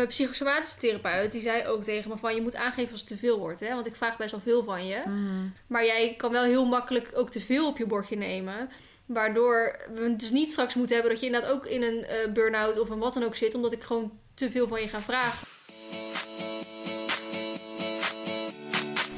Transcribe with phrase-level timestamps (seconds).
[0.00, 2.34] mijn psychosomatische therapeut, die zei ook tegen me van...
[2.34, 3.74] je moet aangeven als het te veel wordt, hè.
[3.74, 5.02] Want ik vraag best wel veel van je.
[5.06, 5.52] Mm.
[5.66, 8.70] Maar jij kan wel heel makkelijk ook te veel op je bordje nemen.
[9.06, 12.32] Waardoor we het dus niet straks moeten hebben dat je inderdaad ook in een eh,
[12.32, 13.54] burn-out of een wat dan ook zit.
[13.54, 15.46] Omdat ik gewoon te veel van je ga vragen.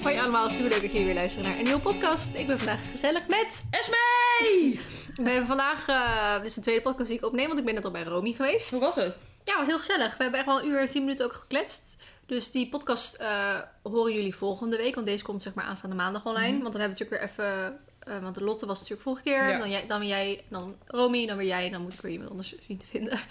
[0.03, 2.35] Hoi allemaal, super leuk dat jullie weer luisteren naar een nieuwe podcast.
[2.35, 3.65] Ik ben vandaag gezellig met...
[3.71, 4.81] Esmee!
[5.17, 7.75] We hebben vandaag, eh, dit is de tweede podcast die ik opneem, want ik ben
[7.75, 8.71] net al bij Romy geweest.
[8.71, 9.32] Hoe was het?
[9.45, 10.17] Ja, het was heel gezellig.
[10.17, 11.97] We hebben echt wel een uur en tien minuten ook gekletst.
[12.27, 14.95] Dus die podcast eh, horen jullie volgende week.
[14.95, 16.61] Want deze komt zeg maar aanstaande maandag online.
[16.63, 17.81] Want dan hebben we natuurlijk weer even...
[17.99, 19.49] eh, want de Lotte was natuurlijk vorige keer.
[19.49, 19.59] Ja.
[19.59, 21.67] Dan, jij, dan weer jij, dan Romy, dan weer jij.
[21.67, 23.19] En dan moet ik weer iemand anders zien te vinden.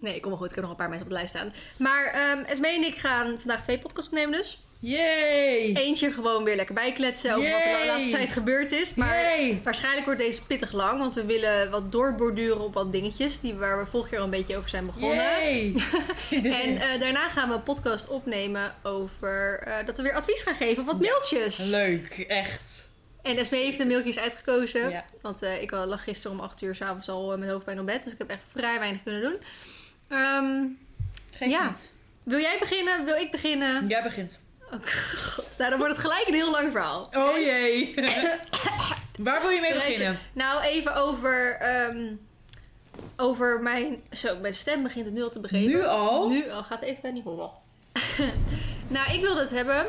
[0.00, 0.48] Nee, ik kom wel goed.
[0.48, 1.52] Ik heb nog een paar mensen op de lijst staan.
[1.76, 4.60] Maar ehm Esmee en ik gaan vandaag twee podcasts opnemen dus.
[4.80, 5.72] Yay!
[5.74, 7.86] Eentje gewoon weer lekker bijkletsen over wat er de Yay!
[7.86, 8.94] laatste tijd gebeurd is.
[8.94, 9.60] Maar Yay!
[9.62, 10.98] waarschijnlijk wordt deze pittig lang.
[10.98, 13.40] Want we willen wat doorborduren op wat dingetjes.
[13.40, 15.16] Die waar we vorige keer al een beetje over zijn begonnen.
[15.16, 15.74] Yay!
[16.30, 20.54] En eh, daarna gaan we een podcast opnemen over eh, dat we weer advies gaan
[20.54, 21.58] geven op wat mailtjes.
[21.58, 22.88] Leuk, echt.
[23.22, 24.90] En Esmee heeft de mailtjes uitgekozen.
[24.90, 25.04] Ja.
[25.22, 28.04] Want eh, ik lag gisteren om 8 uur s'avonds al met hoofdpijn op bed.
[28.04, 29.36] Dus ik heb echt vrij weinig kunnen doen.
[30.08, 30.62] Ehm,
[31.36, 31.68] Geef Ja.
[31.68, 31.92] niet.
[32.22, 33.04] wil jij beginnen?
[33.04, 33.86] Wil ik beginnen?
[33.88, 34.38] Jij begint.
[34.72, 35.58] Oh, God.
[35.58, 37.08] Nou, dan wordt het gelijk een heel lang verhaal.
[37.12, 37.94] Oh jee.
[39.18, 40.18] Waar wil je mee beginnen?
[40.32, 42.14] Nou, even over, ehm,
[43.16, 44.02] over mijn...
[44.12, 45.68] Zo, mijn stem begint het nu al te begrepen.
[45.68, 46.28] Nu al?
[46.28, 46.62] Nu al.
[46.62, 47.50] Gaat even niet horen.
[48.88, 49.86] nou, ik wilde het hebben.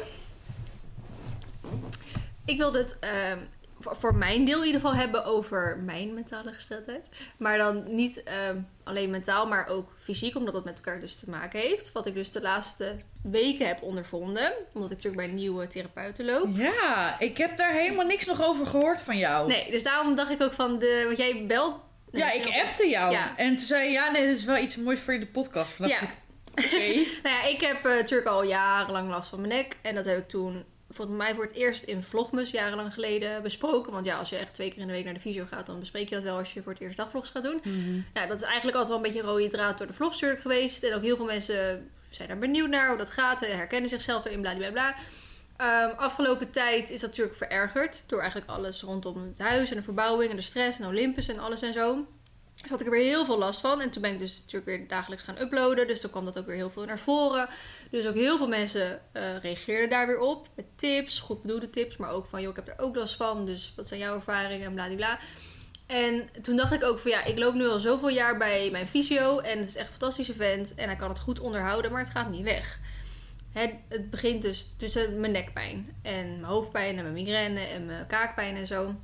[2.46, 3.38] Ik wilde het ehm,
[3.80, 7.10] voor, mijn deel in ieder geval hebben over mijn mentale gesteldheid.
[7.38, 10.36] Maar dan niet ehm, alleen mentaal, maar ook fysiek.
[10.36, 11.92] Omdat dat met elkaar dus te maken heeft.
[11.92, 14.54] Wat ik dus de laatste weken heb ondervonden.
[14.74, 16.48] Omdat ik natuurlijk bij een nieuwe therapeuten loop.
[16.54, 19.48] Ja, ik heb daar helemaal niks nog over gehoord van jou.
[19.48, 21.04] Nee, dus daarom dacht ik ook van de...
[21.06, 21.76] Want jij belt...
[22.12, 23.12] nee, Ja, ik appte jou.
[23.12, 23.38] Ja.
[23.38, 25.78] En toen zei je, ja, nee, dit is wel iets moois voor je de podcast.
[25.78, 25.86] Ja.
[25.86, 26.10] ik,
[26.52, 26.78] oké.
[27.24, 29.78] Nou ja, ik heb eh, natuurlijk al jarenlang last van mijn nek.
[29.82, 33.92] En dat heb ik toen, volgens mij voor het eerst in Vlogmus jarenlang geleden besproken.
[33.92, 35.80] Want ja, als je echt twee keer in de week naar de fysio gaat, dan
[35.80, 37.62] bespreek je dat wel als je voor het eerst dagvlogs gaat doen.
[38.14, 40.42] Nou, dat is eigenlijk altijd wel een beetje een rode draad door de vlogs natuurlijk
[40.42, 40.84] geweest.
[40.84, 43.42] En ook heel veel mensen zijn daar benieuwd naar hoe dat gaat.
[43.42, 44.96] en Herkennen zichzelf erin, bla bla bla.
[45.58, 49.84] Ehm, afgelopen tijd is dat natuurlijk verergerd door eigenlijk alles rondom het huis en de
[49.84, 52.08] verbouwing en de stress en Olympus en alles en zo.
[52.62, 53.82] Dus had ik er weer heel veel last van.
[53.82, 55.88] En toen ben ik dus natuurlijk weer dagelijks gaan uploaden.
[55.88, 57.50] Dus toen kwam dat ook weer heel veel naar voren.
[57.92, 60.48] Dus ook heel veel mensen eh, reageerden daar weer op.
[60.56, 61.98] Met tips, goed bedoelde tips.
[61.98, 63.46] Maar ook van, joh, ik heb er ook last van.
[63.46, 65.20] Dus wat zijn jouw ervaringen en bladibla.
[65.88, 68.88] En toen dacht ik ook van, ja, ik loop nu al zoveel jaar bij mijn
[68.88, 69.40] fysio.
[69.40, 70.76] En het is echt een fantastische vent.
[70.76, 72.80] En hij kan het goed onderhouden, maar het gaat niet weg.
[73.52, 75.96] Het, het begint dus tussen mijn nekpijn.
[76.02, 78.96] En mijn hoofdpijn en mijn migraine en mijn kaakpijn en zo.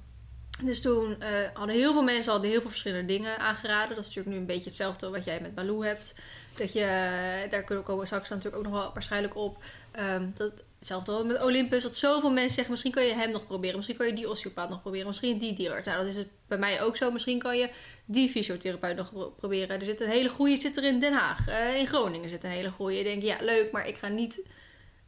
[0.63, 3.95] Dus toen eh, hadden heel veel mensen hadden heel veel verschillende dingen aangeraden.
[3.95, 6.15] Dat is natuurlijk nu een beetje hetzelfde wat jij met Baloo hebt.
[6.57, 9.63] Dat je, eh, daar komen we straks natuurlijk ook nog wel waarschijnlijk op.
[9.91, 11.83] Ehm, dat, hetzelfde met Olympus.
[11.83, 13.75] Dat zoveel mensen zeggen, misschien kan je hem nog proberen.
[13.75, 15.07] Misschien kan je die osteopaat nog proberen.
[15.07, 15.85] Misschien die dierarts.
[15.87, 17.11] Nou, dat is het bij mij ook zo.
[17.11, 17.69] Misschien kan je
[18.05, 19.79] die fysiotherapeut nog pro- proberen.
[19.79, 21.47] Er zit een hele goede, zit er in Den Haag.
[21.47, 22.95] Eh, in Groningen zit een hele goede.
[22.95, 24.41] Je denkt, ja leuk, maar ik ga niet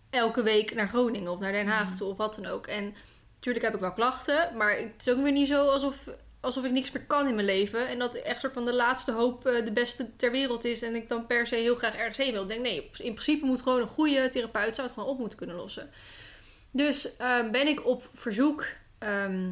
[0.09, 2.67] elke week naar Groningen of naar Den Haag toe of wat dan ook.
[2.67, 2.95] En
[3.37, 6.03] natuurlijk heb ik wel klachten, maar het is ook weer niet zo alsof,
[6.39, 7.87] alsof ik niks meer kan in mijn leven.
[7.87, 10.81] En dat echt soort van de laatste hoop eh, de beste ter wereld is.
[10.81, 12.41] En ik dan per se heel graag ergens heen wil.
[12.41, 15.37] Ik denk, nee, in principe moet gewoon een goede therapeut zou het gewoon op moeten
[15.37, 15.89] kunnen lossen.
[16.71, 18.65] Dus eh, ben ik op verzoek.
[18.97, 19.49] ehm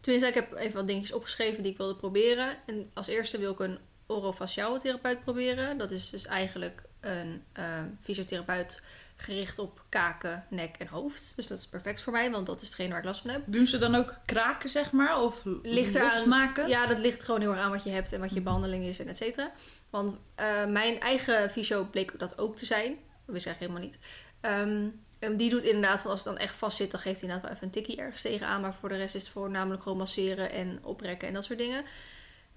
[0.00, 2.56] tenminste, ik heb even wat dingetjes opgeschreven die ik wilde proberen.
[2.66, 5.78] En als eerste wil ik een orofaciale therapeut proberen.
[5.78, 8.82] Dat is dus eigenlijk een ehm, fysiotherapeut
[9.16, 11.36] gericht op kaken, nek en hoofd.
[11.36, 13.42] Dus dat is perfect voor mij, want dat is hetgeen waar ik last van heb.
[13.46, 15.20] Doen ze dan ook kraken, zeg maar?
[15.20, 16.68] Of Ligt losmaken?
[16.68, 18.98] Ja, dat ligt gewoon heel erg aan wat je hebt en wat je behandeling is
[18.98, 19.52] en et cetera.
[19.90, 22.90] Want eh, mijn eigen fysio bleek dat ook te zijn.
[23.26, 23.98] Dat wist ik eigenlijk helemaal niet.
[24.40, 24.88] Ehm,
[25.18, 27.42] en die doet inderdaad, van als het dan echt vast zit, dan geeft hij inderdaad
[27.42, 28.60] wel even een tikkie ergens tegenaan.
[28.60, 31.84] Maar voor de rest is het voornamelijk gewoon masseren en oprekken en dat soort dingen.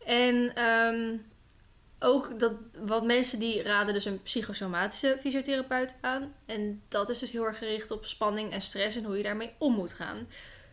[0.05, 1.15] En ehm,
[1.99, 6.33] ook dat, wat mensen die raden dus een psychosomatische fysiotherapeut aan.
[6.45, 9.53] En dat is dus heel erg gericht op spanning en stress en hoe je daarmee
[9.57, 10.27] om moet gaan.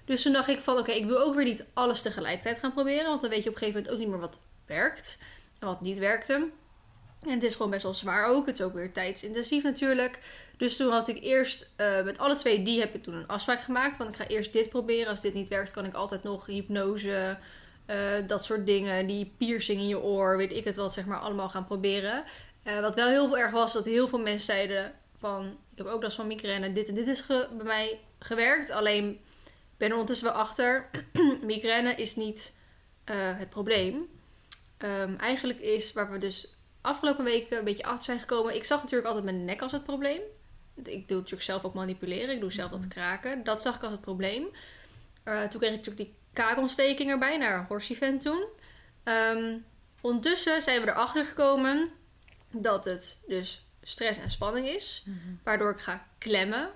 [0.05, 3.09] Dus toen dacht ik van oké, ik wil ook weer niet alles tegelijkertijd gaan proberen.
[3.09, 5.23] Want dan weet je op een gegeven moment ook niet meer wat werkt
[5.59, 6.49] en wat niet werkte.
[7.23, 8.47] En het is gewoon best wel zwaar ook.
[8.47, 10.19] Het is ook weer tijdsintensief natuurlijk.
[10.57, 13.63] Dus toen had ik eerst eh, met alle twee die heb ik toen een afspraak
[13.63, 13.97] gemaakt.
[13.97, 15.09] Want ik ga eerst dit proberen.
[15.09, 17.39] Als dit niet werkt kan ik altijd nog hypnose,
[17.87, 17.97] eh,
[18.27, 19.07] dat soort dingen.
[19.07, 22.25] Die piercing in je oor, weet ik het wat, zeg maar allemaal gaan proberen.
[22.63, 25.57] Eh, wat wel heel erg was dat heel veel mensen zeiden van...
[25.71, 26.73] Ik heb ook last van migraine.
[26.73, 28.71] Dit en dit is bij mij gewerkt.
[28.71, 29.21] Alleen
[29.77, 30.91] ben er ondertussen wel achter.
[31.43, 32.57] migraine is niet
[33.05, 34.09] eh, het probleem.
[34.77, 38.55] Ehm, eigenlijk is waar we dus afgelopen weken een beetje achter zijn gekomen.
[38.55, 40.21] Ik zag natuurlijk altijd mijn nek als het probleem.
[40.75, 42.35] Ik doe natuurlijk zelf ook manipuleren.
[42.35, 43.45] Ik doe zelf dat kraken.
[43.45, 44.43] Dat zag ik als het probleem.
[45.25, 48.47] Toen kreeg ik natuurlijk die kaakontsteking erbij naar Horsivent toen.
[49.05, 49.57] Ehm,
[50.01, 51.91] ondertussen zijn we erachter gekomen
[52.51, 55.03] dat het dus stress en spanning is.
[55.07, 55.17] Mhm.
[55.43, 56.71] Waardoor ik ga klemmen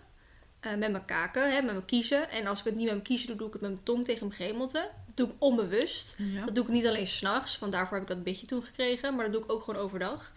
[0.61, 2.31] eh, met mijn kaken, hè, met mijn kiezen.
[2.31, 4.05] En als ik het niet met mijn kiezen doe, doe ik het met mijn tong
[4.05, 4.91] tegen mijn gehemelte.
[5.07, 6.17] Dat doe ik onbewust.
[6.19, 6.45] Ja.
[6.45, 9.15] Dat doe ik niet alleen s'nachts, want daarvoor heb ik dat beetje toen gekregen.
[9.15, 10.33] Maar dat doe ik ook gewoon overdag.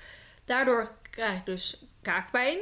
[0.46, 2.60] Daardoor krijg ik dus kaakpijn.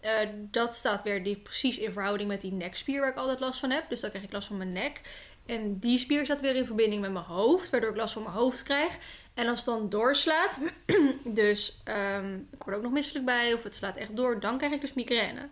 [0.00, 3.60] Eh, dat staat weer die, precies in verhouding met die nekspier waar ik altijd last
[3.60, 3.88] van heb.
[3.88, 5.00] Dus dan krijg ik last van mijn nek.
[5.46, 8.34] En die spier staat weer in verbinding met mijn hoofd, waardoor ik last van mijn
[8.34, 8.98] hoofd krijg.
[9.34, 10.60] En als het dan doorslaat,
[11.24, 14.72] dus ehm, ik word ook nog misselijk bij, of het slaat echt door, dan krijg
[14.72, 15.48] ik dus migraine.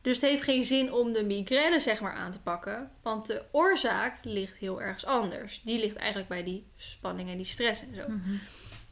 [0.00, 3.42] Dus het heeft geen zin om de migraine zeg maar aan te pakken, want de
[3.50, 5.62] oorzaak ligt heel ergens anders.
[5.64, 8.08] Die ligt eigenlijk bij die spanning en die stress en zo.
[8.08, 8.34] Mhm.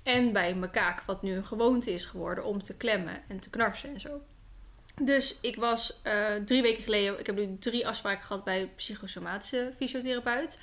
[0.02, 3.50] En bij mijn kaak, wat nu een gewoonte is geworden om te klemmen en te
[3.50, 4.20] knarsen en zo.
[5.02, 9.72] Dus ik was eh, drie weken geleden, ik heb nu drie afspraken gehad bij psychosomatische
[9.76, 10.60] fysiotherapeut.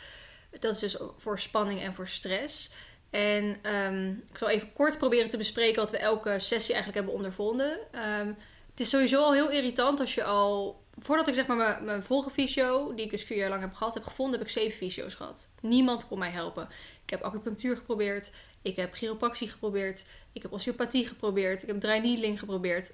[0.59, 2.71] Dat is dus voor spanning en voor stress.
[3.09, 7.13] En ehm, ik zal even kort proberen te bespreken wat we elke sessie eigenlijk hebben
[7.13, 7.79] ondervonden.
[7.91, 8.27] Ehm,
[8.69, 10.81] het is sowieso al heel irritant als je al...
[10.97, 13.73] Voordat ik zeg maar mijn, mijn vorige fysio, die ik dus vier jaar lang heb
[13.73, 15.49] gehad, heb gevonden, heb ik zeven fysio's gehad.
[15.61, 16.69] Niemand kon mij helpen.
[17.03, 18.31] Ik heb acupunctuur geprobeerd.
[18.61, 20.05] Ik heb chiropractie geprobeerd.
[20.33, 21.61] Ik heb osteopathie geprobeerd.
[21.61, 22.91] Ik heb dry needling geprobeerd.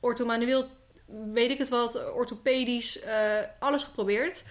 [0.00, 0.66] Orthomanueel,
[1.32, 4.44] weet ik het wat, orthopedisch, eh, alles geprobeerd.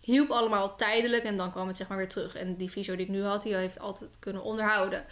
[0.00, 2.34] Hielp allemaal tijdelijk en dan kwam het zeg maar weer terug.
[2.34, 5.04] En die fysio die ik nu had, die heeft altijd kunnen onderhouden.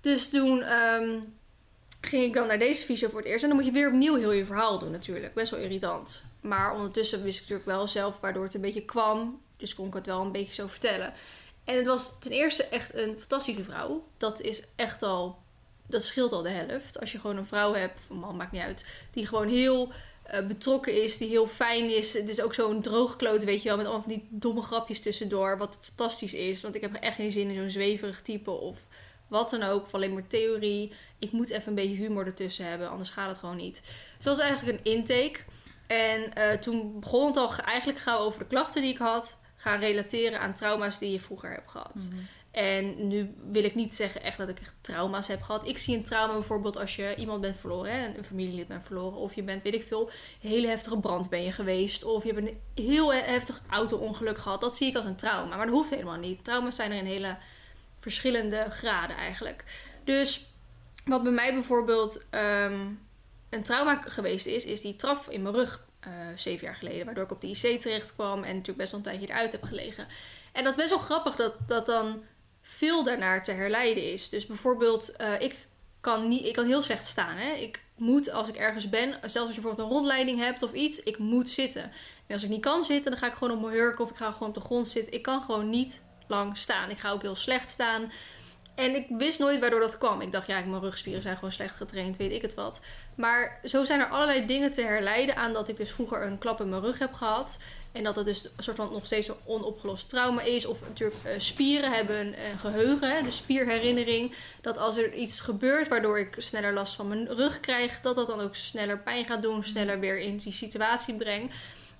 [0.00, 1.18] Dus toen ehm,
[2.00, 3.42] ging ik dan naar deze fysio voor het eerst.
[3.42, 5.34] En dan moet je weer opnieuw heel je verhaal doen natuurlijk.
[5.34, 6.24] Best wel irritant.
[6.40, 9.42] Maar ondertussen wist ik natuurlijk wel zelf waardoor het een beetje kwam.
[9.56, 11.12] Dus kon ik het wel een beetje zo vertellen.
[11.64, 14.06] En het was ten eerste echt een fantastische vrouw.
[14.16, 15.38] Dat is echt al,
[15.90, 17.00] dat scheelt al de helft.
[17.00, 18.86] Als je gewoon een vrouw hebt, of een man, maakt niet uit.
[19.10, 19.92] Die gewoon heel
[20.22, 22.12] eh, betrokken is, die heel fijn is.
[22.12, 25.58] Het is ook zo'n droogkloot, weet je wel, met allemaal van die domme grapjes tussendoor.
[25.58, 28.78] Wat fantastisch is, want ik heb echt geen zin in zo'n zweverig type of
[29.28, 29.82] wat dan ook.
[29.82, 30.92] Of alleen maar theorie.
[31.18, 33.82] Ik moet even een beetje humor ertussen hebben, anders gaat het gewoon niet.
[34.16, 35.38] Dus was eigenlijk een intake.
[35.86, 39.40] En eh, toen begon het al eigenlijk gauw over de klachten die ik had.
[39.56, 41.94] Gaan relateren aan trauma's die je vroeger hebt gehad.
[41.94, 42.20] Mhm.
[42.50, 45.68] En nu wil ik niet zeggen echt dat ik echt trauma's heb gehad.
[45.68, 49.18] Ik zie een trauma bijvoorbeeld als je iemand bent verloren, hè, een familielid bent verloren.
[49.18, 50.10] Of je bent, weet ik veel,
[50.42, 52.04] een hele heftige brand ben je geweest.
[52.04, 54.60] Of je hebt een heel heftig auto-ongeluk gehad.
[54.60, 55.56] Dat zie ik als een trauma.
[55.56, 56.44] Maar dat hoeft helemaal niet.
[56.44, 57.36] Trauma's zijn er in hele
[58.00, 59.64] verschillende graden eigenlijk.
[60.04, 60.46] Dus
[61.04, 62.86] wat bij mij bijvoorbeeld ehm,
[63.50, 67.04] een trauma geweest is, is die trap in mijn rug eh, zeven jaar geleden.
[67.04, 69.62] Waardoor ik op de IC terecht kwam en natuurlijk best wel een tijdje eruit heb
[69.62, 70.06] gelegen.
[70.52, 72.22] En dat is best wel grappig dat dat dan
[72.76, 74.28] veel daarnaar te herleiden is.
[74.28, 75.66] Dus bijvoorbeeld, eh, ik,
[76.00, 77.36] kan niet, ik kan heel slecht staan.
[77.36, 77.52] Hè?
[77.52, 81.02] Ik moet als ik ergens ben, zelfs als je bijvoorbeeld een rondleiding hebt of iets,
[81.02, 81.82] ik moet zitten.
[82.26, 84.16] En als ik niet kan zitten, dan ga ik gewoon op mijn hurk of ik
[84.16, 85.12] ga gewoon op de grond zitten.
[85.12, 86.90] Ik kan gewoon niet lang staan.
[86.90, 88.12] Ik ga ook heel slecht staan.
[88.74, 90.20] En ik wist nooit waardoor dat kwam.
[90.20, 92.80] Ik dacht, ja, mijn rugspieren zijn gewoon slecht getraind, weet ik het wat.
[93.14, 96.60] Maar zo zijn er allerlei dingen te herleiden aan dat ik dus vroeger een klap
[96.60, 97.62] in mijn rug heb gehad.
[97.92, 100.66] En dat het dus een soort van nog steeds een onopgelost trauma is.
[100.66, 104.34] Of natuurlijk eh, spieren hebben een, geheugen, hè, de spierherinnering.
[104.60, 108.26] Dat als er iets gebeurt waardoor ik sneller last van mijn rug krijg, dat dat
[108.26, 111.50] dan ook sneller pijn gaat doen, sneller weer in die situatie breng.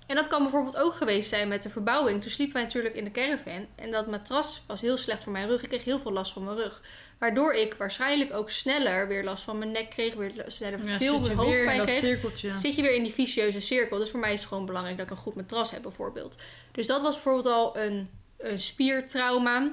[0.07, 2.21] En dat kan bijvoorbeeld ook geweest zijn met de verbouwing.
[2.21, 3.67] Toen sliepen wij natuurlijk in de caravan.
[3.75, 5.61] En dat matras was heel slecht voor mijn rug.
[5.61, 6.81] Ik kreeg heel veel last van mijn rug.
[7.21, 10.13] Waardoor ik waarschijnlijk ook sneller weer last van mijn nek kreeg.
[10.13, 12.57] Weer sneller Ja, veel zit je meer weer in hoofdpijn dat kreeg cirkeltje.
[12.57, 13.97] zit je weer in die vicieuze cirkel.
[13.97, 16.37] Dus voor mij is het gewoon belangrijk dat ik een goed matras heb, bijvoorbeeld.
[16.71, 19.71] Dus dat was bijvoorbeeld al een, een spiertrauma,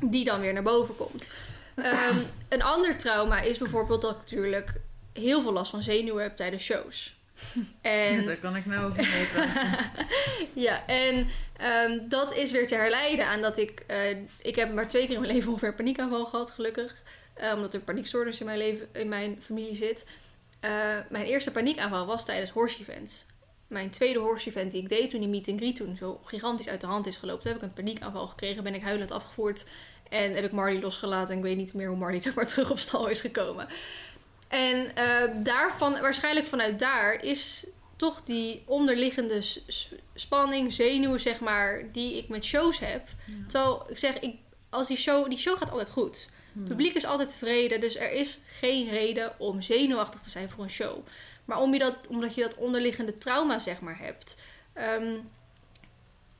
[0.00, 1.30] die dan weer naar boven komt.
[1.74, 2.16] Ehm,
[2.48, 4.72] een ander trauma is bijvoorbeeld dat ik natuurlijk
[5.12, 7.17] heel veel last van zenuwen heb tijdens shows.
[7.80, 9.90] En Daar kan ik nou over meepraten.
[10.66, 13.82] ja, en ehm, dat is weer te herleiden aan dat ik...
[13.86, 17.02] eh, ik heb maar twee keer in mijn leven ongeveer paniekaanval gehad, gelukkig.
[17.34, 20.06] Eh, omdat er paniekstoornis in mijn, leven, in mijn familie zit.
[20.60, 20.70] Eh,
[21.08, 23.26] mijn eerste paniekaanval was tijdens horse events.
[23.66, 26.68] Mijn tweede horse event die ik deed toen die meet and greet toen zo gigantisch
[26.68, 27.42] uit de hand is gelopen.
[27.42, 29.66] Toen heb ik een paniekaanval gekregen, ben ik huilend afgevoerd.
[30.08, 32.78] En heb ik Marley losgelaten en ik weet niet meer hoe Marley maar terug op
[32.78, 33.68] stal is gekomen.
[34.48, 39.40] En eh, daarvan, waarschijnlijk vanuit daar, is toch die onderliggende
[40.14, 43.08] spanning, zenuwen, zeg maar, die ik met shows heb.
[43.48, 44.36] Terwijl ik zeg, ik,
[44.70, 46.28] als die show, die show gaat altijd goed.
[46.58, 50.64] Het publiek is altijd tevreden, dus er is geen reden om zenuwachtig te zijn voor
[50.64, 51.06] een show.
[51.44, 54.40] Maar om je dat, omdat je dat onderliggende trauma, zeg maar, hebt,
[54.72, 55.16] ehm,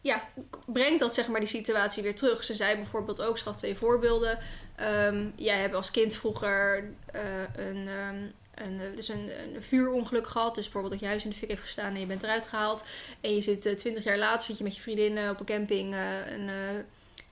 [0.01, 0.29] ja,
[0.67, 2.45] brengt dat, zeg maar, die situatie weer terug.
[2.45, 4.39] Ze zei bijvoorbeeld ook, ze gaf twee voorbeelden.
[4.79, 7.23] Ehm, jij hebt als kind vroeger eh,
[7.57, 8.17] een, ehm,
[8.55, 10.55] een, eh, dus een, een vuurongeluk gehad.
[10.55, 12.85] Dus bijvoorbeeld dat je huis in de fik heeft gestaan en je bent eruit gehaald.
[13.21, 15.95] En je zit eh, twintig jaar later zit je met je vriendinnen op een camping
[16.27, 16.51] een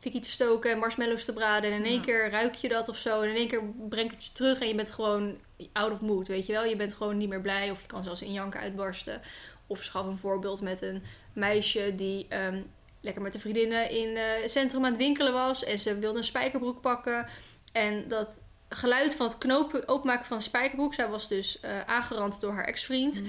[0.01, 1.71] fikkie te stoken en marshmallows te braden.
[1.71, 2.01] En in één Ja.
[2.05, 3.21] keer ruik je dat of zo.
[3.21, 5.37] En in één keer brengt het je terug en je bent gewoon
[5.73, 6.65] out of mood, weet je wel.
[6.65, 9.21] Je bent gewoon niet meer blij of je kan zelfs in janken uitbarsten.
[9.67, 12.61] Of schaf een voorbeeld met een meisje die ehm,
[13.07, 15.65] lekker met de vriendinnen in eh, het centrum aan het winkelen was.
[15.65, 17.27] En ze wilde een spijkerbroek pakken.
[17.73, 20.95] En dat geluid van het knopen, openmaken van een spijkerbroek.
[20.95, 23.23] Zij was dus eh, aangerand door haar ex-vriend.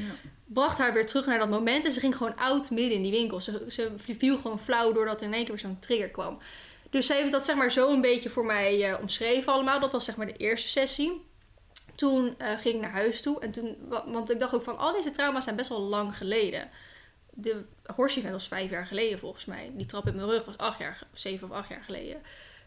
[0.46, 1.86] Bracht haar weer terug naar dat moment.
[1.86, 3.41] En ze ging gewoon oud midden in die winkel.
[3.41, 6.39] Ze, ze viel gewoon flauw doordat er in één keer weer zo'n trigger kwam.
[6.89, 9.79] Dus ze heeft dat zeg maar zo een beetje voor mij eh, omschreven allemaal.
[9.79, 11.25] Dat was zeg maar de eerste sessie.
[11.96, 13.39] Toen ging ik naar huis toe.
[13.39, 16.17] En toen, wa- want ik dacht ook van al deze trauma's zijn best wel lang
[16.17, 16.69] geleden.
[17.39, 17.63] De
[17.96, 19.72] horse was vijf jaar geleden volgens mij.
[19.75, 22.17] Die trap in mijn rug was acht jaar, zeven of acht jaar geleden.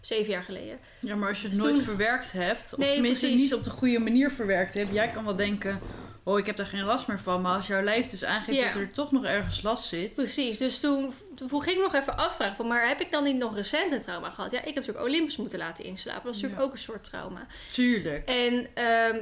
[0.00, 0.78] Zeven jaar geleden.
[1.00, 3.42] Ja, maar als je het Dus nooit toen- verwerkt hebt, of Nee, tenminste precies.
[3.44, 5.80] niet op de goede manier verwerkt hebt, jij kan wel denken,
[6.24, 8.64] oh ik heb daar geen last meer van, maar als jouw lijf dus aangeeft Ja.
[8.66, 12.16] dat er toch nog ergens last zit, Precies, dus toen, toen ging ik nog even
[12.16, 14.50] afvragen van, maar heb ik dan niet nog recent een trauma gehad?
[14.50, 16.24] Ja, ik heb natuurlijk Olympus moeten laten inslapen.
[16.24, 16.66] Dat is natuurlijk Ja.
[16.68, 17.46] ook een soort trauma.
[17.70, 18.28] tuurlijk.
[18.28, 18.68] En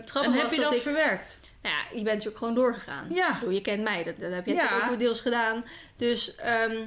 [0.05, 0.81] grappige En heb je dat, ik...
[0.83, 1.38] verwerkt?
[1.62, 3.07] Nou ja, je bent natuurlijk gewoon doorgegaan.
[3.11, 3.29] Ja.
[3.33, 4.62] Ik bedoel, je kent mij, dat, dat heb je Ja.
[4.62, 5.65] natuurlijk ook deels gedaan.
[5.97, 6.83] Dus ehm,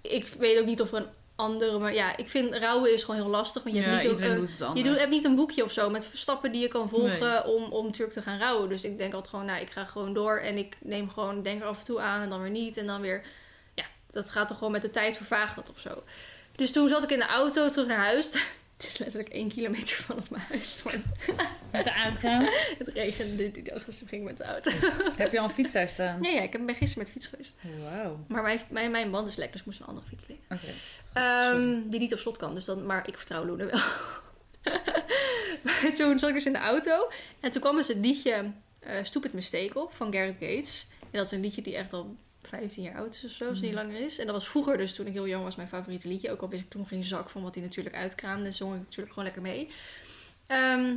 [0.00, 1.78] ik weet ook niet of er een andere...
[1.78, 3.62] Maar ja, ik vind rouwen is gewoon heel lastig.
[3.62, 5.90] Want je ja, hebt niet een- doet je doet, hebt niet een boekje of zo
[5.90, 8.68] met stappen die je kan volgen om, om natuurlijk te gaan rouwen.
[8.68, 11.60] Dus ik denk altijd gewoon, nou, ik ga gewoon door en ik neem gewoon, denk
[11.60, 12.76] er af en toe aan en dan weer niet.
[12.76, 13.22] En dan weer,
[13.74, 16.02] ja, dat gaat toch gewoon met de tijd vervaagt dat of zo.
[16.56, 18.30] Dus toen zat ik in de auto terug naar huis.
[18.82, 20.82] Het is letterlijk één kilometer vanaf mijn huis.
[21.72, 22.28] Met de auto?
[22.78, 24.70] het regende die dag, dus ik ging met de auto.
[25.16, 26.22] heb je al een fiets daar staan?
[26.22, 27.56] Ja, ja, ik ben gisteren met de fiets geweest.
[27.82, 28.24] Wauw.
[28.28, 30.44] Maar mijn, mijn, mijn band is lek, dus ik moest een andere fiets lenen.
[30.50, 30.72] Oké.
[31.12, 33.80] Ehm, die niet op slot kan, dus dan, maar ik vertrouw Loene wel.
[35.62, 37.10] Maar toen zat ik dus in de auto
[37.40, 40.86] en toen kwam dus het liedje eh Stupid Mistake op van Gareth Gates.
[41.00, 42.16] En dat is een liedje die echt al
[42.58, 44.18] 15 jaar oud is of zo, als niet langer is.
[44.18, 46.30] En dat was vroeger dus, toen ik heel jong was, mijn favoriete liedje.
[46.30, 48.50] Ook al wist ik toen geen zak van wat hij natuurlijk uitkraamde.
[48.50, 49.70] Zong ik natuurlijk gewoon lekker mee.
[50.46, 50.96] Ehm,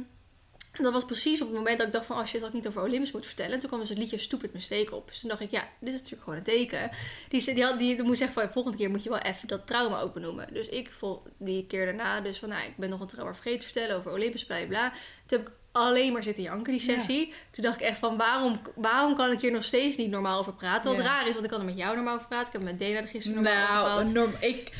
[0.71, 2.17] en dat was precies op het moment dat ik dacht van...
[2.19, 3.53] Oh shit, had ik niet over Olympus moet vertellen.
[3.53, 5.07] En toen kwam dus het liedje Stupid Mistake op.
[5.07, 6.91] Dus toen dacht ik, ja, dit is natuurlijk gewoon een teken.
[7.29, 8.51] Die, die, had, die, die moest zeggen van...
[8.51, 10.53] volgende keer moet je wel even dat trauma ook benoemen.
[10.53, 12.49] Dus ik vol die keer daarna dus van...
[12.49, 14.89] Nou, ik ben nog een trauma vergeten te vertellen over Olympus, bla bla, bla.
[15.25, 17.33] Toen heb ik alleen maar zitten janken die sessie.
[17.51, 18.17] Toen dacht ik echt van...
[18.17, 20.91] Waarom, waarom kan ik hier nog steeds niet normaal over praten?
[20.95, 21.09] Wat Ja.
[21.09, 22.47] raar is, want ik kan er met jou normaal over praten.
[22.47, 24.13] Ik heb met Dena er gisteren normaal over Nou, gehad.
[24.13, 24.71] norm, ik...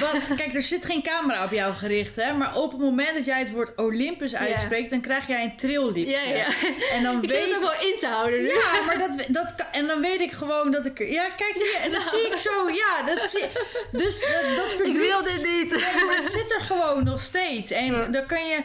[0.00, 2.32] Wat, kijk, er zit geen camera op jou gericht, hè?
[2.32, 6.06] Maar op het moment dat jij het woord Olympus uitspreekt, dan krijg jij een trillipje.
[6.10, 6.46] Ja, ja.
[6.92, 8.48] En dan Ik weet het ook wel in te houden nu.
[8.48, 10.98] Ja, maar dat, dat kan, en dan weet ik gewoon dat ik.
[10.98, 13.44] Ja, kijk hier, en dan zie ik zo, ja, dat zie,
[13.92, 14.96] dus dat, dat Ik verdriet.
[14.96, 15.70] wil dit niet.
[15.70, 17.70] Nee, maar het zit er gewoon nog steeds.
[17.70, 18.04] En Ja.
[18.06, 18.60] dan kan je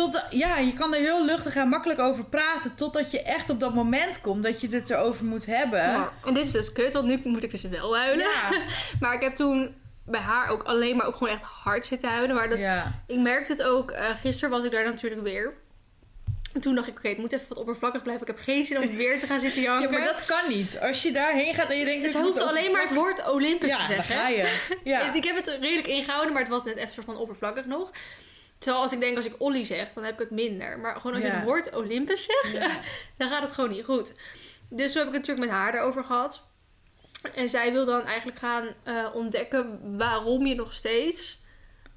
[0.00, 3.60] tot, ja, je kan er heel luchtig en makkelijk over praten, totdat je echt op
[3.60, 5.82] dat moment komt dat je het erover moet hebben.
[5.82, 8.24] Ja, en dit is dus kut, want nu moet ik dus wel huilen.
[8.24, 8.50] Ja.
[9.00, 12.36] Maar ik heb toen bij haar ook alleen maar ook gewoon echt hard zitten huilen.
[12.36, 13.02] Maar dat, ja.
[13.06, 15.54] ik merkte het ook, eh, gisteren was ik daar natuurlijk weer.
[16.54, 18.26] En toen dacht ik, oké, het moet even wat oppervlakkig blijven.
[18.26, 19.90] Ik heb geen zin om weer te gaan zitten ja, janken.
[19.90, 20.80] maar dat kan niet.
[20.80, 22.02] Als je daarheen gaat en je denkt...
[22.02, 24.16] Dus dit moet hoeft alleen maar het woord Olympus Ja, te zeggen.
[24.16, 24.58] ga je.
[24.84, 25.14] Ja.
[25.14, 27.90] Ik heb het redelijk ingehouden, maar het was net even soort van oppervlakkig nog.
[28.60, 30.78] Terwijl als ik denk, als ik Olly zeg, dan heb ik het minder.
[30.78, 32.80] Maar gewoon als je het woord Olympus zegt, Ja.
[33.18, 34.12] dan gaat het gewoon niet goed.
[34.68, 36.42] Dus toen heb ik het natuurlijk met haar erover gehad.
[37.34, 41.42] En zij wil dan eigenlijk gaan eh, ontdekken waarom je nog steeds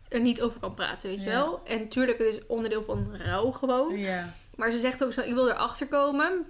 [0.10, 1.32] er niet over kan praten, weet je Ja.
[1.32, 1.62] wel.
[1.66, 3.98] En natuurlijk, het is onderdeel van rouw gewoon.
[3.98, 4.34] ja.
[4.56, 6.46] Maar ze zegt ook zo, ik wil erachter komen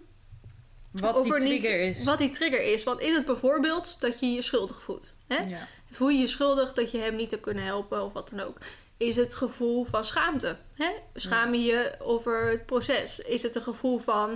[0.91, 2.03] Wat die niet- trigger is.
[2.03, 2.83] wat die trigger is.
[2.83, 5.15] Want is het bijvoorbeeld dat je je schuldig voelt?
[5.27, 5.35] Hè?
[5.43, 5.67] Ja.
[5.91, 8.57] Voel je je schuldig dat je hem niet hebt kunnen helpen of wat dan ook?
[9.07, 10.57] Is het gevoel van schaamte?
[10.73, 10.89] Hè?
[11.13, 13.19] Schaam je je over het proces?
[13.19, 14.33] Is het een gevoel van...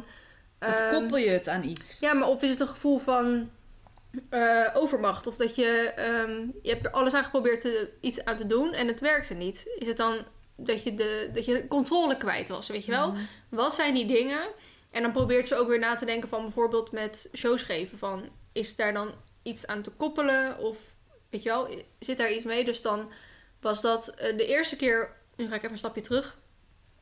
[0.60, 1.98] Of ehm, koppel je het aan iets?
[2.00, 3.50] ja, maar of is het een gevoel van
[4.30, 5.28] eh, overmacht?
[5.28, 8.74] Of dat je, ehm, je hebt er alles aan geprobeerd te, iets aan te doen
[8.74, 9.70] en het werkte niet.
[9.80, 10.18] Is het dan
[10.56, 13.12] dat je de, dat je de controle kwijt was, weet je wel?
[13.12, 13.22] Mhm.
[13.50, 14.40] Wat zijn die dingen?
[14.92, 17.98] En dan probeert ze ook weer na te denken van bijvoorbeeld met shows geven.
[17.98, 19.12] Van, is daar dan
[19.44, 20.60] iets aan te koppelen?
[20.60, 20.78] Of
[21.30, 21.70] weet je wel,
[22.00, 22.66] zit daar iets mee?
[22.66, 23.12] Dus dan
[23.60, 25.16] was dat eh, de eerste keer...
[25.36, 26.38] Nu ga ik even een stapje terug.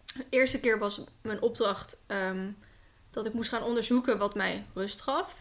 [0.05, 2.49] De eerste keer was mijn opdracht ehm,
[3.11, 5.33] dat ik moest gaan onderzoeken wat mij rust gaf.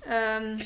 [0.00, 0.58] Ehm,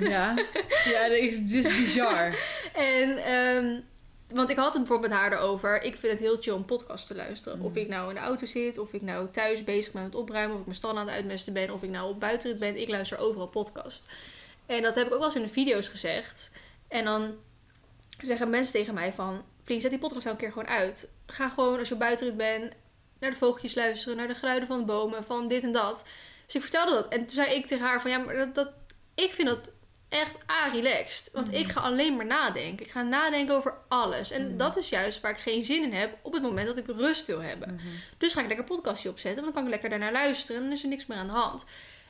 [0.00, 0.34] Ja.
[0.84, 2.36] Ja, dit is, bizar.
[2.74, 3.80] en, ehm,
[4.28, 5.82] want ik had het bijvoorbeeld met haar erover.
[5.82, 7.60] Ik vind het heel chill om podcast te luisteren.
[7.60, 10.54] Of ik nou in de auto zit, of ik nou thuis bezig ben met opruimen,
[10.54, 12.80] of ik mijn stal aan het uitmesten ben, of ik nou op buitenrit ben.
[12.80, 14.10] Ik luister overal podcast.
[14.66, 16.52] En dat heb ik ook wel eens in de video's gezegd.
[16.88, 17.34] En dan
[18.28, 21.12] zeggen mensen tegen mij van, please, zet die podcast nou een keer gewoon uit.
[21.26, 22.72] Ga gewoon, als je op buitenrit bent,
[23.20, 26.04] naar de vogeltjes luisteren, naar de geluiden van de bomen, van dit en dat.
[26.46, 27.08] Dus ik vertelde dat.
[27.08, 28.72] En toen zei ik tegen haar van, ja, maar dat, dat
[29.14, 29.70] ik vind dat
[30.08, 31.32] echt a-relaxed.
[31.32, 32.86] Want ik ga alleen maar nadenken.
[32.86, 34.30] Ik ga nadenken over alles.
[34.30, 36.86] En dat is juist waar ik geen zin in heb op het moment dat ik
[36.86, 37.80] rust wil hebben.
[38.18, 40.76] Dus ga ik lekker podcastje opzetten, want dan kan ik lekker daarnaar luisteren en dan
[40.76, 41.64] is er niks meer aan de hand.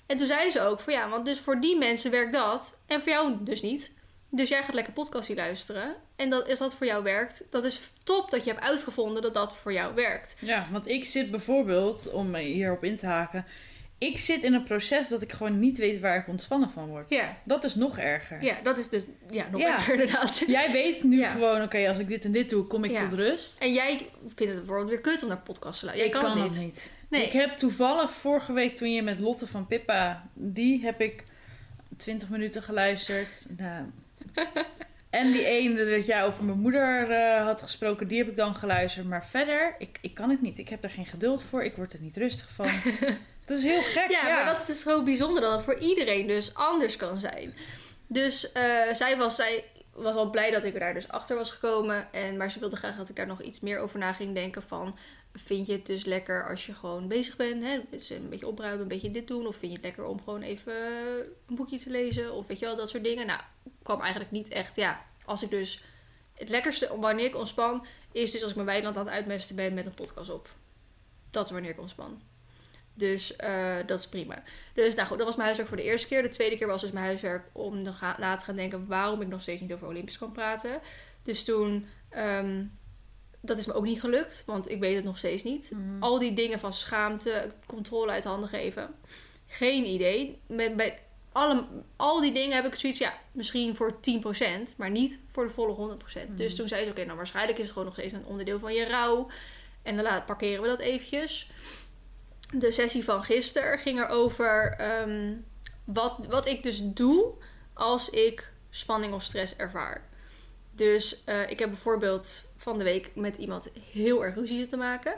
[0.07, 3.01] En toen zei ze ook van ja, want dus voor die mensen werkt dat en
[3.01, 3.99] voor jou dus niet.
[4.31, 5.95] Dus jij gaat lekker podcastje luisteren.
[6.17, 9.35] En dat, als dat voor jou werkt, dat is top dat je hebt uitgevonden dat
[9.35, 10.37] dat voor jou werkt.
[10.41, 13.45] Ja, want ik zit bijvoorbeeld, om hierop in te haken,
[13.99, 17.11] ik zit in een proces dat ik gewoon niet weet waar ik ontspannen van word.
[17.11, 17.37] Ja.
[17.45, 18.43] Dat is nog erger.
[18.43, 19.75] Ja, dat is dus ja, nog Ja.
[19.77, 20.43] erger inderdaad.
[20.47, 21.31] Jij weet nu Ja.
[21.31, 22.99] gewoon, oké, als ik dit en dit doe, kom ik Ja.
[23.09, 23.61] tot rust.
[23.61, 23.97] En jij
[24.27, 26.13] vindt het bijvoorbeeld weer kut om naar podcasts te luisteren.
[26.13, 26.67] Jij ik kan, het dat niet.
[26.73, 26.93] niet.
[27.09, 27.25] Nee.
[27.27, 31.25] Ik heb toevallig vorige week toen je met Lotte van Pippa, die heb ik
[31.97, 33.47] 20 minuten geluisterd.
[33.57, 33.85] Nou,
[35.11, 38.55] en die ene dat jij over mijn moeder eh, had gesproken, die heb ik dan
[38.55, 39.07] geluisterd.
[39.07, 40.59] Maar verder, ik, ik kan het niet.
[40.59, 41.63] Ik heb er geen geduld voor.
[41.63, 42.67] Ik word er niet rustig van.
[43.45, 44.11] dat is heel gek.
[44.11, 47.19] Ja, Ja, maar dat is dus zo bijzonder dat het voor iedereen dus anders kan
[47.19, 47.55] zijn.
[48.07, 51.51] Dus eh, zij, was, zij was al blij dat ik er daar dus achter was
[51.51, 52.13] gekomen.
[52.13, 54.63] En, maar ze wilde graag dat ik daar nog iets meer over na ging denken
[54.63, 54.97] van...
[55.33, 57.65] Vind je het dus lekker als je gewoon bezig bent?
[57.65, 57.75] Hè?
[57.75, 59.47] Een beetje opruimen, een beetje dit doen.
[59.47, 60.75] Of vind je het lekker om gewoon even
[61.47, 62.33] een boekje te lezen?
[62.33, 63.27] Of weet je wel, dat soort dingen.
[63.27, 63.41] Nou,
[63.83, 65.09] kwam eigenlijk niet echt, ja...
[65.25, 65.85] Als ik dus...
[66.35, 67.87] Het lekkerste wanneer ik ontspan...
[68.13, 70.49] Is dus als ik mijn weiland aan het uitmesten ben met een podcast op.
[71.31, 72.23] Dat is wanneer ik ontspan.
[72.95, 74.43] Dus eh, dat is prima.
[74.75, 76.23] Dus nou goed, dat was mijn huiswerk voor de eerste keer.
[76.23, 77.83] De tweede keer was dus mijn huiswerk om
[78.19, 80.81] na te gaan denken waarom ik nog steeds niet over Olympisch kan praten.
[81.23, 82.65] Dus toen, ehm,
[83.41, 85.71] dat is me ook niet gelukt, want ik weet het nog steeds niet.
[85.75, 86.03] Mhm.
[86.03, 88.95] Al die dingen van schaamte, controle uit handen geven,
[89.47, 90.41] geen idee.
[90.47, 90.99] Met, bij
[91.33, 91.67] alle,
[91.97, 95.97] al die dingen heb ik zoiets, ja, misschien voor 10%, maar niet voor de volle
[96.29, 96.35] 100%.
[96.35, 98.75] Dus toen zei ze, oké, nou waarschijnlijk is het gewoon nog steeds een onderdeel van
[98.75, 99.29] je rouw.
[99.83, 101.51] En dan parkeren we dat eventjes
[102.55, 105.35] de sessie van gisteren ging erover ehm,
[105.85, 107.33] wat, wat ik dus doe
[107.73, 110.09] als ik spanning of stress ervaar.
[110.71, 115.15] Dus eh, ik heb bijvoorbeeld van de week met iemand heel erg ruzie te maken.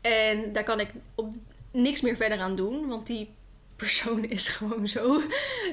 [0.00, 1.34] En daar kan ik op
[1.70, 3.34] niks meer verder aan doen, want die
[3.76, 5.22] persoon is gewoon zo.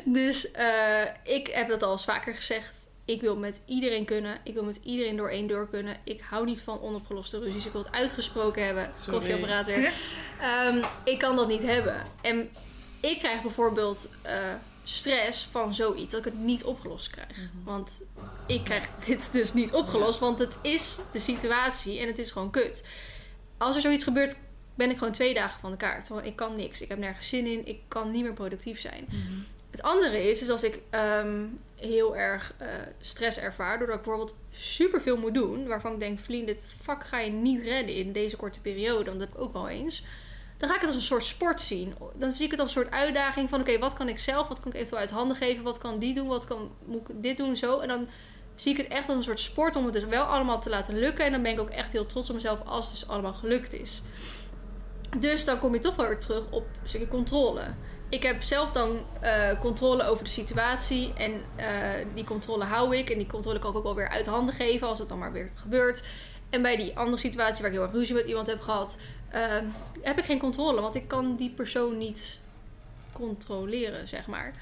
[0.03, 2.85] Dus eh, ik heb dat al eens vaker gezegd.
[3.05, 4.37] Ik wil met iedereen kunnen.
[4.43, 5.97] Ik wil met iedereen door één deur kunnen.
[6.03, 7.65] Ik hou niet van onopgeloste ruzies.
[7.65, 8.91] Ik wil het uitgesproken hebben.
[8.95, 9.13] Sorry.
[9.13, 9.93] Koffieapparaat weer.
[10.39, 12.01] Ehm, ik kan dat niet hebben.
[12.21, 12.49] En
[13.01, 14.53] ik krijg bijvoorbeeld eh,
[14.89, 17.37] stress van zoiets dat ik het niet opgelost krijg.
[17.63, 18.03] Want
[18.45, 22.49] ik krijg dit dus niet opgelost, want het is de situatie en het is gewoon
[22.49, 22.85] kut.
[23.57, 24.35] Als er zoiets gebeurt,
[24.75, 26.07] ben ik gewoon twee dagen van de kaart.
[26.07, 26.81] Gewoon, ik kan niks.
[26.81, 27.67] Ik heb nergens zin in.
[27.67, 29.07] Ik kan niet meer productief zijn.
[29.71, 31.45] Het andere is, is als ik ehm,
[31.75, 32.67] heel erg eh,
[33.01, 37.19] stress ervaar, doordat ik bijvoorbeeld superveel moet doen, waarvan ik denk, Vlien, dit vak ga
[37.19, 40.03] je niet redden in deze korte periode, want dat heb ik ook wel eens.
[40.57, 41.95] Dan ga ik het als een soort sport zien.
[42.15, 44.59] Dan zie ik het als een soort uitdaging van, oké, wat kan ik zelf, wat
[44.59, 47.37] kan ik eventueel uit handen geven, wat kan die doen, wat kan, moet ik dit
[47.37, 47.79] doen, zo.
[47.79, 48.07] En dan
[48.55, 50.99] zie ik het echt als een soort sport om het dus wel allemaal te laten
[50.99, 51.25] lukken.
[51.25, 53.73] En dan ben ik ook echt heel trots op mezelf als het dus allemaal gelukt
[53.73, 54.01] is.
[55.19, 57.61] Dus dan kom je toch wel weer terug op een stukje controle.
[58.09, 61.13] Ik heb zelf dan eh, controle over de situatie.
[61.13, 63.09] En eh, die controle hou ik.
[63.09, 65.31] En die controle kan ik ook wel weer uit handen geven als het dan maar
[65.31, 66.03] weer gebeurt.
[66.49, 69.57] En bij die andere situatie waar ik heel erg ruzie met iemand heb gehad, eh,
[70.01, 70.81] heb ik geen controle.
[70.81, 72.39] Want ik kan die persoon niet
[73.11, 74.53] controleren, zeg maar.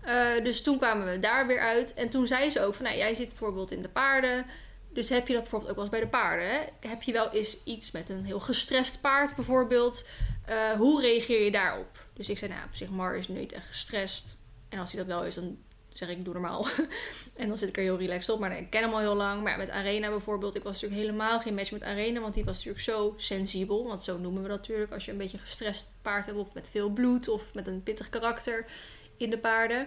[0.00, 1.94] Eh, dus toen kwamen we daar weer uit.
[1.94, 4.46] En toen zei ze ook van, nou, jij zit bijvoorbeeld in de paarden.
[4.92, 6.48] Dus heb je dat bijvoorbeeld ook wel eens bij de paarden?
[6.48, 6.60] Hè?
[6.88, 10.08] Heb je wel eens iets met een heel gestrest paard bijvoorbeeld?
[10.44, 12.04] Eh, hoe reageer je daarop?
[12.12, 14.38] Dus ik zei, nou, op zich, Mar is niet echt gestrest.
[14.68, 15.58] En als hij dat wel is, dan
[15.94, 16.66] zeg ik, doe normaal.
[17.36, 18.40] en dan zit ik er heel relaxed op.
[18.40, 19.42] Maar ik ken hem al heel lang.
[19.42, 22.20] Maar met Arena bijvoorbeeld, ik was natuurlijk helemaal geen match met Arena.
[22.20, 23.86] Want die was natuurlijk zo sensibel.
[23.86, 24.92] Want zo noemen we dat natuurlijk.
[24.92, 26.38] Als je een beetje gestrest paard hebt.
[26.38, 27.28] Of met veel bloed.
[27.28, 28.66] Of met een pittig karakter
[29.16, 29.86] in de paarden.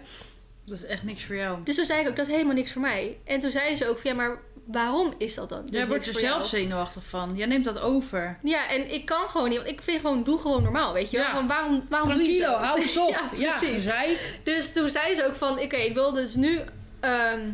[0.66, 1.60] Dat is echt niks voor jou.
[1.64, 3.18] Dus toen zei ik ook, dat is helemaal niks voor mij.
[3.24, 5.68] En toen zei ze ook, van, ja, maar waarom is dat dan?
[5.70, 6.46] Jij wordt er zelf jou?
[6.46, 7.36] zenuwachtig van.
[7.36, 8.40] Jij neemt dat over.
[8.44, 9.58] Ja, en ik kan gewoon niet.
[9.58, 11.26] Want ik vind gewoon, doe gewoon normaal, weet je wel.
[11.26, 11.34] Ja.
[11.34, 12.58] Van waarom, waarom doe je dat?
[12.58, 13.10] hou eens op.
[13.14, 13.84] Ja, ja, precies.
[13.84, 14.40] zeik.
[14.44, 16.60] Dus toen zei ze ook van, oké, ik wil dus nu
[17.00, 17.50] ehm,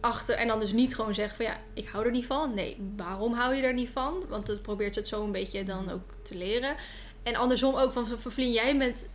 [0.00, 2.54] achter en dan dus niet gewoon zeggen van ja, ik hou er niet van.
[2.54, 4.24] Nee, waarom hou je er niet van?
[4.28, 6.76] Want dat probeert ze het zo een beetje dan ook te leren.
[7.22, 9.08] En andersom ook van, van Vlien, jij bent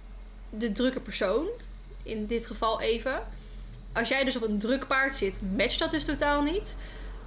[0.50, 1.48] de drukke persoon.
[2.04, 3.22] In dit geval even.
[3.98, 6.78] Als jij dus op een druk paard zit, matcht dat dus totaal niet.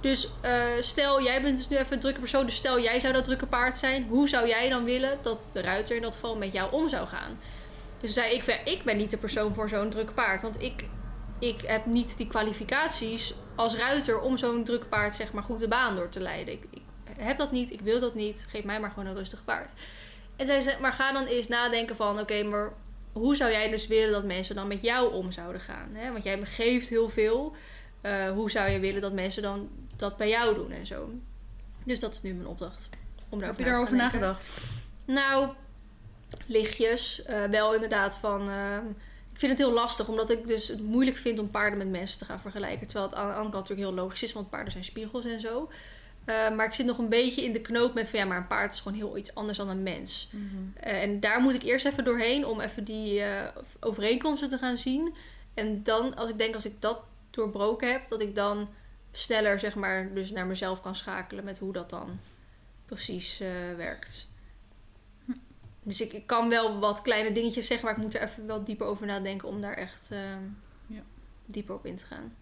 [0.01, 2.45] Dus eh, stel, jij bent dus nu even een drukke persoon.
[2.45, 4.07] Dus stel, jij zou dat drukke paard zijn.
[4.07, 7.07] Hoe zou jij dan willen dat de ruiter in dat geval met jou om zou
[7.07, 7.39] gaan?
[8.01, 10.41] Dus zei ik, ik ben niet de persoon voor zo'n druk paard.
[10.41, 10.85] Want ik,
[11.39, 15.67] ik heb niet die kwalificaties als ruiter om zo'n druk paard zeg maar goed de
[15.67, 16.53] baan door te leiden.
[16.53, 16.81] Ik, ik
[17.17, 18.47] heb dat niet, ik wil dat niet.
[18.49, 19.71] Geef mij maar gewoon een rustig paard.
[20.35, 22.71] En zij zei, maar ga dan eens nadenken van, oké, maar
[23.11, 25.89] hoe zou jij dus willen dat mensen dan met jou om zouden gaan?
[25.93, 26.11] Hè?
[26.11, 27.55] Want jij geeft heel veel.
[28.01, 31.09] Uh, hoe zou je willen dat mensen dan dat bij jou doen en zo?
[31.83, 32.89] Dus dat is nu mijn opdracht.
[33.29, 34.61] Om Heb je daarover nagedacht?
[35.05, 35.49] Nou,
[36.45, 37.23] lichtjes.
[37.29, 38.49] Uh, wel inderdaad van...
[38.49, 38.77] Uh,
[39.33, 42.19] ik vind het heel lastig, omdat ik dus het moeilijk vind om paarden met mensen
[42.19, 42.87] te gaan vergelijken.
[42.87, 45.39] Terwijl het aan de andere kant natuurlijk heel logisch is, want paarden zijn spiegels en
[45.39, 45.69] zo.
[46.25, 48.47] Uh, maar ik zit nog een beetje in de knoop met van ja, maar een
[48.47, 50.29] paard is gewoon heel iets anders dan een mens.
[50.31, 50.73] Mm -hmm.
[50.83, 53.47] uh, en daar moet ik eerst even doorheen om even die uh,
[53.79, 55.15] overeenkomsten te gaan zien.
[55.53, 58.69] En dan, als ik denk als ik dat doorbroken heb, dat ik dan
[59.11, 62.19] sneller zeg maar dus naar mezelf kan schakelen met hoe dat dan
[62.85, 63.37] precies
[63.77, 64.31] werkt.
[65.25, 65.31] Hm.
[65.83, 68.63] Dus ik, ik, kan wel wat kleine dingetjes zeggen, maar ik moet er even wel
[68.63, 70.09] dieper over nadenken om daar echt
[70.87, 71.03] ja.
[71.45, 72.35] dieper op in te gaan.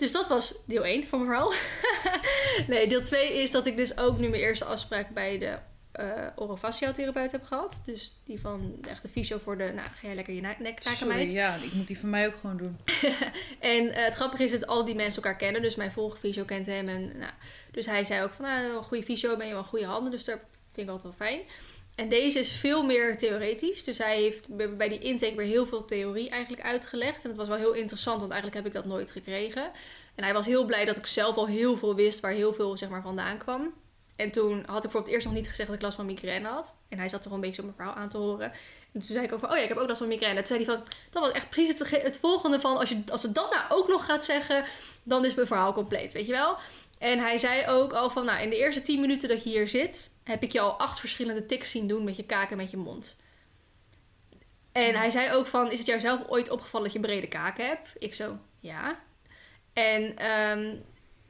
[0.00, 1.52] Dus dat was deel 1 van mijn verhaal.
[2.74, 5.58] nee, deel 2 is dat ik dus ook nu mijn eerste afspraak bij de
[6.00, 7.82] uh, heb gehad.
[7.84, 11.30] Dus die van de echte fysio voor de, nou, ga jij lekker je nek Sorry,
[11.30, 12.78] ja, ik moet die van mij ook gewoon doen.
[13.58, 15.62] en uh, het grappige is dat al die mensen elkaar kennen.
[15.62, 16.88] Dus mijn vorige fysio kent hem.
[16.88, 17.32] En, nou,
[17.70, 20.10] dus hij zei ook van, nou, een goede fysio ben je wel goede handen.
[20.10, 20.40] Dus daar
[20.72, 21.40] vind ik altijd wel fijn.
[22.00, 23.84] En deze is veel meer theoretisch.
[23.84, 27.22] Dus hij heeft bij die intake weer heel veel theorie eigenlijk uitgelegd.
[27.22, 29.70] En het was wel heel interessant, want eigenlijk heb ik dat nooit gekregen.
[30.14, 32.76] En hij was heel blij dat ik zelf al heel veel wist waar heel veel
[32.76, 33.74] zeg maar, vandaan kwam.
[34.16, 36.48] En toen had ik voor het eerst nog niet gezegd dat ik last van migraine
[36.48, 36.76] had.
[36.88, 38.52] En hij zat er een beetje zo mijn verhaal aan te horen.
[38.92, 40.38] En toen zei ik ook van, oh ja, ik heb ook last van migraine.
[40.38, 43.20] Toen zei hij van, dat was echt precies het, het volgende van, als, je, als
[43.20, 44.64] ze dat nou ook nog gaat zeggen,
[45.02, 46.56] dan is mijn verhaal compleet, weet je wel.
[47.00, 49.68] En hij zei ook al van, nou, in de eerste 10 minuten dat je hier
[49.68, 52.70] zit, heb ik je al acht verschillende tics zien doen met je kaken en met
[52.70, 53.16] je mond.
[54.72, 57.66] En hij zei ook van, is het jou zelf ooit opgevallen dat je brede kaken
[57.66, 57.88] hebt?
[57.98, 58.98] Ik zo, ja.
[59.72, 60.82] En um,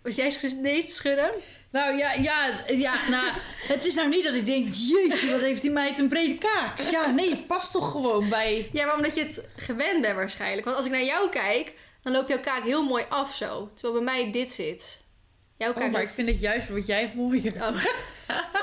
[0.02, 1.30] was jij nee te schudden?
[1.70, 3.32] Nou ja, ja, ja nou,
[3.68, 6.80] het is nou niet dat ik denk, jeetje, wat heeft die meid een brede kaak.
[6.90, 8.68] Ja, nee, het past toch gewoon bij...
[8.72, 10.64] Ja, maar omdat je het gewend bent waarschijnlijk.
[10.64, 13.70] Want als ik naar jou kijk, dan loopt jouw kaak heel mooi af zo.
[13.74, 15.08] Terwijl bij mij dit zit.
[15.60, 17.54] Jouw oh, maar ik vind het juist wat jij mooier.
[17.54, 17.84] Oh.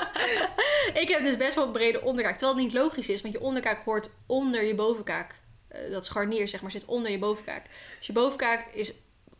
[1.02, 2.36] ik heb dus best wel een brede onderkaak.
[2.36, 5.34] Terwijl het niet logisch is, want je onderkaak hoort onder je bovenkaak.
[5.72, 7.64] Uh, dat scharnier, zeg maar, zit onder je bovenkaak.
[7.98, 8.92] Dus je bovenkaak is,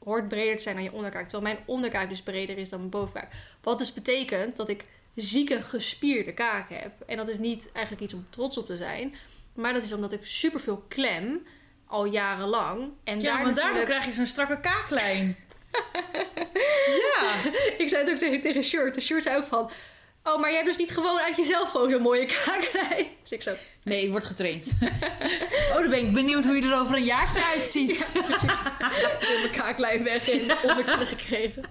[0.04, 1.28] hoort breder te zijn dan je onderkaak.
[1.28, 3.32] Terwijl mijn onderkaak dus breder is dan mijn bovenkaak.
[3.62, 6.92] Wat dus betekent dat ik zieke gespierde kaak heb.
[7.06, 9.14] En dat is niet eigenlijk iets om trots op te zijn.
[9.54, 11.46] Maar dat is omdat ik superveel klem
[11.86, 12.90] al jarenlang.
[13.04, 15.36] En ja, daar maar daardoor krijg je zo'n strakke kaaklijn.
[17.04, 17.34] ja.
[17.82, 18.94] ik zei het ook tegen, tegen Shirt.
[18.94, 19.70] De Shirt zei ook van...
[20.24, 23.06] Oh, maar jij hebt dus niet gewoon uit jezelf gewoon zo'n mooie kaaklijn.
[23.22, 23.52] Dus ik zo...
[23.88, 24.76] Nee, je wordt getraind.
[25.72, 28.10] oh, dan ben ik benieuwd hoe je er over een jaartje uitziet.
[28.14, 28.40] Ja, ik
[29.20, 31.62] heb mijn kaaklijn weg en onderkudde gekregen.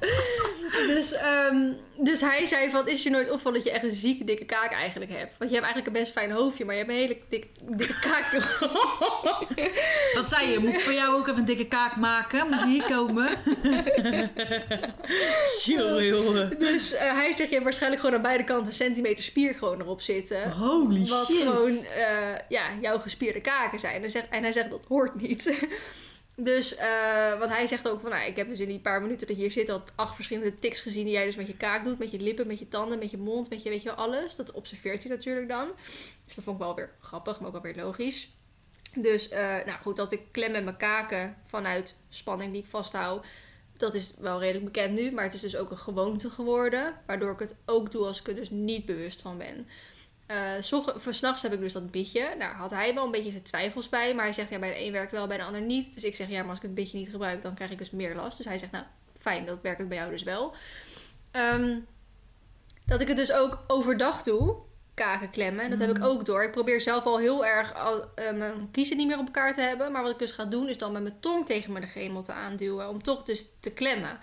[0.88, 1.14] Dus,
[1.52, 4.46] um, dus hij zei van, is je nooit opvallen dat je echt een zieke dikke
[4.46, 5.38] kaak eigenlijk hebt?
[5.38, 8.00] Want je hebt eigenlijk een best fijn hoofdje, maar je hebt een hele dikke, dikke
[8.00, 8.32] kaak.
[10.18, 10.60] Wat zei je?
[10.60, 12.48] Moet ik voor jou ook even een dikke kaak maken?
[12.50, 13.30] Moet je hier komen?
[16.06, 16.60] jongen.
[16.60, 19.82] Dus uh, hij zegt, je hebt waarschijnlijk gewoon aan beide kanten een centimeter spier gewoon
[19.82, 20.52] erop zitten.
[20.52, 21.42] Holy wat shit.
[21.42, 21.84] gewoon uh,
[22.50, 24.04] ja, jouw gespierde kaken zijn.
[24.04, 25.52] En, en hij zegt, dat hoort niet.
[26.40, 29.28] Dus, uh, want hij zegt ook van, nou, ik heb dus in die paar minuten
[29.28, 31.84] dat je hier zit al acht verschillende tics gezien die jij dus met je kaak
[31.84, 33.98] doet, met je lippen, met je tanden, met je mond, met je, weet je wel,
[33.98, 34.36] alles.
[34.36, 35.68] Dat observeert hij natuurlijk dan.
[36.26, 38.30] Dus dat vond ik wel weer grappig, maar ook wel weer logisch.
[38.96, 43.26] Dus, uh, nou goed, dat ik klem met mijn kaken vanuit spanning die ik vasthoud,
[43.78, 47.32] dat is wel redelijk bekend nu, maar het is dus ook een gewoonte geworden, waardoor
[47.32, 49.68] ik het ook doe als ik er dus niet bewust van ben.
[50.32, 50.52] Uh,
[51.10, 52.36] s'nachts heb ik dus dat bitje.
[52.40, 54.14] Daar had hij wel een beetje zijn twijfels bij.
[54.14, 55.94] Maar hij zegt, ja, bij de een werkt wel, bij de ander niet.
[55.94, 57.92] Dus ik zeg, ja, maar als ik het bitje niet gebruik, dan krijg ik dus
[57.92, 58.38] meer last.
[58.38, 58.86] Dus hij zegt, nou,
[59.18, 60.56] fijn, dat werkt bij jou dus wel.
[61.32, 61.88] Um,
[62.86, 64.56] dat ik het dus ook overdag doe,
[64.94, 65.70] kaken klemmen.
[65.70, 66.04] Dat heb ik mm.
[66.04, 66.44] ook door.
[66.44, 69.62] Ik probeer zelf al heel erg al, uh, mijn kiezen niet meer op elkaar te
[69.62, 69.92] hebben.
[69.92, 72.32] Maar wat ik dus ga doen, is dan met mijn tong tegen mijn gemel te
[72.32, 72.90] aanduwen.
[72.90, 74.20] Om toch dus te klemmen.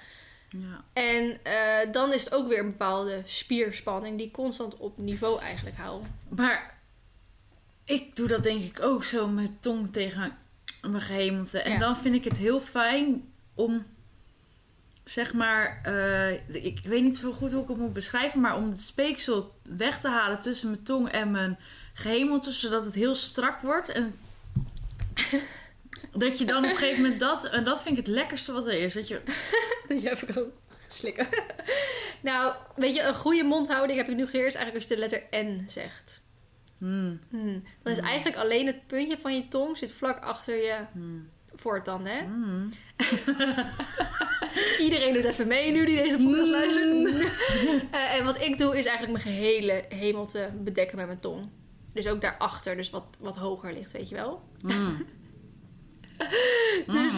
[0.57, 0.85] Ja.
[0.93, 5.77] En uh, dan is het ook weer een bepaalde spierspanning die constant op niveau eigenlijk
[5.77, 6.07] houdt.
[6.29, 6.79] Maar
[7.85, 10.37] ik doe dat denk ik ook zo met tong tegen
[10.81, 11.59] mijn gehemelte.
[11.59, 13.87] En dan vind ik het heel fijn om,
[15.05, 16.33] zeg maar, uh,
[16.65, 20.01] ik weet niet zo goed hoe ik het moet beschrijven, maar om het speeksel weg
[20.01, 21.59] te halen tussen mijn tong en mijn
[21.95, 23.89] gehemelte, zodat het heel strak wordt.
[23.89, 24.15] En
[26.15, 27.45] dat je dan op een gegeven moment dat...
[27.51, 28.95] En dat vind ik het lekkerste wat er is.
[28.95, 29.21] Dat je...
[29.89, 30.45] dat je even kan
[30.89, 31.29] slikken.
[32.23, 34.49] nou, weet je, een goede mondhouding heb ik nu geleerd...
[34.49, 36.23] is eigenlijk als je de letter N zegt.
[36.79, 37.21] Hmm.
[37.31, 37.65] Hmm.
[37.83, 38.09] Dan is hmm.
[38.09, 39.79] eigenlijk alleen het puntje van je tong...
[39.79, 40.77] zit vlak achter je
[41.55, 42.27] voor het dan, hè?
[42.27, 42.71] Mm.
[44.87, 47.09] Iedereen doet even mee nu die deze podcast luistert.
[47.91, 51.49] Eh, en wat ik doe is eigenlijk mijn gehele hemel te bedekken met mijn tong.
[51.93, 54.43] Dus ook daarachter, dus wat, wat hoger ligt, weet je wel.
[54.63, 55.07] Mm.
[56.87, 57.17] Dus,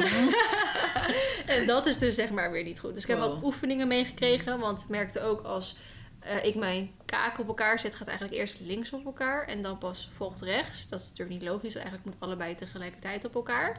[1.56, 2.94] en dat is dus zeg maar weer niet goed.
[2.94, 3.32] Dus ik heb Wow.
[3.32, 4.58] wat oefeningen meegekregen.
[4.58, 5.76] Want ik merkte ook als
[6.20, 9.46] eh, ik mijn kaak op elkaar zet, gaat eigenlijk eerst links op elkaar.
[9.46, 10.88] En dan pas volgt rechts.
[10.88, 11.74] Dat is natuurlijk niet logisch.
[11.74, 13.76] Eigenlijk moet allebei tegelijkertijd op elkaar.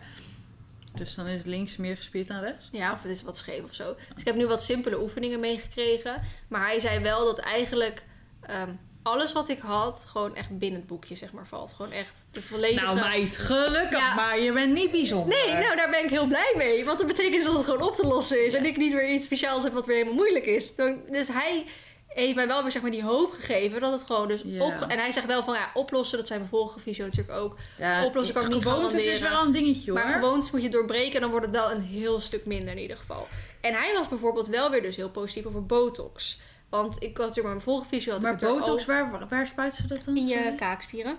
[0.93, 2.69] Dus dan is links meer gespierd dan rechts?
[2.71, 3.93] Ja, of het is wat scheef of zo.
[3.93, 6.21] Dus ik heb nu wat simpele oefeningen meegekregen.
[6.47, 8.03] Maar hij zei wel dat eigenlijk
[8.41, 8.71] ehm,
[9.07, 11.73] alles wat ik had, gewoon echt binnen het boekje zeg maar valt.
[11.73, 12.85] Gewoon echt de volledige...
[12.85, 14.15] Nou meid, gelukkig Ja.
[14.15, 14.39] maar.
[14.39, 15.37] Je bent niet bijzonder.
[15.37, 16.85] Nee, nou daar ben ik heel blij mee.
[16.85, 18.53] Want dat betekent dat het gewoon op te lossen is.
[18.53, 20.75] En ik niet weer iets speciaals heb wat weer helemaal moeilijk is.
[21.09, 21.65] Dus hij
[22.07, 24.85] heeft mij wel weer zeg maar die hoop gegeven dat het gewoon dus op...
[24.87, 27.57] En hij zegt wel van ja, oplossen, dat zijn mijn vorige visio natuurlijk ook.
[27.77, 29.99] Ja, oplossen kan ik niet gewoontes is wel een dingetje hoor.
[29.99, 32.81] Maar gewoontes moet je doorbreken en dan wordt het wel een heel stuk minder in
[32.81, 33.27] ieder geval.
[33.61, 36.39] En hij was bijvoorbeeld wel weer dus heel positief over botox.
[36.69, 39.47] Want ik had natuurlijk mijn vorige visio had Maar ik het er botox, waar, waar,
[39.47, 40.17] spuiten ze dat dan?
[40.17, 40.55] in je Sorry?
[40.55, 41.17] kaakspieren.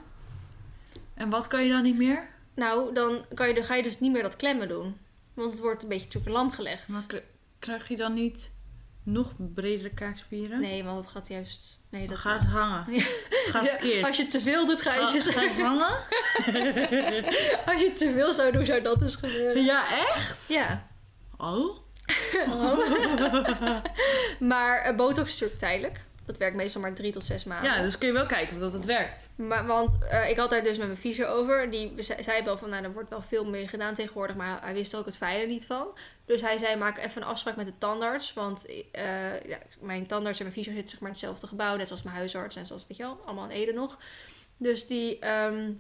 [1.14, 2.28] En wat kan je dan niet meer?
[2.54, 4.98] Nou, dan, kan je, dan ga je dus niet meer dat klemmen doen.
[5.34, 6.88] Want het wordt een beetje natuurlijk lam gelegd.
[6.88, 7.04] Maar
[7.58, 8.50] krijg je dan niet
[9.02, 10.60] nog bredere kaakspieren?
[10.60, 11.78] Nee, want het gaat juist...
[11.90, 12.84] Nee, dat gaat hangen.
[12.94, 13.00] Ja.
[13.00, 14.06] Het gaat Ja, verkeerd.
[14.06, 15.56] Als je te veel doet, ga je Ga- dus...
[15.56, 15.86] hangen?
[17.72, 19.64] Als je te veel zou doen, zou dat dus gebeuren.
[19.64, 20.48] Ja, echt?
[20.48, 20.86] Ja.
[21.36, 21.76] Oh?
[24.40, 26.00] maar eh, botox is natuurlijk tijdelijk.
[26.26, 27.72] Dat werkt meestal maar drie tot zes maanden.
[27.72, 29.28] Ja, dus kun je wel kijken of dat het werkt.
[29.36, 31.70] Maar, want eh, ik had daar dus met mijn fysio over.
[31.70, 34.36] Die ze- zei wel van, nou, er wordt wel veel meer gedaan tegenwoordig.
[34.36, 35.86] Maar hij wist er ook het fijne niet van.
[36.26, 38.32] Dus hij zei, maak even een afspraak met de tandarts.
[38.32, 41.76] Want eh, ja, mijn tandarts en mijn fysio zitten zeg maar in hetzelfde gebouw.
[41.76, 43.98] Net zoals mijn huisarts en zoals, weet je wel, allemaal in Ede nog.
[44.56, 45.70] Dus die ehm,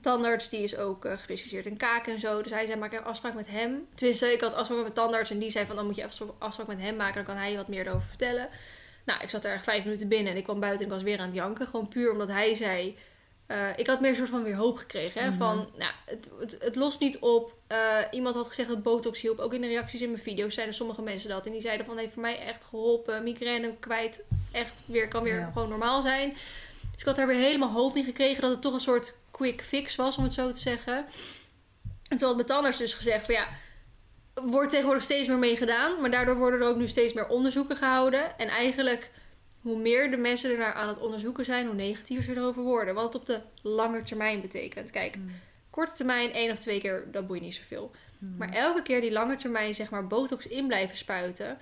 [0.00, 2.42] tandarts, die is ook eh, gespecialiseerd in kaken en zo.
[2.42, 3.86] Dus hij zei, maak een afspraak met hem.
[3.94, 5.30] Tenminste, ik had afspraak met mijn tandarts.
[5.30, 7.14] En die zei van, dan moet je even afspraak met hem maken.
[7.14, 8.48] Dan kan hij je wat meer erover vertellen.
[9.04, 11.02] Nou, ik zat er echt vijf minuten binnen en ik kwam buiten en ik was
[11.04, 11.66] weer aan het janken.
[11.66, 12.96] Gewoon puur omdat hij zei...
[13.46, 15.22] eh, ik had meer een soort van weer hoop gekregen.
[15.22, 15.28] Hè?
[15.28, 15.38] Mhm.
[15.38, 17.54] Van, nou, het, het, het lost niet op.
[17.66, 19.38] Eh, iemand had gezegd dat botox hielp.
[19.38, 21.46] Ook in de reacties in mijn video's zeiden sommige mensen dat.
[21.46, 23.22] En die zeiden van, heeft voor mij echt geholpen.
[23.22, 24.24] Migraine kwijt.
[24.52, 25.50] Echt weer, kan weer Ja.
[25.52, 26.36] gewoon normaal zijn.
[26.94, 28.42] Dus ik had daar weer helemaal hoop in gekregen.
[28.42, 31.06] Dat het toch een soort quick fix was, om het zo te zeggen.
[32.08, 33.46] En toen had mijn tandarts dus gezegd van ja
[34.34, 36.00] wordt tegenwoordig steeds meer mee gedaan.
[36.00, 38.38] Maar daardoor worden er ook nu steeds meer onderzoeken gehouden.
[38.38, 39.10] En eigenlijk,
[39.60, 42.94] hoe meer de mensen er naar aan het onderzoeken zijn, hoe negatiever ze erover worden.
[42.94, 44.90] Wat het op de lange termijn betekent.
[44.90, 45.18] Kijk,
[45.70, 47.90] korte termijn, één of twee keer, dat boeit niet zoveel.
[48.38, 51.58] Maar elke keer die lange termijn, zeg maar, botox in blijven spuiten.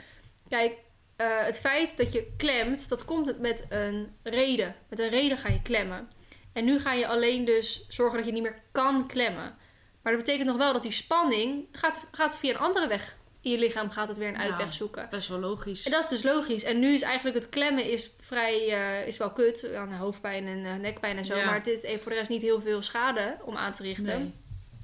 [0.49, 0.79] Kijk,
[1.23, 4.75] eh, het feit dat je klemt, dat komt met een reden.
[4.89, 6.09] Met een reden ga je klemmen.
[6.53, 9.57] En nu ga je alleen dus zorgen dat je niet meer kan klemmen.
[10.03, 13.51] Maar dat betekent nog wel dat die spanning gaat, gaat via een andere weg in
[13.51, 14.41] je lichaam gaat het weer een Ja.
[14.41, 15.07] uitweg zoeken.
[15.11, 15.85] Best wel logisch.
[15.85, 16.65] En dat is dus logisch.
[16.65, 19.75] En nu is eigenlijk het klemmen is vrij, eh, is wel kut.
[19.75, 21.37] Aan hoofdpijn en eh, nekpijn en zo.
[21.37, 21.45] Ja.
[21.45, 24.19] Maar dit heeft voor de rest niet heel veel schade om aan te richten.
[24.19, 24.33] Nee.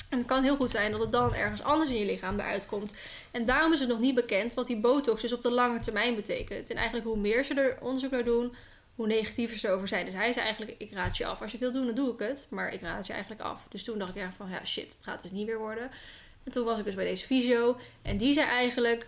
[0.09, 2.67] En het kan heel goed zijn dat het dan ergens anders in je lichaam eruit
[2.67, 2.95] komt.
[3.31, 6.15] En daarom is het nog niet bekend wat die botox dus op de lange termijn
[6.15, 6.71] betekent.
[6.71, 8.55] En eigenlijk hoe meer ze er onderzoek naar doen,
[8.95, 10.05] hoe negatiever ze over zijn.
[10.05, 11.41] Dus hij zei eigenlijk, ik raad je af.
[11.41, 12.47] Als je het wil doen, dan doe ik het.
[12.51, 13.61] Maar ik raad je eigenlijk af.
[13.69, 15.91] Dus toen dacht ik echt van, ja shit, het gaat dus niet weer worden.
[16.45, 17.77] En toen was ik dus bij deze fysio.
[18.03, 19.07] En die zei eigenlijk,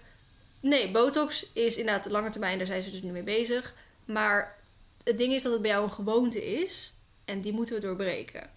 [0.60, 2.58] nee, botox is inderdaad de lange termijn.
[2.58, 3.74] Daar zijn ze dus nu mee bezig.
[4.04, 4.56] Maar
[5.04, 6.92] het ding is dat het bij jou een gewoonte is.
[7.24, 8.50] En die moeten we doorbreken.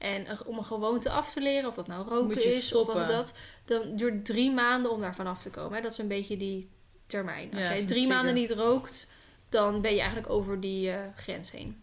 [0.00, 3.34] En om een gewoonte af te leren, of dat nou roken is of wat dat,
[3.64, 5.76] dan duurt drie maanden om daar vanaf te komen.
[5.76, 5.82] Hè?
[5.82, 6.68] Dat is een beetje die
[7.06, 7.48] termijn.
[7.54, 9.10] Als Ja, jij drie maanden niet rookt,
[9.48, 11.82] dan ben je eigenlijk over die eh, grens heen.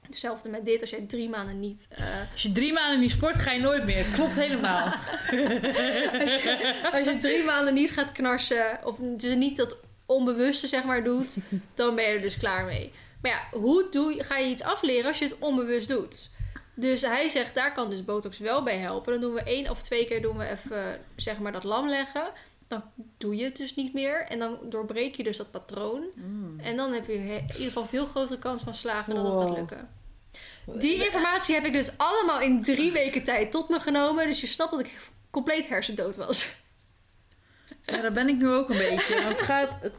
[0.00, 1.86] Hetzelfde met dit, als jij drie maanden niet.
[1.90, 4.04] eh, Als je drie maanden niet sport, ga je nooit meer.
[4.04, 4.84] Klopt helemaal.
[4.86, 10.84] als, je, als je drie maanden niet gaat knarsen, of dus niet dat onbewuste zeg
[10.84, 11.36] maar doet,
[11.74, 12.92] dan ben je er dus klaar mee.
[13.22, 16.30] Maar ja, hoe doe, je- ga je iets afleren als je het onbewust doet?
[16.74, 19.12] Dus hij zegt, daar kan dus botox wel bij helpen.
[19.12, 22.30] Dan doen we één of twee keer doen we even, zeg maar, dat lam leggen.
[22.68, 22.82] Dan
[23.18, 24.26] doe je het dus niet meer.
[24.28, 26.04] En dan doorbreek je dus dat patroon.
[26.14, 26.60] Mm.
[26.60, 29.56] En dan heb je in ieder geval veel grotere kans van slagen dat het gaat
[29.56, 29.88] lukken.
[30.66, 34.26] Die informatie heb ik dus allemaal in drie weken tijd tot me genomen.
[34.26, 34.90] Dus je snapt dat ik
[35.30, 36.48] compleet hersendood was.
[37.86, 39.14] Ja, daar ben ik nu ook een beetje.
[39.14, 39.76] Want het gaat...
[39.80, 39.94] het-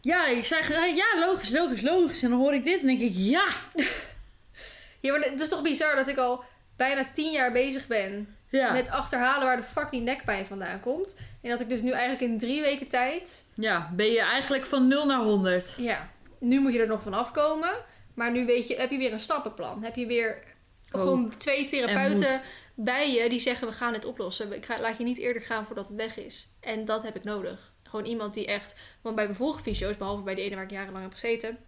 [0.00, 2.22] ja, ik zeg ja, logisch, logisch, logisch.
[2.22, 3.46] En dan hoor ik dit en denk ik, ja.
[5.00, 6.44] Ja, maar het is toch bizar dat ik al
[6.76, 11.20] bijna tien jaar bezig ben Ja, met achterhalen waar de fuck die nekpijn vandaan komt.
[11.42, 13.50] En dat ik dus nu eigenlijk in drie weken tijd...
[13.54, 15.74] ja ben je eigenlijk van 0 naar 100.
[15.78, 17.70] Ja, nu moet je er nog van afkomen.
[18.14, 19.82] Maar nu weet je, heb je weer een stappenplan.
[19.82, 20.54] Heb je weer
[20.92, 21.00] Oh.
[21.00, 22.40] gewoon twee therapeuten
[22.74, 24.52] bij je die zeggen we gaan het oplossen.
[24.52, 26.48] Ik ga, laat je niet eerder gaan voordat het weg is.
[26.60, 27.72] En dat heb ik nodig.
[27.82, 30.70] Gewoon iemand die echt, want bij mijn vorige fysio's, behalve bij de ene waar ik
[30.70, 31.58] jarenlang heb gezeten,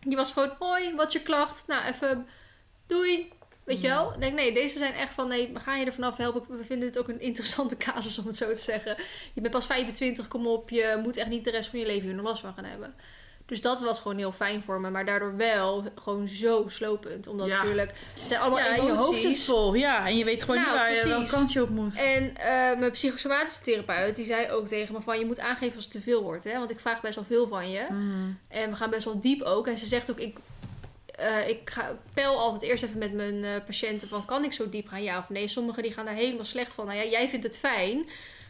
[0.00, 1.66] die was gewoon, hoi, wat je klacht?
[1.66, 2.26] Nou, even
[2.90, 3.32] doei.
[3.64, 4.12] Weet je wel?
[4.14, 6.58] Ik denk, nee, deze zijn echt van, nee, we gaan je er vanaf helpen.
[6.58, 8.96] We vinden dit ook een interessante casus, om het zo te zeggen.
[9.32, 10.70] Je bent pas 25, kom op.
[10.70, 12.94] Je moet echt niet de rest van je leven hier nog last van gaan hebben.
[13.46, 14.90] Dus dat was gewoon heel fijn voor me.
[14.90, 17.26] Maar daardoor wel gewoon zo slopend.
[17.26, 17.56] Omdat Ja.
[17.56, 18.86] natuurlijk, het zijn allemaal ja, emoties.
[18.86, 19.74] je hoofd zit vol.
[19.74, 21.96] Ja, en je weet gewoon Nou, niet waar je welke kant je op moet.
[21.96, 25.18] En eh, mijn psychosomatische therapeut, die zei ook tegen me van...
[25.18, 26.58] Je moet aangeven als het te veel wordt, hè.
[26.58, 27.82] Want ik vraag best wel veel van je.
[27.90, 28.30] Mhm.
[28.48, 29.66] En we gaan best wel diep ook.
[29.66, 30.36] En ze zegt ook, ik,
[31.20, 34.24] eh, ik ga, pel altijd eerst even met mijn eh, patiënten van...
[34.24, 35.48] Kan ik zo diep gaan, ja of nee?
[35.48, 36.86] Sommigen die gaan daar helemaal slecht van.
[36.86, 38.08] Nou ja, jij vindt het fijn.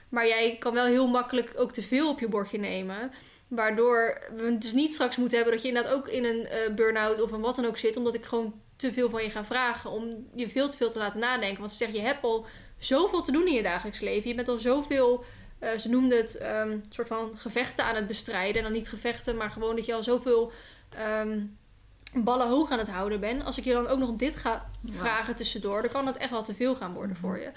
[0.09, 3.13] Maar jij kan wel heel makkelijk ook te veel op je bordje nemen.
[3.49, 6.75] Waardoor we het dus niet straks moeten hebben dat je inderdaad ook in een eh
[6.75, 7.97] burn-out of een wat dan ook zit.
[7.97, 9.91] Omdat ik gewoon te veel van je ga vragen.
[9.91, 11.59] Om je veel te veel te laten nadenken.
[11.59, 12.47] Want ze zeggen, je hebt al
[12.79, 14.29] zoveel te doen in je dagelijks leven.
[14.29, 15.25] Je bent al zoveel...
[15.79, 18.57] ze noemde het ehm soort van gevechten aan het bestrijden.
[18.57, 20.53] En dan niet gevechten, maar gewoon dat je al zoveel
[20.91, 21.39] ehm,
[22.15, 23.45] ballen hoog aan het houden bent.
[23.45, 26.43] Als ik je dan ook nog dit ga vragen tussendoor, dan kan het echt wel
[26.45, 27.51] te veel gaan worden voor je.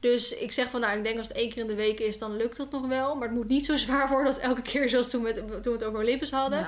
[0.00, 2.18] Dus ik zeg van, nou, ik denk als het één keer in de week is,
[2.18, 3.14] dan lukt het nog wel.
[3.14, 5.72] Maar het moet niet zo zwaar worden als elke keer zoals toen we het, toen
[5.72, 6.58] we het over Olympus hadden.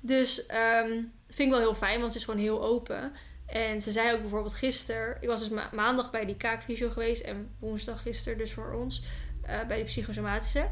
[0.00, 0.88] Dus ehm,
[1.28, 3.12] vind ik wel heel fijn, want ze is gewoon heel open.
[3.46, 5.16] En ze zei ook bijvoorbeeld gisteren...
[5.20, 7.22] Ik was dus ma- maandag bij die kaakfysio geweest.
[7.22, 9.02] En woensdag gisteren dus voor ons.
[9.42, 10.66] eh, bij de psychosomatische.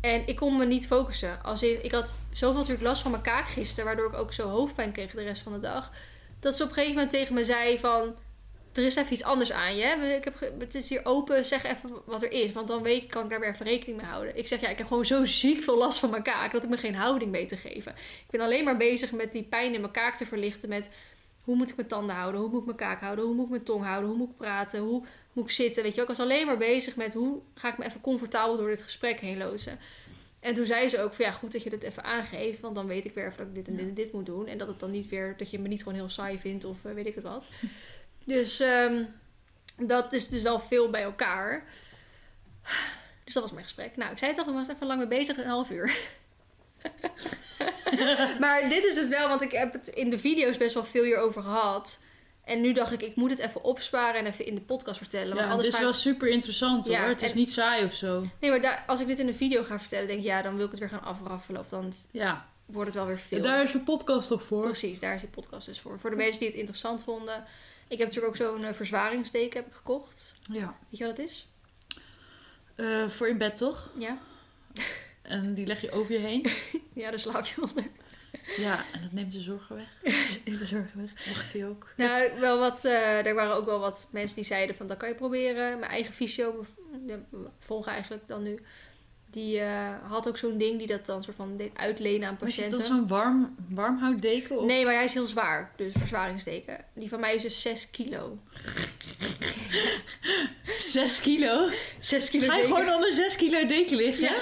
[0.00, 1.42] En ik kon me niet focussen.
[1.42, 3.84] Als ik had zoveel natuurlijk last van mijn kaak gisteren.
[3.84, 5.92] Waardoor ik ook zo hoofdpijn kreeg de rest van de dag.
[6.40, 8.14] Dat ze op een gegeven moment tegen me zei van...
[8.72, 10.14] Er is even iets anders aan je.
[10.16, 11.44] Ik heb, het is hier open.
[11.44, 12.52] Zeg even wat er is.
[12.52, 14.38] Want dan weet, kan ik daar weer even rekening mee houden.
[14.38, 16.52] Ik zeg ja, ik heb gewoon zo ziek veel last van mijn kaak.
[16.52, 17.92] Dat ik me geen houding mee te geven.
[17.92, 20.68] Ik ben alleen maar bezig met die pijn in mijn kaak te verlichten.
[20.68, 20.90] Met
[21.48, 22.40] hoe moet ik mijn tanden houden?
[22.40, 23.24] Hoe moet ik mijn kaak houden?
[23.24, 24.08] Hoe moet ik mijn tong houden?
[24.08, 24.80] Hoe moet ik praten?
[24.80, 25.04] Hoe
[25.38, 25.82] moet ik zitten?
[25.82, 28.68] Weet je, ik was alleen maar bezig met hoe ga ik me even comfortabel door
[28.68, 29.78] dit gesprek heen loodsen.
[30.40, 32.60] En toen zei ze ook van ja, goed dat je dit even aangeeft.
[32.60, 34.46] Want dan weet ik weer even dat ik dit en dit en dit moet doen.
[34.46, 36.84] En dat het dan niet weer, dat je me niet gewoon heel saai vindt of
[36.84, 37.48] eh, weet ik het wat.
[38.24, 39.04] Dus ehm,
[39.76, 41.64] dat is dus wel veel bij elkaar.
[43.24, 43.96] Dus dat was mijn gesprek.
[43.96, 45.98] Nou, ik zei toch, ik was even lang mee bezig, een half uur.
[48.40, 51.04] maar dit is dus wel, want ik heb het in de video's best wel veel
[51.04, 52.02] hierover gehad.
[52.48, 55.36] En nu dacht ik, ik moet het even opsparen en even in de podcast vertellen.
[55.36, 56.94] Want Ja, het is ik- wel super interessant hoor.
[56.96, 58.24] Ja, het is en- niet saai of zo.
[58.40, 60.56] Nee, maar daar, als ik dit in een video ga vertellen, denk ik, ja, dan
[60.56, 61.60] wil ik het weer gaan afraffelen.
[61.60, 63.42] Of dan Ja, wordt het wel weer veel.
[63.42, 64.64] daar is een podcast toch voor.
[64.64, 65.98] Precies, daar is die podcast dus voor.
[65.98, 67.44] Voor de mensen die het interessant vonden.
[67.88, 70.34] Ik heb natuurlijk ook zo'n verzwaringsdeken heb ik gekocht.
[70.52, 70.76] Ja.
[70.88, 71.46] Weet je wat het is?
[72.74, 73.90] Eh, voor in bed toch?
[73.98, 74.18] Ja?
[75.22, 76.46] En die leg je over je heen.
[76.92, 77.84] Ja, daar slaap je onder.
[78.56, 79.88] Ja, en dat neemt de zorgen weg.
[80.44, 80.94] In de zorg.
[81.26, 81.92] Mocht hij ook.
[81.96, 85.08] Nou, wel wat, eh, er waren ook wel wat mensen die zeiden van, dat kan
[85.08, 85.78] je proberen.
[85.78, 86.66] Mijn eigen fysio,
[87.60, 88.62] volgen eigenlijk dan nu.
[89.30, 92.48] Die eh, had ook zo'n ding die dat dan soort van deed uitlenen aan Maar
[92.48, 92.78] is patiënten.
[92.78, 94.58] dan zo'n warm, warmhouddeken?
[94.58, 94.64] Of?
[94.66, 95.72] Nee, maar hij is heel zwaar.
[95.76, 96.84] Dus verzwaringsdeken.
[96.94, 98.38] Die van mij is dus 6 kilo.
[100.78, 101.68] 6 kilo?
[102.00, 102.76] 6 kilo Ga je deken.
[102.76, 104.22] gewoon onder 6 kilo deken liggen?
[104.24, 104.36] Ja.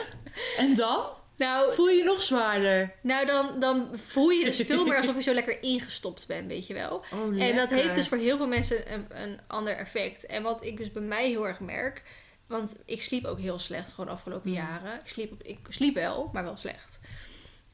[0.59, 1.05] En dan?
[1.37, 2.93] Nou, Voel je je nog zwaarder?
[3.01, 6.67] nou dan, dan voel je dus veel meer alsof je zo lekker ingestopt bent, weet
[6.67, 7.05] je wel.
[7.13, 10.27] Oh, En dat heeft dus voor heel veel mensen een, een ander effect.
[10.27, 12.03] En wat ik dus bij mij heel erg merk.
[12.47, 14.57] Want ik sliep ook heel slecht gewoon de afgelopen Mm.
[14.57, 14.95] jaren.
[14.95, 17.01] Ik sliep, ik sliep wel, maar wel slecht.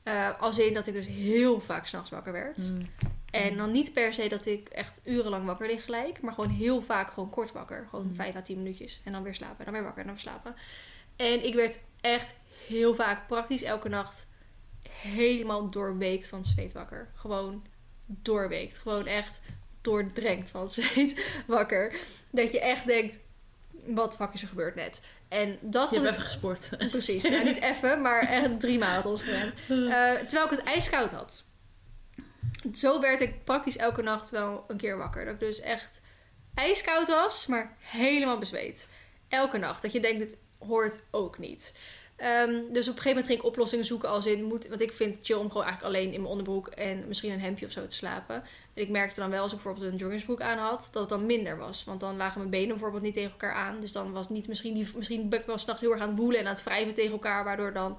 [0.02, 2.58] Eh, als in dat ik dus heel vaak s'nachts wakker werd.
[2.58, 2.88] Mm.
[3.30, 6.20] En dan niet per se dat ik echt urenlang wakker lig gelijk.
[6.20, 7.86] Maar gewoon heel vaak gewoon kort wakker.
[7.90, 8.14] Gewoon Mm.
[8.14, 9.00] 5 à 10 minuutjes.
[9.04, 9.58] En dan weer slapen.
[9.58, 10.54] En dan weer wakker en dan weer slapen.
[11.16, 12.40] En ik werd echt
[12.72, 14.30] heel vaak, praktisch elke nacht,
[14.90, 17.10] helemaal doorweekt van zweet wakker.
[17.14, 17.66] Gewoon
[18.06, 18.78] doorweekt.
[18.78, 19.42] Gewoon echt
[19.80, 21.94] doordrenkt van zweet wakker.
[22.30, 23.20] Dat je echt denkt,
[23.86, 25.02] wat fuck is er gebeurd net?
[25.28, 26.68] En dat Je hebt even gesport.
[26.90, 27.22] Precies.
[27.22, 29.20] Nou, niet even, maar echt drie maanden.
[29.68, 31.44] Eh, terwijl ik het ijskoud had.
[32.72, 35.24] Zo werd ik praktisch elke nacht wel een keer wakker.
[35.24, 36.02] Dat ik dus echt
[36.54, 38.88] ijskoud was, maar helemaal bezweet.
[39.28, 39.82] Elke nacht.
[39.82, 41.74] Dat je denkt, dit hoort ook niet.
[42.22, 44.44] Ehm, dus op een gegeven moment ging ik oplossingen zoeken als in...
[44.44, 46.68] Moet, want ik vind het chill om gewoon eigenlijk alleen in mijn onderbroek...
[46.68, 48.34] en misschien een hemdje of zo te slapen.
[48.74, 50.88] En ik merkte dan wel als ik bijvoorbeeld een joggingsbroek aan had...
[50.92, 51.84] dat het dan minder was.
[51.84, 53.80] Want dan lagen mijn benen bijvoorbeeld niet tegen elkaar aan.
[53.80, 54.74] Dus dan was niet misschien...
[54.74, 56.94] Die, misschien ben ik wel s'nachts heel erg aan het woelen en aan het wrijven
[56.94, 57.44] tegen elkaar...
[57.44, 57.98] waardoor dan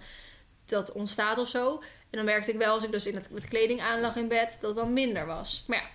[0.65, 1.73] dat ontstaat of zo.
[2.09, 4.27] En dan merkte ik wel als ik dus in het, met kleding aan lag in
[4.27, 4.57] bed...
[4.61, 5.63] dat het dan minder was.
[5.67, 5.87] Maar ja,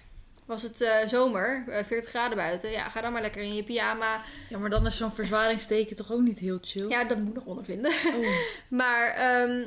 [0.49, 2.71] was het eh, zomer, eh, 40 graden buiten...
[2.71, 4.23] ja, ga dan maar lekker in je pyjama.
[4.49, 6.89] Ja, maar dan is zo'n verzwaringsteken toch ook niet heel chill?
[6.89, 7.93] Ja, dat moet nog ondervinden.
[7.93, 8.27] Oh.
[8.81, 9.65] Maar ehm,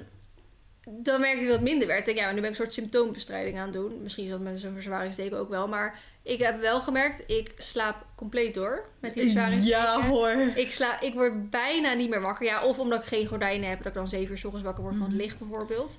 [0.84, 2.00] dan merkte ik dat het minder werd.
[2.00, 4.02] Ik denk, ja, nu ben ik een soort symptoombestrijding aan het doen.
[4.02, 5.68] Misschien is dat met zo'n verzwaringsdeken ook wel.
[5.68, 9.80] Maar ik heb wel gemerkt, ik slaap compleet door met die verzwaringsdeken.
[9.80, 10.52] Ja hoor.
[10.56, 12.46] Ik, sla, ik word bijna niet meer wakker.
[12.46, 14.84] Ja, of omdat ik geen gordijnen heb, dat ik dan zeven uur s ochtends wakker
[14.84, 15.98] word van het licht bijvoorbeeld.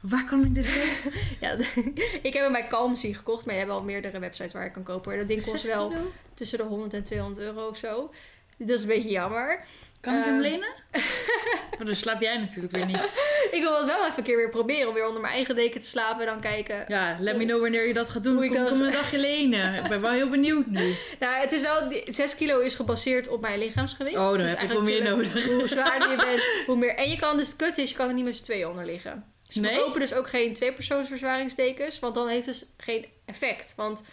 [0.00, 1.18] Waar kan ik dit kopen?
[1.40, 1.52] Ja,
[2.28, 4.82] ik heb hem bij Calmsy gekocht, maar je hebt wel meerdere websites waar je kan
[4.82, 5.18] kopen.
[5.18, 6.12] Dat ding kost wel kilo?
[6.34, 8.10] tussen de 100 en 200 euro of zo.
[8.56, 9.60] Dat is een beetje jammer.
[10.00, 10.42] Kan ik hem Ehm.
[10.42, 10.68] lenen?
[11.76, 13.20] maar dan slaap jij natuurlijk weer niet.
[13.50, 15.80] Ik wil het wel even een keer weer proberen om weer onder mijn eigen deken
[15.80, 16.84] te slapen en dan kijken.
[16.88, 18.36] Ja, let me know wanneer je dat gaat doen.
[18.36, 19.74] Hoe kom ik dat- een dagje lenen.
[19.74, 20.94] Ik ben wel heel benieuwd nu.
[21.18, 24.16] Nou, het is wel, die- 6 kilo is gebaseerd op mijn lichaamsgewicht.
[24.16, 25.46] Oh, dan Dus heb ik wel meer nodig.
[25.46, 26.94] Hoe zwaarder je bent, hoe meer.
[26.94, 28.84] En je kan dus, het kut is, je kan er niet met z'n tweeën onder
[28.84, 29.24] liggen.
[29.52, 29.72] Ze Nee?
[29.74, 33.74] verkopen dus ook geen tweepersoonsverzwaringsdekens, want dan heeft het dus geen effect.
[33.76, 34.04] Want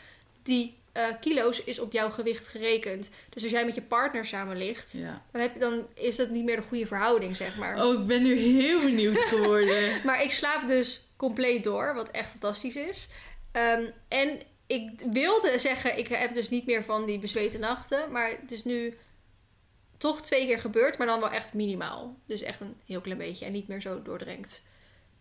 [0.44, 3.12] die eh, kilo's is op jouw gewicht gerekend.
[3.30, 5.22] Dus als jij met je partner samen ligt, Ja.
[5.32, 7.86] dan, heb je, dan is dat niet meer de goede verhouding, zeg maar.
[7.86, 10.02] Oh, ik ben nu heel benieuwd geworden.
[10.06, 13.10] Maar ik slaap dus compleet door, wat echt fantastisch is.
[13.52, 18.12] Ehm, en ik wilde zeggen, ik heb dus niet meer van die bezweten nachten.
[18.12, 18.98] Maar het is nu
[19.98, 22.18] toch twee keer gebeurd, maar dan wel echt minimaal.
[22.26, 24.64] Dus echt een heel klein beetje en niet meer zo doordrenkt.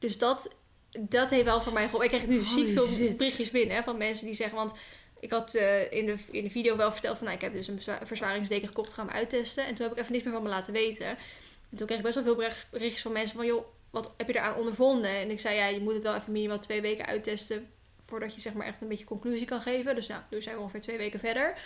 [0.07, 0.57] Dus dat,
[1.01, 2.11] dat heeft wel voor mij geholpen.
[2.11, 3.17] Ik krijg nu ziek veel shit.
[3.17, 4.57] berichtjes binnen hè, van mensen die zeggen...
[4.57, 4.73] Want
[5.21, 7.27] ik had eh, in, de, in de video wel verteld van...
[7.27, 9.67] Nou, ik heb dus een verzwaringsdeken gekocht, ga hem uittesten.
[9.67, 11.07] En toen heb ik even niks meer van me laten weten.
[11.07, 13.47] En toen kreeg ik best wel veel bericht- berichtjes van mensen van...
[13.47, 15.11] joh, wat heb je eraan ondervonden?
[15.11, 17.71] En ik zei, ja, je moet het wel even minimaal twee weken uittesten...
[18.07, 19.95] voordat je zeg maar echt een beetje conclusie kan geven.
[19.95, 21.59] Dus nou, nu zijn we ongeveer twee weken verder.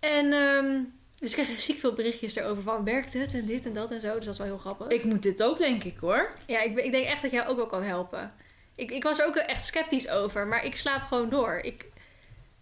[0.00, 0.80] En ehm,
[1.24, 2.84] dus ik kreeg ziek veel berichtjes erover van...
[2.84, 4.14] werkt het en dit en dat en zo.
[4.14, 4.88] Dus dat is wel heel grappig.
[4.88, 6.34] Ik moet dit ook, denk ik hoor.
[6.46, 8.32] Ja, ik, ik denk echt dat jou ook wel kan helpen.
[8.74, 11.58] Ik, ik was er ook echt sceptisch over, maar ik slaap gewoon door.
[11.62, 11.86] Ik,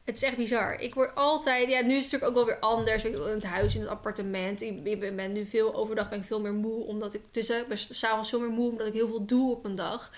[0.05, 0.75] het is echt bizar.
[0.81, 1.71] Ik word altijd...
[1.71, 3.05] Ja, nu is het natuurlijk ook wel weer anders.
[3.05, 4.63] In het huis, in het appartement.
[4.63, 5.75] Ik, ik ben, nu veel...
[5.75, 7.23] Overdag ben ik veel meer moe, omdat ik...
[7.31, 10.11] Dus ik ben s'avonds veel meer moe, omdat ik heel veel doe op een dag.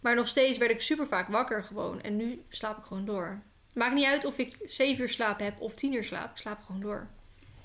[0.00, 2.02] Maar nog steeds werd ik super vaak wakker gewoon.
[2.02, 3.42] En nu slaap ik gewoon door.
[3.74, 6.30] Maakt niet uit of ik 7 uur slaap heb of 10 uur slaap.
[6.30, 7.08] Ik slaap gewoon door.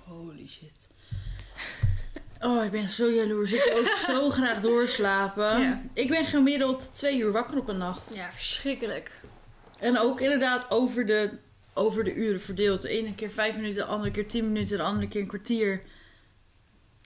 [0.09, 0.87] Holy shit.
[2.41, 3.51] Oh, ik ben zo jaloers.
[3.51, 5.61] Ik wil ook zo graag doorslapen.
[5.61, 5.81] Ja.
[5.93, 8.15] Ik ben gemiddeld twee uur wakker op een nacht.
[8.15, 9.21] Ja, verschrikkelijk.
[9.79, 11.29] En ook inderdaad over de,
[11.73, 12.81] over de uren verdeeld.
[12.81, 15.81] De ene keer vijf minuten, de andere keer tien minuten, de andere keer een kwartier.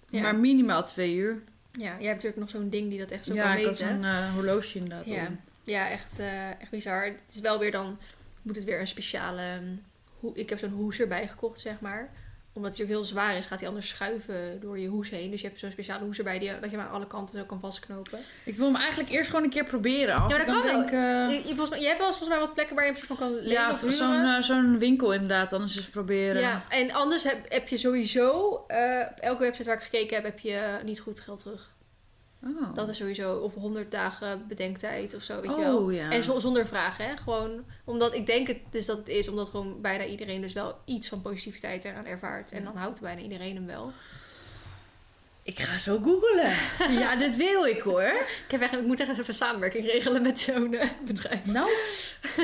[0.10, 0.22] Ja.
[0.22, 1.41] Maar minimaal twee uur.
[1.72, 3.78] Ja, jij hebt natuurlijk nog zo'n ding die dat echt zo ja, kan ik had
[3.80, 3.93] weten.
[3.95, 5.26] zo'n eh, horloge inderdaad Ja.
[5.28, 5.39] om.
[5.64, 7.06] Ja, echt, eh, echt bizar.
[7.06, 7.97] Het is wel weer dan,
[8.41, 9.76] moet het weer een speciale, hm,
[10.20, 12.12] hoe, ik heb zo'n hoes erbij gekocht, zeg maar.
[12.54, 15.32] Omdat hij ook heel zwaar is, gaat hij anders schuiven door je hoes heen.
[15.32, 17.45] Dus je hebt zo'n speciale hoes erbij die, dat je hem aan alle kanten zo
[17.45, 18.20] kan vastknopen.
[18.45, 20.16] Ik wil hem eigenlijk eerst gewoon een keer proberen.
[20.16, 22.08] Als Ja, ik dat dan kan denk, eh, Je, je, volgens mij, je hebt wel
[22.08, 24.41] eens volgens mij wat plekken waar je hem soort van kan lenen ja, zo'n eh,
[24.41, 25.54] zo'n winkel inderdaad.
[25.54, 26.41] Anders eens proberen.
[26.41, 30.26] Ja, en anders heb, heb je sowieso, eh, op elke website waar ik gekeken heb,
[30.26, 31.73] heb je niet goed geld terug.
[32.46, 32.74] Oh.
[32.76, 35.89] Dat is sowieso, of 100 dagen bedenktijd of zo, weet je Oh, wel.
[35.89, 36.10] ja.
[36.10, 37.18] En zo- zonder vragen, hè.
[37.18, 40.78] Gewoon, omdat ik denk het dus dat het is, omdat gewoon bijna iedereen dus wel
[40.86, 42.52] iets van positiviteit eraan ervaart.
[42.52, 43.91] En dan houdt bijna iedereen hem wel.
[45.44, 46.54] Ik ga zo googelen.
[47.02, 48.02] ja, dit wil ik hoor.
[48.46, 51.46] Ik, heb echt, ik moet echt even samenwerking regelen met zo'n eh, bedrijf.
[51.46, 51.70] Nou.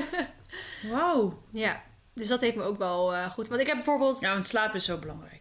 [0.91, 1.41] Wauw.
[1.51, 1.83] Ja,
[2.13, 3.47] dus dat heeft me ook wel eh, goed.
[3.47, 5.38] Want ik heb bijvoorbeeld, Ja, want slaap is zo belangrijk.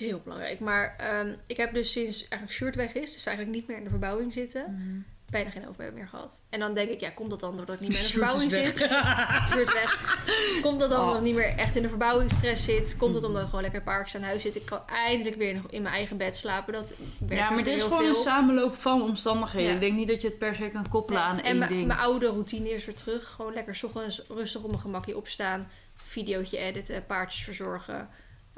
[0.00, 3.58] Heel belangrijk, maar ehm, ik heb dus sinds eigenlijk Sjoerd weg is, dus we eigenlijk
[3.58, 4.98] niet meer in de verbouwing zitten, Mhm.
[5.30, 6.42] bijna geen overheid meer gehad.
[6.50, 8.50] En dan denk ik, ja, komt dat dan doordat ik niet meer in de verbouwing
[8.50, 8.76] zit?
[9.52, 10.18] Sjoerd weg.
[10.62, 11.04] Komt dat dan Oh.
[11.06, 12.96] omdat ik niet meer echt in de verbouwingsstress zit?
[12.96, 14.56] Komt dat omdat ik gewoon lekker keer aan huis zit?
[14.56, 16.72] Ik kan eindelijk weer in- in mijn eigen bed slapen.
[16.72, 19.68] Dat werkt Ja, maar dit is gewoon een samenloop van omstandigheden.
[19.68, 19.74] Ja.
[19.74, 21.86] Ik denk niet dat je het per se kan koppelen aan en één ding.
[21.86, 23.28] mijn oude routine is weer terug.
[23.28, 25.70] Gewoon lekker ochtends rustig op mijn gemakje opstaan.
[25.94, 28.08] Videootje editen, paardjes verzorgen.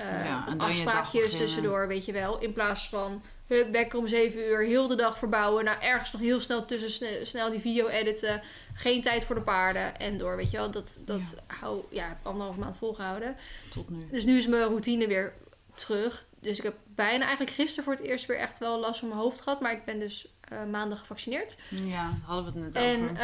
[0.08, 2.38] Eh, Ja, en afspraakjes tussendoor, weet je wel.
[2.38, 3.22] In plaats van
[3.70, 5.64] wekker om 7 uur, heel de dag verbouwen.
[5.64, 8.42] Nou, ergens nog heel snel tussen sne- snel die video editen.
[8.74, 10.70] Geen tijd voor de paarden en door, weet je wel.
[10.70, 13.36] Dat, dat hou, ja, anderhalf maand volgehouden.
[13.70, 14.08] Tot nu.
[14.10, 15.32] Dus nu is mijn routine weer
[15.74, 16.26] terug.
[16.40, 19.20] Dus ik heb bijna eigenlijk gisteren voor het eerst weer echt wel last van mijn
[19.20, 19.60] hoofd gehad.
[19.60, 21.56] Maar ik ben dus eh, maandag gevaccineerd.
[21.68, 23.16] Ja, hadden we het net En over.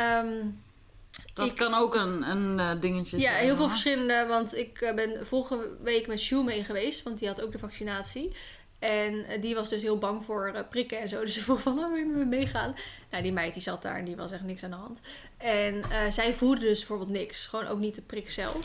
[1.25, 3.37] Ehm, Dat ik- kan ook een, een eh, dingetje ja, zijn.
[3.45, 3.69] heel veel hoor.
[3.69, 4.25] verschillende.
[4.29, 7.03] Want ik eh, ben vorige week met Sjoe mee geweest.
[7.03, 8.33] Want die had ook de vaccinatie.
[8.79, 11.21] En eh, die was dus heel bang voor prikken en zo.
[11.25, 12.75] Dus ze vroeg van, oh, wil je met me meegaan?
[13.11, 15.01] Nou, die meid die zat daar en die was echt niks aan de hand.
[15.39, 17.47] En zij voelde dus bijvoorbeeld niks.
[17.47, 18.57] Gewoon ook niet de prik zelf.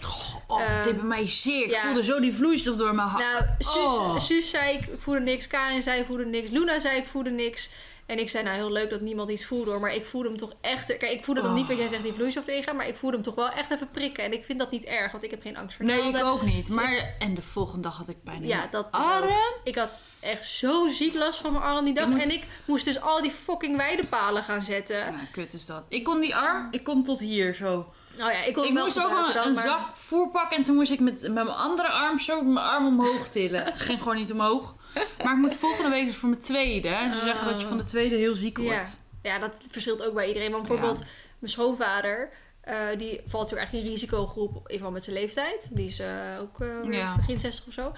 [0.47, 1.63] Oh, Ehm, deed bij mij zeer.
[1.65, 1.81] Ik ja.
[1.85, 3.23] voelde zo die vloeistof door mijn hart.
[3.33, 4.19] Nou, Suus, Oh.
[4.19, 5.47] Suus zei ik voelde niks.
[5.47, 6.49] Karin zei ik voelde niks.
[6.49, 7.69] Luna zei ik voelde niks.
[8.05, 9.79] En ik zei nou heel leuk dat niemand iets voelde hoor.
[9.79, 10.85] Maar ik voelde hem toch echt...
[10.85, 12.75] Kijk, ik voelde dan niet wat jij zegt die vloeistof tegengaan.
[12.75, 14.23] Maar ik voelde hem toch wel echt even prikken.
[14.23, 15.11] En ik vind dat niet erg.
[15.11, 16.19] Want ik heb geen angst voor Nee, naalden.
[16.21, 16.65] ik ook niet.
[16.65, 19.29] Dus Maar, en de volgende dag had ik bijna Ja, dat arm.
[19.63, 22.03] Ik had echt zo ziek last van mijn arm die dag.
[22.03, 24.97] Ik moest- En ik moest dus al die fucking weidepalen gaan zetten.
[24.97, 25.85] Ja, kut is dat.
[25.89, 27.93] Ik kon die arm, ik kon tot hier zo.
[28.17, 30.29] Nou ja, ik kon Ik hem wel moest ook een, dan, een maar- zak voer
[30.29, 33.63] pakken en toen moest ik met, met mijn andere arm zo mijn arm omhoog tillen.
[33.65, 34.75] Het ging gewoon niet omhoog.
[35.23, 36.87] Maar ik moet volgende week dus voor mijn tweede.
[36.87, 38.99] En ze zeggen dat je van de tweede heel ziek wordt.
[39.21, 40.51] Ja, dat verschilt ook bij iedereen.
[40.51, 40.99] Want bijvoorbeeld
[41.39, 42.29] mijn schoonvader,
[42.61, 45.75] eh, die valt natuurlijk echt in risicogroep, in ieder geval met zijn leeftijd.
[45.75, 46.09] Die is eh,
[46.41, 47.15] ook eh, Ja.
[47.15, 47.93] begin 60 of zo.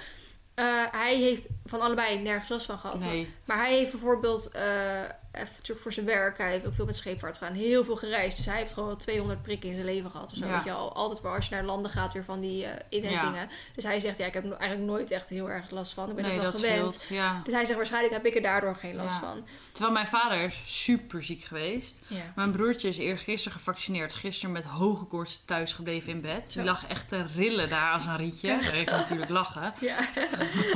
[0.91, 2.99] Hij heeft van allebei nergens last van gehad.
[2.99, 3.33] Nee.
[3.45, 4.51] Maar hij heeft bijvoorbeeld,
[5.37, 8.37] natuurlijk voor zijn werk, hij heeft ook veel met scheepvaart gedaan, heel veel gereisd.
[8.37, 10.45] Dus hij heeft gewoon 200 prikken in zijn leven gehad of zo.
[10.45, 10.55] Ja.
[10.55, 10.93] Weet je al.
[10.95, 13.49] Altijd wel als je naar landen gaat weer van die eh inentingen.
[13.75, 16.09] Dus hij zegt, ja, ik heb eigenlijk nooit echt heel erg last van.
[16.09, 17.05] Ik ben Nee, er wel gewend.
[17.09, 17.41] Ja.
[17.43, 19.45] Dus hij zegt, waarschijnlijk heb ik er daardoor geen last van.
[19.71, 22.01] Terwijl mijn vader is super ziek geweest.
[22.35, 24.13] Mijn broertje is eergisteren gevaccineerd.
[24.13, 26.53] Gisteren met hoge koorts thuis gebleven in bed.
[26.53, 28.51] Die lag echt te rillen daar als een rietje.
[28.51, 28.79] Echt?
[28.79, 29.73] Ik natuurlijk lachen.
[29.79, 29.97] Ja.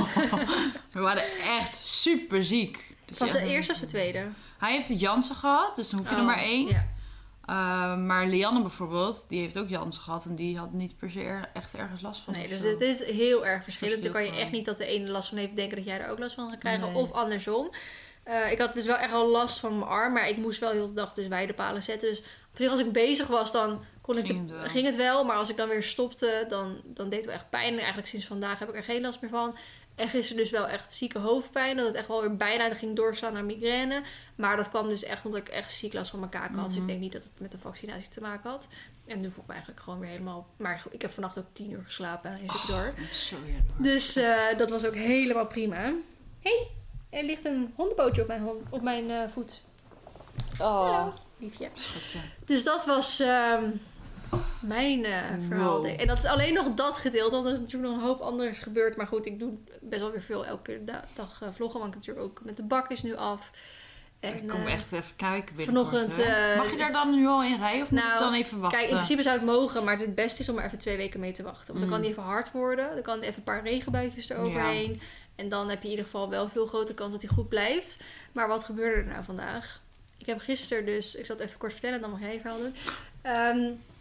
[0.91, 1.23] We waren
[1.59, 2.95] echt super ziek.
[3.05, 4.27] Dus Was de eerste of de tweede?
[4.59, 6.67] Hij heeft het Jansen gehad, dus dan hoef je er Oh, maar één.
[7.49, 10.25] Uh, maar Lianne bijvoorbeeld, die heeft ook Jansen gehad.
[10.25, 12.33] En die had niet per se er- echt ergens last van.
[12.33, 14.03] Nee, dus het is heel erg verschillend.
[14.03, 16.09] Dan kan je echt niet dat de ene last van heeft denken dat jij er
[16.09, 16.87] ook last van gaat krijgen.
[16.93, 17.01] Nee.
[17.03, 17.69] Of andersom.
[18.23, 20.13] Eh, ik had dus wel echt al last van mijn arm.
[20.13, 22.09] Maar ik moest wel heel de dag dus weidepalen zetten.
[22.57, 24.71] Dus als ik bezig was dan kon ik Ging de- het wel.
[24.71, 25.23] ging het wel.
[25.23, 27.71] Maar als ik dan weer stopte, dan, dan deed het wel echt pijn.
[27.73, 29.55] En eigenlijk sinds vandaag heb ik er geen last meer van.
[29.99, 31.77] En gisteren dus wel echt zieke hoofdpijn.
[31.77, 34.01] Dat het echt wel weer bijna ging doorslaan naar migraine.
[34.35, 36.65] Maar dat kwam dus echt omdat ik echt ziek last van mijn kaken had.
[36.65, 36.87] Dus ik Mhm.
[36.89, 38.67] denk niet dat het met de vaccinatie te maken had.
[39.05, 40.47] En nu voel ik me eigenlijk gewoon weer helemaal...
[40.57, 42.31] Maar ik heb vannacht ook tien uur geslapen.
[42.31, 42.93] En dan is ik door.
[43.77, 45.93] Dus eh, dat was ook helemaal prima.
[46.41, 46.67] hey,
[47.09, 49.61] er ligt een hondenpootje op mijn, op mijn eh, voet.
[50.57, 51.67] Hallo, liefje.
[51.73, 52.19] Schatje.
[52.45, 53.63] Dus dat was ehm,
[54.59, 55.81] mijn eh, verhaal.
[55.81, 55.95] Wow.
[56.01, 58.59] En dat is alleen nog dat gedeelte, want er is natuurlijk nog een hoop anders
[58.59, 58.97] gebeurd.
[58.97, 62.25] Maar goed, ik doe best wel weer veel elke da- dag eh, vloggen, want natuurlijk
[62.25, 63.51] ook met de bak is nu af.
[64.19, 66.17] En, ik kom eh, echt even kijken vanochtend,
[66.57, 68.77] Mag je daar dan nu al in rijden of moet Nou, het dan even wachten?
[68.79, 71.19] Kijk, in principe zou het mogen, maar het beste is om er even twee weken
[71.19, 71.65] mee te wachten.
[71.67, 71.91] Want dan Mm.
[71.91, 72.93] kan die even hard worden.
[72.93, 75.01] Dan kan even een paar regenbuitjes eroverheen.
[75.35, 77.99] En dan heb je in ieder geval wel veel grote kans dat hij goed blijft.
[78.31, 79.81] Maar wat gebeurde er nou vandaag?
[80.17, 81.15] Ik heb gisteren dus...
[81.15, 82.73] Ik zal het even kort vertellen, dan mag jij even houden.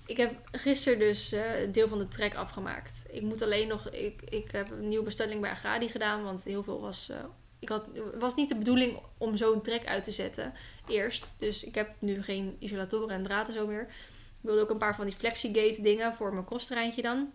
[0.09, 3.07] Ik heb gisteren dus eh, een deel van de trek afgemaakt.
[3.11, 3.89] Ik moet alleen nog...
[3.91, 6.23] Ik, ik heb een nieuwe bestelling bij Agradi gedaan.
[6.23, 7.09] Want heel veel was...
[7.09, 7.17] eh,
[7.59, 10.53] ik had, het was niet de bedoeling om zo'n trek uit te zetten.
[10.87, 11.27] Eerst.
[11.37, 13.83] Dus ik heb nu geen isolatoren en draad en zo meer.
[13.83, 17.33] Ik wilde ook een paar van die flexigate dingen voor mijn crosstreintje dan.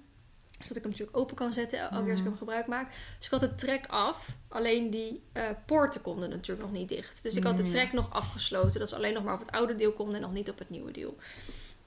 [0.51, 2.27] Zodat ik hem natuurlijk open kan zetten elke keer als ik Mhm.
[2.27, 2.89] hem gebruik maak.
[3.17, 4.37] Dus ik had de trek af.
[4.47, 7.23] Alleen die eh, poorten konden natuurlijk nog niet dicht.
[7.23, 8.79] Dus ik had de Mm, trek nog afgesloten.
[8.79, 10.69] Dat ze alleen nog maar op het oude deel konden en nog niet op het
[10.69, 11.17] nieuwe deel.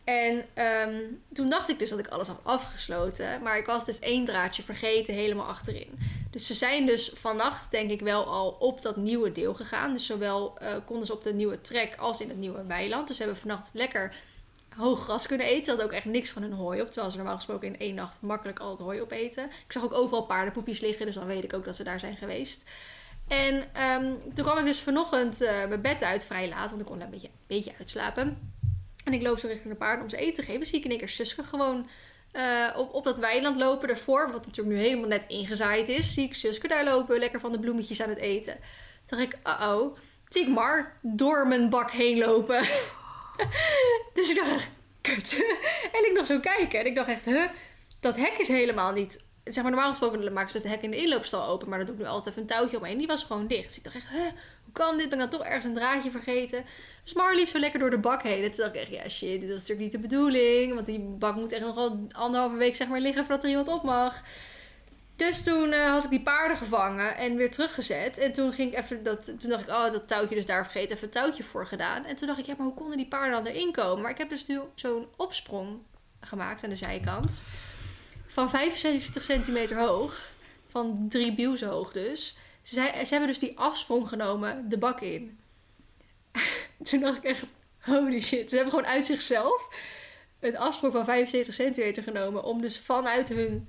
[0.06, 1.02] En ehm,
[1.32, 3.42] toen dacht ik dus dat ik alles had afgesloten.
[3.42, 5.98] Maar ik was dus één draadje vergeten helemaal achterin.
[6.30, 9.92] Dus ze zijn dus vannacht denk ik wel al op dat nieuwe deel gegaan.
[9.92, 13.06] Dus zowel eh, konden ze op de nieuwe trek als in het nieuwe weiland.
[13.08, 14.14] Dus ze hebben vannacht lekker
[14.76, 15.62] hoog gras kunnen eten.
[15.62, 16.86] Ze hadden ook echt niks van hun hooi op.
[16.86, 19.44] Terwijl ze normaal gesproken in één nacht makkelijk al het hooi opeten.
[19.44, 21.06] Ik zag ook overal paardenpoepjes liggen.
[21.06, 22.64] Dus dan weet ik ook dat ze daar zijn geweest.
[23.28, 26.68] En ehm, toen kwam ik dus vanochtend eh, mijn bed uit vrij laat.
[26.68, 28.54] Want ik kon een beetje, een beetje uitslapen.
[29.06, 30.66] En ik loop zo richting de paarden om ze eten te geven.
[30.66, 31.88] Zie ik in één keer Suske gewoon
[32.32, 34.32] eh, op, op dat weiland lopen ervoor.
[34.32, 36.14] Wat natuurlijk nu helemaal net ingezaaid is.
[36.14, 37.18] Zie ik Suske daar lopen.
[37.18, 38.58] Lekker van de bloemetjes aan het eten.
[39.04, 39.96] Toen dacht ik, uh-oh.
[40.28, 42.60] Zie ik Mar door mijn bak heen lopen.
[44.14, 44.68] dus ik dacht
[45.00, 45.32] kut.
[45.92, 46.80] en ik nog zo kijken.
[46.80, 47.44] En ik dacht echt, huh?
[48.00, 49.24] Dat hek is helemaal niet...
[49.44, 51.68] Zeg maar, normaal gesproken maken ze het hek in de inloopstal open.
[51.68, 52.98] Maar dat doe ik nu altijd even een touwtje omheen.
[52.98, 53.66] Die was gewoon dicht.
[53.66, 54.26] Dus ik dacht echt, huh?
[54.66, 55.08] Hoe kan dit?
[55.08, 56.64] Ben ik dan toch ergens een draadje vergeten?
[57.04, 58.44] Dus Mar liep zo lekker door de bak heen.
[58.44, 60.74] En toen dacht ik echt, ja shit, dit is natuurlijk niet de bedoeling.
[60.74, 63.68] Want die bak moet echt nog wel anderhalve week zeg maar liggen voordat er iemand
[63.68, 64.22] op mag.
[65.16, 68.18] Dus toen eh, had ik die paarden gevangen en weer teruggezet.
[68.18, 69.24] En toen ging ik even dat.
[69.24, 70.94] Toen dacht ik, oh, dat touwtje dus daar vergeten.
[70.94, 72.04] Even een touwtje voor gedaan.
[72.04, 74.02] En toen dacht ik, ja, maar hoe konden die paarden dan erin komen?
[74.02, 75.78] Maar ik heb dus nu zo'n opsprong
[76.20, 77.42] gemaakt aan de zijkant.
[78.26, 80.24] Van 75 centimeter hoog.
[80.68, 82.36] Van drie bieuzen hoog dus.
[82.66, 85.38] Ze, zei- ze hebben dus die afsprong genomen de bak in.
[86.90, 87.44] toen dacht ik echt,
[87.78, 88.50] holy shit.
[88.50, 89.68] Ze hebben gewoon uit zichzelf
[90.40, 92.44] een afsprong van 75 centimeter genomen.
[92.44, 93.68] Om dus vanuit hun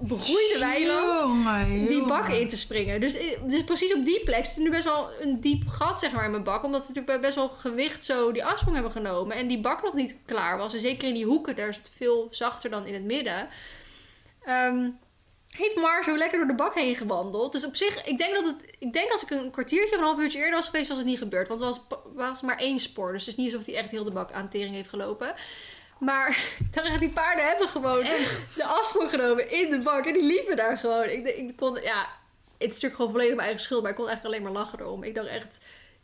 [0.00, 3.00] begroeide weiland Jongen, die bak in te springen.
[3.00, 6.24] Dus, dus precies op die plek zit nu best wel een diep gat zeg maar,
[6.24, 6.64] in mijn bak.
[6.64, 9.36] Omdat ze natuurlijk bij best wel gewicht zo die afsprong hebben genomen.
[9.36, 10.74] En die bak nog niet klaar was.
[10.74, 13.48] En zeker in die hoeken, daar is het veel zachter dan in het midden.
[14.42, 14.88] Ehm,
[15.50, 17.52] heeft Mar zo lekker door de bak heen gewandeld.
[17.52, 18.76] Dus op zich, ik denk dat het.
[18.78, 21.06] Ik denk als ik een kwartiertje of een half uurtje eerder was geweest, was het
[21.06, 21.48] niet gebeurd.
[21.48, 23.12] Want het was, was maar één spoor.
[23.12, 25.34] Dus het is niet alsof hij echt heel de bak aan tering heeft gelopen.
[25.98, 26.28] Maar
[26.72, 28.02] echt, die paarden hebben gewoon
[28.54, 30.06] de afsprong genomen in de bak.
[30.06, 31.08] En die liepen daar gewoon.
[31.08, 32.06] Ik, ik kon, ja,
[32.58, 33.82] het is natuurlijk gewoon volledig mijn eigen schuld.
[33.82, 35.02] Maar ik kon echt alleen maar lachen erom.
[35.02, 35.58] Ik dacht echt,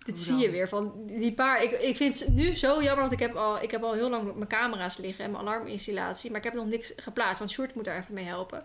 [0.05, 0.69] dit zie je weer.
[0.69, 1.63] Van die paar.
[1.63, 4.11] Ik, ik vind het nu zo jammer, want ik heb, al, ik heb al heel
[4.11, 6.31] lang mijn camera's liggen en mijn alarminstallatie.
[6.31, 8.65] Maar ik heb nog niks geplaatst, want Short moet daar even mee helpen.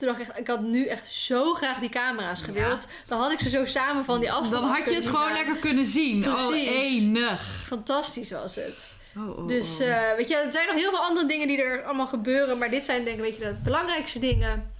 [0.00, 2.86] Toen dacht ik echt, ik had nu echt zo graag die camera's gewild.
[3.06, 4.62] Dan had ik ze zo samen van die afstand.
[4.62, 6.28] Dan had je het gewoon lekker kunnen zien.
[6.28, 6.68] Oh, Precies.
[6.68, 7.42] Oh, enig.
[7.66, 8.96] Fantastisch was het.
[9.16, 11.82] Oh, oh, dus uh, weet je, er zijn nog heel veel andere dingen die er
[11.84, 12.58] allemaal gebeuren.
[12.58, 14.72] Maar dit zijn denk ik weet je, de belangrijkste dingen.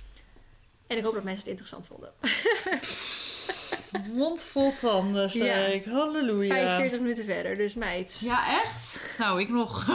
[0.87, 2.13] En ik hoop dat mensen het interessant vonden.
[4.15, 5.85] Mond vol tanden, zeg ik.
[5.85, 6.55] Halleluja.
[6.55, 8.21] 45 minuten verder, dus meid.
[8.25, 9.01] Ja, echt?
[9.19, 9.87] Nou, ik nog.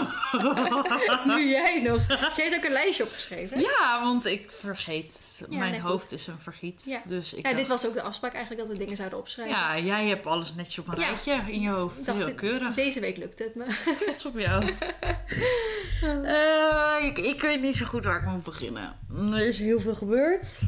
[1.26, 2.02] nu jij nog.
[2.36, 3.60] Ze heeft ook een lijstje opgeschreven.
[3.60, 5.42] Ja, want ik vergeet.
[5.50, 6.84] Mijn hoofd is een vergiet.
[6.86, 9.56] Ja, dus ik ja dit was ook de afspraak eigenlijk dat we dingen zouden opschrijven.
[9.56, 12.12] Ja, jij hebt alles netjes op een rijtje in je hoofd.
[12.12, 12.76] Heel keurig.
[12.76, 13.66] Deze week lukt het me.
[14.00, 14.64] Trots op jou.
[16.04, 18.96] uh, ik, ik weet niet zo goed waar ik moet beginnen.
[19.32, 20.60] Er is heel veel gebeurd.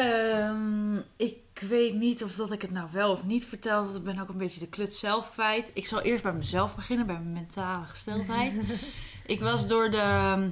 [0.00, 1.36] Um, ik
[1.68, 3.96] weet niet of dat ik het nou wel of niet verteld.
[3.96, 5.70] Ik ben ook een beetje de kluts zelf kwijt.
[5.74, 8.60] Ik zal eerst bij mezelf beginnen, bij mijn mentale gesteldheid.
[9.26, 10.50] ik was door de ehm,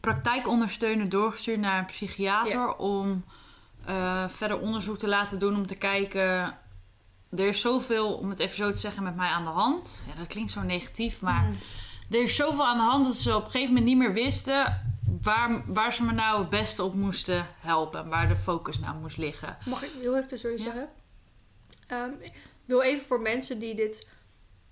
[0.00, 3.24] praktijkondersteuner doorgestuurd naar een psychiater om
[3.88, 6.54] uh, verder onderzoek te laten doen om te kijken.
[7.36, 10.02] Er is zoveel, om het even zo te zeggen, met mij aan de hand.
[10.08, 11.56] Ja, dat klinkt zo negatief, maar mm.
[12.10, 14.96] er is zoveel aan de hand dat ze op een gegeven moment niet meer wisten
[15.22, 18.00] waar, waar ze me nou het beste op moesten helpen.
[18.00, 19.56] En waar de focus nou moest liggen.
[19.66, 20.88] Mag ik heel even zo zeggen?
[21.92, 22.32] Um, ik
[22.64, 24.08] wil even voor mensen die dit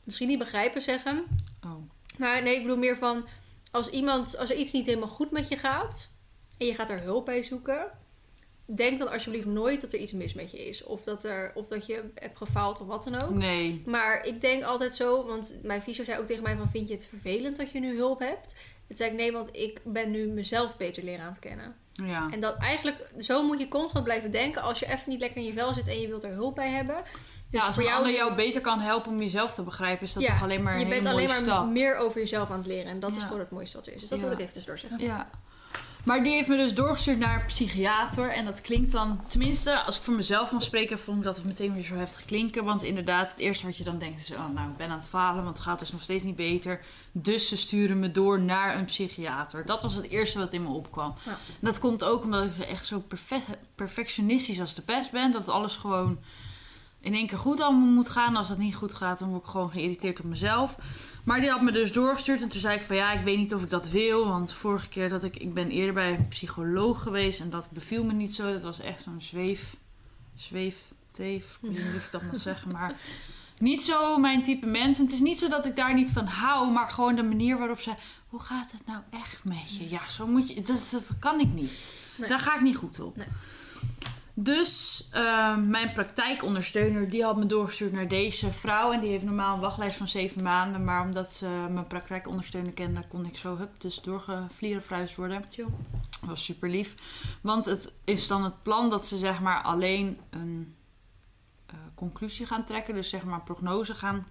[0.04, 1.24] misschien niet begrijpen zeggen.
[1.64, 1.90] Oh.
[2.18, 3.26] Maar nee, ik bedoel meer van...
[3.70, 6.14] Als, iemand, als er iets niet helemaal goed met je gaat...
[6.58, 7.90] en je gaat er hulp bij zoeken...
[8.64, 10.84] denk dan alsjeblieft nooit dat er iets mis met je is.
[10.84, 13.30] Of dat, er, of dat je hebt gefaald of wat dan ook.
[13.30, 13.82] Nee.
[13.86, 15.26] Maar ik denk altijd zo...
[15.26, 16.70] want mijn fysio zei ook tegen mij van...
[16.70, 18.56] vind je het vervelend dat je nu hulp hebt?
[18.88, 21.74] Het zei ik nee, want ik ben nu mezelf beter leren aan het kennen.
[21.92, 22.28] Ja.
[22.30, 24.62] En dat eigenlijk, zo moet je constant blijven denken.
[24.62, 26.70] Als je even niet lekker in je vel zit en je wilt er hulp bij
[26.70, 26.96] hebben.
[27.50, 30.24] Dus ja, als een ander jou beter kan helpen om jezelf te begrijpen, is dat
[30.24, 32.90] toch alleen maar een Je bent alleen maar meer over jezelf aan het leren.
[32.90, 34.00] En dat is gewoon het mooiste wat er is.
[34.00, 34.98] Dus dat wil ik even tussendoor zeggen.
[35.00, 35.30] Ja.
[36.06, 38.30] Maar die heeft me dus doorgestuurd naar een psychiater.
[38.30, 41.74] En dat klinkt dan, tenminste, als ik voor mezelf mag spreken, vond ik dat meteen
[41.74, 42.64] weer zo heftig klinken.
[42.64, 45.08] Want inderdaad, het eerste wat je dan denkt is: oh, nou, ik ben aan het
[45.08, 46.80] falen, want het gaat dus nog steeds niet beter.
[47.12, 49.66] Dus ze sturen me door naar een psychiater.
[49.66, 51.14] Dat was het eerste wat in me opkwam.
[51.24, 51.30] Ja.
[51.30, 53.02] En dat komt ook omdat ik echt zo
[53.74, 55.32] perfectionistisch als de pest ben.
[55.32, 56.18] Dat alles gewoon
[57.06, 58.36] in één keer goed allemaal moet gaan.
[58.36, 60.76] Als dat niet goed gaat, dan word ik gewoon geïrriteerd op mezelf.
[61.24, 62.42] Maar die had me dus doorgestuurd.
[62.42, 64.28] En toen zei ik van ja, ik weet niet of ik dat wil.
[64.28, 65.36] Want vorige keer dat ik...
[65.36, 67.40] Ik ben eerder bij een psycholoog geweest.
[67.40, 68.52] En dat beviel me niet zo.
[68.52, 69.76] Dat was echt zo'n zweef...
[70.34, 71.58] Zweefteef.
[71.62, 72.70] Ik weet niet of ik dat mag zeggen.
[72.70, 72.94] Maar
[73.58, 74.98] niet zo mijn type mens.
[74.98, 76.70] En het is niet zo dat ik daar niet van hou.
[76.70, 77.94] Maar gewoon de manier waarop ze...
[78.28, 79.88] Hoe gaat het nou echt met je?
[79.88, 80.62] Ja, zo moet je...
[80.62, 81.94] Dat, dat kan ik niet.
[82.28, 83.16] Daar ga ik niet goed op.
[83.16, 83.26] Nee.
[84.38, 88.92] Dus uh, mijn praktijkondersteuner die had me doorgestuurd naar deze vrouw.
[88.92, 90.84] En die heeft normaal een wachtlijst van zeven maanden.
[90.84, 95.44] Maar omdat ze mijn praktijkondersteuner kende, kon ik zo hup, dus doorgevlierenfruist worden.
[95.56, 96.94] Dat was super lief.
[97.40, 100.74] Want het is dan het plan dat ze zeg maar alleen een
[101.72, 102.94] uh, conclusie gaan trekken.
[102.94, 104.26] Dus zeg maar prognose gaan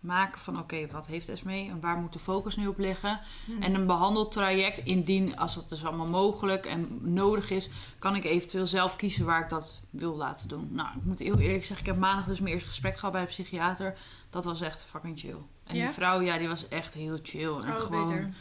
[0.00, 3.20] maken van oké, wat heeft Esme en waar moet de focus nu op liggen?
[3.44, 3.62] Hmm.
[3.62, 8.66] En een behandeltraject, indien als dat dus allemaal mogelijk en nodig is, kan ik eventueel
[8.66, 10.68] zelf kiezen waar ik dat wil laten doen.
[10.70, 13.20] Nou, ik moet heel eerlijk zeggen, ik heb maandag dus mijn eerste gesprek gehad bij
[13.20, 13.98] een psychiater.
[14.30, 15.38] Dat was echt fucking chill.
[15.64, 17.54] En die vrouw, ja, die was echt heel chill.
[17.54, 18.34] En oh, gewoon, beter.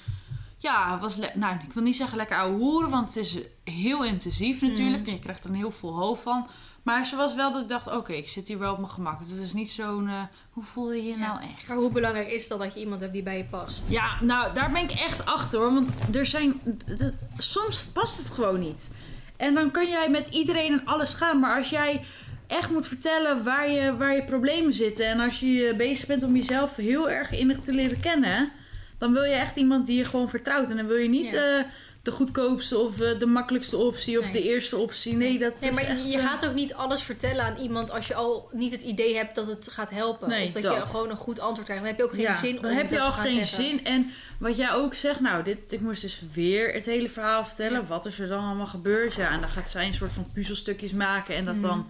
[0.57, 4.61] Ja, was nou, ik wil niet zeggen lekker ouwe hoeren, want het is heel intensief
[4.61, 4.97] natuurlijk.
[4.97, 5.07] Hmm.
[5.07, 6.47] En je krijgt er een heel vol hoofd van.
[6.83, 9.19] Maar ze was wel dat ik dacht, oké, ik zit hier wel op mijn gemak.
[9.19, 10.21] Het is niet zo'n, uh,
[10.51, 11.67] hoe voel je je nou echt?
[11.67, 13.89] Maar hoe belangrijk is dat dat je iemand hebt die bij je past?
[13.89, 15.73] Ja, nou, daar ben ik echt achter hoor.
[15.73, 16.61] Want er zijn,
[16.97, 18.89] dat, soms past het gewoon niet.
[19.37, 21.39] En dan kan jij met iedereen en alles gaan.
[21.39, 22.01] Maar als jij
[22.47, 25.05] echt moet vertellen waar je, waar je problemen zitten.
[25.05, 28.51] En als je bezig bent om jezelf heel erg innig te leren kennen.
[28.97, 30.69] Dan wil je echt iemand die je gewoon vertrouwt.
[30.69, 31.31] En dan wil je niet...
[31.31, 31.57] Ja.
[31.57, 31.65] Uh,
[32.01, 35.15] de goedkoopste of eh, de makkelijkste optie of de eerste optie.
[35.15, 38.15] Nee, dat nee, maar je, eh, gaat ook niet alles vertellen aan iemand als je
[38.15, 40.29] al niet het idee hebt dat het gaat helpen.
[40.29, 41.83] Nee, of dat, je gewoon een goed antwoord krijgt.
[41.83, 43.85] Dan heb je ook geen zin dan heb je al geen zin.
[43.85, 47.87] En wat jij ook zegt, nou, dit, ik moest dus weer het hele verhaal vertellen.
[47.87, 49.13] Wat is er dan allemaal gebeurd?
[49.13, 51.67] Ja, en dan gaat zij een soort van puzzelstukjes maken en dat mhm.
[51.67, 51.89] dan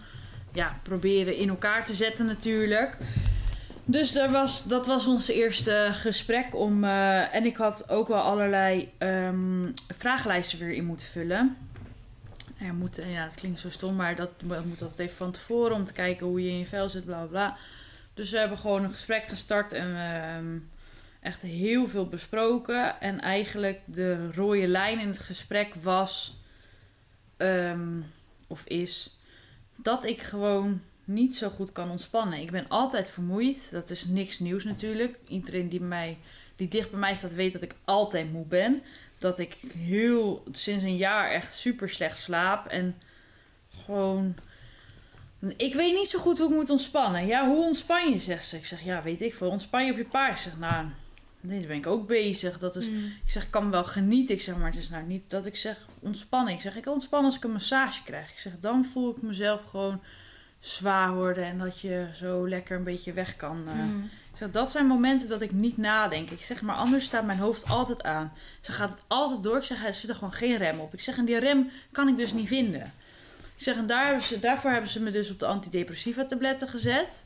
[0.52, 2.96] ja, proberen in elkaar te zetten natuurlijk.
[3.84, 6.84] Dus daar was, dat was ons eerste gesprek om.
[6.84, 11.56] Uh, en ik had ook wel allerlei um, vragenlijsten weer in moeten vullen.
[12.58, 15.84] Ja, moet, ja, dat klinkt zo stom, maar dat moet altijd even van tevoren om
[15.84, 17.56] te kijken hoe je in je vel zit, bla bla.
[18.14, 20.58] Dus we hebben gewoon een gesprek gestart en ehm,
[21.20, 23.00] echt heel veel besproken.
[23.00, 26.36] En eigenlijk de rode lijn in het gesprek was,
[27.36, 28.00] ehm,
[28.46, 29.18] of is,
[29.76, 30.80] dat ik gewoon
[31.10, 32.40] niet zo goed kan ontspannen.
[32.40, 33.70] Ik ben altijd vermoeid.
[33.70, 35.16] Dat is niks nieuws natuurlijk.
[35.28, 36.18] Iedereen die, mij,
[36.56, 38.82] die dicht bij mij staat weet dat ik altijd moe ben.
[39.18, 42.66] Dat ik heel sinds een jaar echt super slecht slaap.
[42.66, 42.96] En
[43.84, 44.34] gewoon.
[45.56, 47.26] Ik weet niet zo goed hoe ik moet ontspannen.
[47.26, 48.56] Ja, hoe ontspan je, zegt ze.
[48.56, 49.48] Ik zeg, ja, weet ik veel.
[49.48, 50.32] Ontspan je op je paard?
[50.32, 50.86] Ik zeg, nou,
[51.40, 52.58] nee, daar ben ik ook bezig.
[52.58, 53.04] Dat is, Mm.
[53.24, 54.34] Ik zeg, ik kan wel genieten.
[54.34, 56.54] Ik zeg, maar het is nou niet dat ik zeg ontspannen.
[56.54, 58.30] Ik zeg, ik ontspan als ik een massage krijg.
[58.30, 60.02] Ik zeg, dan voel ik mezelf gewoon
[60.60, 61.44] zwaar worden.
[61.44, 63.62] En dat je zo lekker een beetje weg kan.
[63.68, 63.74] eh.
[63.74, 64.10] Mm.
[64.32, 66.30] Ik zeg, dat zijn momenten dat ik niet nadenk.
[66.30, 68.32] Ik zeg, maar anders staat mijn hoofd altijd aan.
[68.60, 69.56] Ze gaat het altijd door.
[69.56, 70.92] Ik zeg, er zit er gewoon geen rem op.
[70.94, 72.92] Ik zeg, en die rem kan ik dus niet vinden.
[73.56, 76.68] Ik zeg, en daar hebben ze, daarvoor hebben ze me dus op de antidepressiva tabletten
[76.68, 77.22] gezet.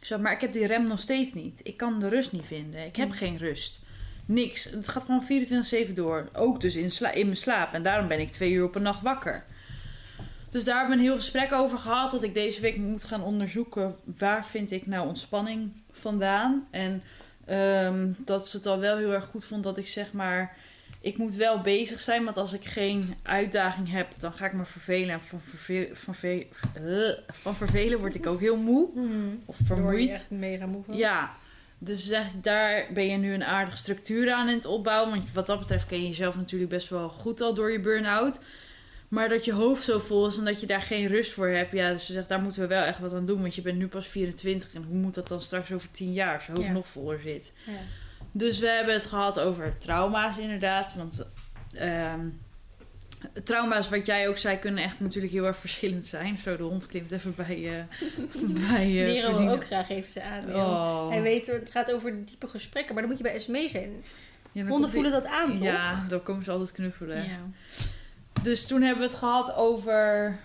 [0.00, 1.60] Ik zeg, maar ik heb die rem nog steeds niet.
[1.62, 2.84] Ik kan de rust niet vinden.
[2.86, 3.14] Ik heb Mm.
[3.14, 3.80] geen rust.
[4.26, 4.64] Niks.
[4.64, 5.22] Het gaat gewoon
[5.88, 6.28] 24-7 door.
[6.32, 7.72] Ook dus in, sla- in mijn slaap.
[7.72, 9.44] En daarom ben ik twee uur op een nacht wakker.
[10.50, 12.10] Dus daar hebben we een heel gesprek over gehad.
[12.10, 16.66] Dat ik deze week moet gaan onderzoeken waar vind ik nou ontspanning vandaan.
[16.70, 17.02] En
[17.46, 20.56] ehm, dat ze het al wel heel erg goed vond dat ik zeg maar...
[21.02, 24.64] Ik moet wel bezig zijn, want als ik geen uitdaging heb, dan ga ik me
[24.64, 25.10] vervelen.
[25.10, 29.42] En van, verve van, eh, van vervelen word ik ook heel moe Mm.
[29.44, 30.08] of vermoeid.
[30.10, 30.96] echt mega moe van.
[30.96, 31.30] Ja,
[31.78, 35.10] dus zeg, daar ben je nu een aardige structuur aan in het opbouwen.
[35.10, 38.40] Want wat dat betreft ken je jezelf natuurlijk best wel goed al door je burn-out.
[39.10, 41.72] Maar dat je hoofd zo vol is en dat je daar geen rust voor hebt.
[41.72, 43.40] Ja, dus ze zegt, daar moeten we wel echt wat aan doen.
[43.40, 46.34] Want je bent nu pas 24 en hoe moet dat dan straks over 10 jaar
[46.34, 46.72] als je hoofd Ja.
[46.72, 47.52] nog voller zit.
[47.66, 47.72] Ja.
[48.32, 50.94] Dus we hebben het gehad over trauma's inderdaad.
[50.94, 51.26] Want
[51.74, 52.20] ehm,
[53.44, 56.38] trauma's, wat jij ook zei, kunnen echt natuurlijk heel erg verschillend zijn.
[56.38, 57.84] Zo, de hond klimt even bij, eh
[58.70, 58.92] bij
[59.22, 59.50] Verdiener.
[59.52, 60.54] ook graag even ze aan.
[60.54, 61.08] Oh.
[61.08, 63.90] Hij weet, het gaat over diepe gesprekken, maar dan moet je bij SME zijn.
[64.52, 65.62] Ja, Honden die- voelen dat aan, toch?
[65.62, 67.24] Ja, dan komen ze altijd knuffelen.
[67.24, 67.38] Ja.
[68.42, 70.38] Dus toen hebben we het gehad over...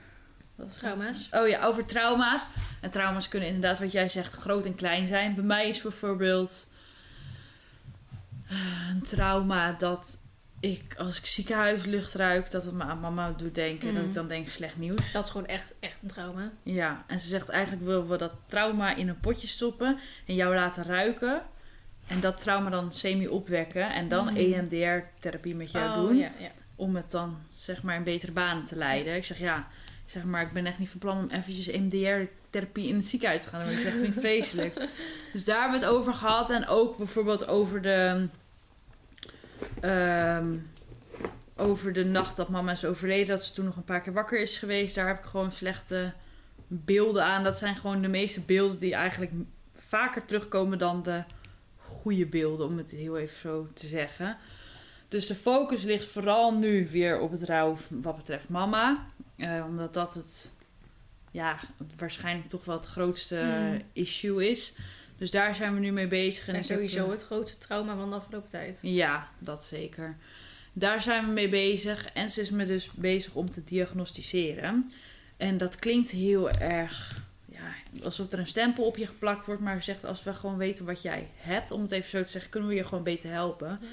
[0.55, 0.83] wat was het?
[0.83, 1.27] Trauma's.
[1.31, 2.47] Oh ja, over trauma's.
[2.81, 5.35] En trauma's kunnen inderdaad, wat jij zegt, groot en klein zijn.
[5.35, 6.73] Bij mij is bijvoorbeeld
[8.47, 10.23] eh, een trauma dat
[10.59, 13.93] ik, als ik ziekenhuislucht ruik, dat het me aan mama doet denken.
[13.93, 15.11] Dat ik dan denk, slecht nieuws.
[15.11, 16.51] Dat is gewoon echt, echt een trauma.
[16.63, 20.55] Ja, en ze zegt eigenlijk willen we dat trauma in een potje stoppen en jou
[20.55, 21.41] laten ruiken.
[22.07, 24.35] En dat trauma dan semi-opwekken en dan Mm.
[24.35, 26.51] EMDR-therapie met jou oh, doen Ja, ja.
[26.75, 29.15] Om het dan zeg maar in betere banen te leiden.
[29.15, 29.57] Ik zeg ja,
[30.05, 33.43] ik zeg maar ik ben echt niet van plan om eventjes MDR-therapie in het ziekenhuis
[33.43, 33.71] te gaan doen.
[33.71, 34.73] Ik zeg vind ik vreselijk.
[35.33, 38.27] Dus daar hebben we het over gehad en ook bijvoorbeeld over de
[39.81, 40.55] ehm,
[41.55, 44.39] over de nacht dat mama is overleden, dat ze toen nog een paar keer wakker
[44.39, 44.95] is geweest.
[44.95, 46.13] Daar heb ik gewoon slechte
[46.67, 47.43] beelden aan.
[47.43, 49.31] Dat zijn gewoon de meeste beelden die eigenlijk
[49.75, 51.23] vaker terugkomen dan de
[51.77, 54.37] goede beelden, om het heel even zo te zeggen.
[55.07, 59.05] Dus de focus ligt vooral nu weer op het rouw wat betreft mama.
[59.37, 60.53] Eh, omdat dat het,
[61.31, 61.59] ja,
[61.97, 63.81] waarschijnlijk toch wel het grootste Hmm.
[63.93, 64.73] issue is.
[65.17, 66.47] Dus daar zijn we nu mee bezig.
[66.47, 68.79] En, sowieso eh, het grootste trauma van de afgelopen tijd.
[68.81, 70.17] Ja, dat zeker.
[70.73, 72.09] Daar zijn we mee bezig.
[72.13, 74.91] En ze is me dus bezig om te diagnosticeren.
[75.37, 79.61] En dat klinkt heel erg ja, alsof er een stempel op je geplakt wordt.
[79.61, 82.29] Maar ze zegt, als we gewoon weten wat jij hebt, om het even zo te
[82.29, 83.79] zeggen, kunnen we je gewoon beter helpen.
[83.81, 83.87] Ja.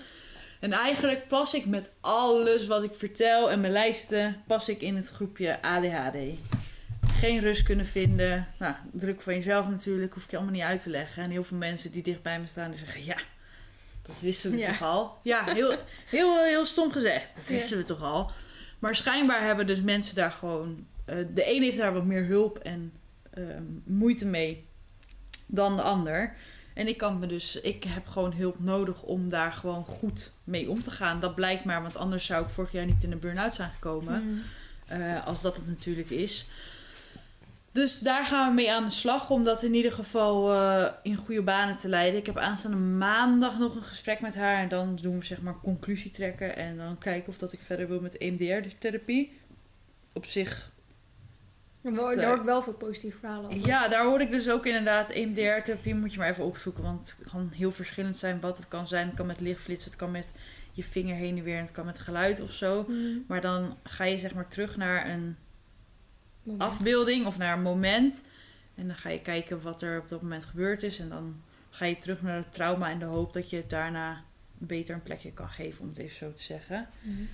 [0.62, 4.96] En eigenlijk pas ik met alles wat ik vertel en mijn lijsten, pas ik in
[4.96, 6.16] het groepje ADHD.
[7.18, 8.46] Geen rust kunnen vinden.
[8.58, 11.22] Nou, druk van jezelf natuurlijk, hoef ik je allemaal niet uit te leggen.
[11.22, 13.16] En heel veel mensen die dicht bij me staan, die zeggen, ja,
[14.02, 14.66] dat wisten we Ja.
[14.66, 15.18] toch al.
[15.22, 17.34] Ja, heel, heel, heel stom gezegd.
[17.36, 17.52] Dat Ja.
[17.52, 18.30] wisten we toch al.
[18.78, 20.86] Maar schijnbaar hebben dus mensen daar gewoon...
[21.04, 22.92] eh, de een heeft daar wat meer hulp en
[23.30, 24.66] ehm, moeite mee
[25.46, 26.34] dan de ander.
[26.74, 27.60] En ik kan me dus...
[27.60, 31.20] Ik heb gewoon hulp nodig om daar gewoon goed mee om te gaan.
[31.20, 34.24] Dat blijkt maar, want anders zou ik vorig jaar niet in de burn-out zijn gekomen.
[34.24, 34.42] Mm.
[34.86, 36.46] Eh, als dat het natuurlijk is.
[37.72, 41.16] Dus daar gaan we mee aan de slag om dat in ieder geval eh, in
[41.16, 42.20] goede banen te leiden.
[42.20, 44.62] Ik heb aanstaande maandag nog een gesprek met haar.
[44.62, 46.56] En dan doen we zeg maar conclusie trekken.
[46.56, 49.38] En dan kijken of dat ik verder wil met EMDR-therapie.
[50.12, 50.71] Op zich,
[51.82, 53.66] Daar hoor- daar hoor ik wel veel positieve verhalen over.
[53.66, 55.10] ja, daar hoor ik dus ook inderdaad.
[55.10, 56.82] EMDR-therapie moet je maar even opzoeken.
[56.82, 59.06] Want het kan heel verschillend zijn wat het kan zijn.
[59.06, 60.34] Het kan met lichtflits, het kan met
[60.72, 61.56] je vinger heen en weer.
[61.56, 62.84] En het kan met geluid of zo.
[62.88, 63.24] Mm.
[63.28, 65.36] Maar dan ga je zeg maar terug naar een
[66.42, 66.70] Moment.
[66.70, 68.26] afbeelding of naar een moment.
[68.74, 70.98] En dan ga je kijken wat er op dat moment gebeurd is.
[70.98, 74.24] En dan ga je terug naar het trauma in de hoop dat je het daarna
[74.58, 76.88] beter een plekje kan geven, om het even zo te zeggen.
[77.00, 77.28] Mm.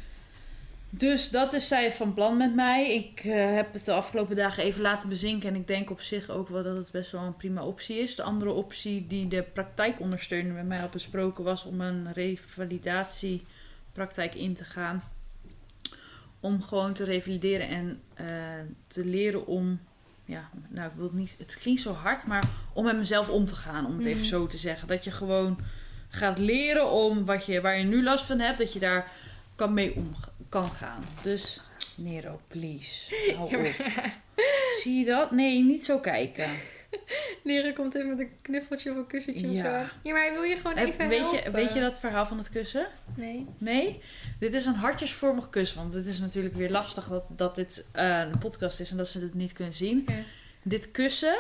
[0.90, 2.94] Dus dat is zij van plan met mij.
[2.94, 5.48] Ik eh, heb het de afgelopen dagen even laten bezinken.
[5.48, 8.14] En ik denk op zich ook wel dat het best wel een prima optie is.
[8.14, 14.54] De andere optie die de praktijkondersteuner met mij had besproken was om een revalidatiepraktijk in
[14.54, 15.02] te gaan.
[16.40, 18.26] Om gewoon te revalideren en eh,
[18.86, 19.80] te leren om.
[20.24, 21.34] Ja, nou, ik wil het niet.
[21.38, 23.86] Het klinkt zo hard, maar om met mezelf om te gaan.
[23.86, 24.28] Om het even Mhm.
[24.28, 24.88] zo te zeggen.
[24.88, 25.58] Dat je gewoon
[26.08, 29.10] gaat leren om wat je, waar je nu last van hebt, dat je daar
[29.56, 30.14] kan mee om
[30.48, 31.04] kan gaan.
[31.22, 31.60] Dus
[31.94, 33.14] Nero, please.
[33.36, 33.74] Hou Ja, op.
[34.82, 35.30] Zie je dat?
[35.30, 36.48] Nee, niet zo kijken.
[37.44, 39.80] Leren komt even met een knuffeltje of een kussentje Ja.
[39.82, 39.94] of zo.
[40.02, 41.52] Ja, maar wil je gewoon Heb- even weet, je, helpen?
[41.52, 42.86] weet je dat verhaal van het kussen?
[43.16, 43.46] Nee.
[43.58, 44.00] Nee?
[44.38, 45.78] Dit is een hartjesvormig kussen.
[45.78, 49.08] Want het is natuurlijk weer lastig dat, dat dit eh, een podcast is en dat
[49.08, 50.04] ze het niet kunnen zien.
[50.06, 50.14] Ja.
[50.62, 51.36] Dit kussen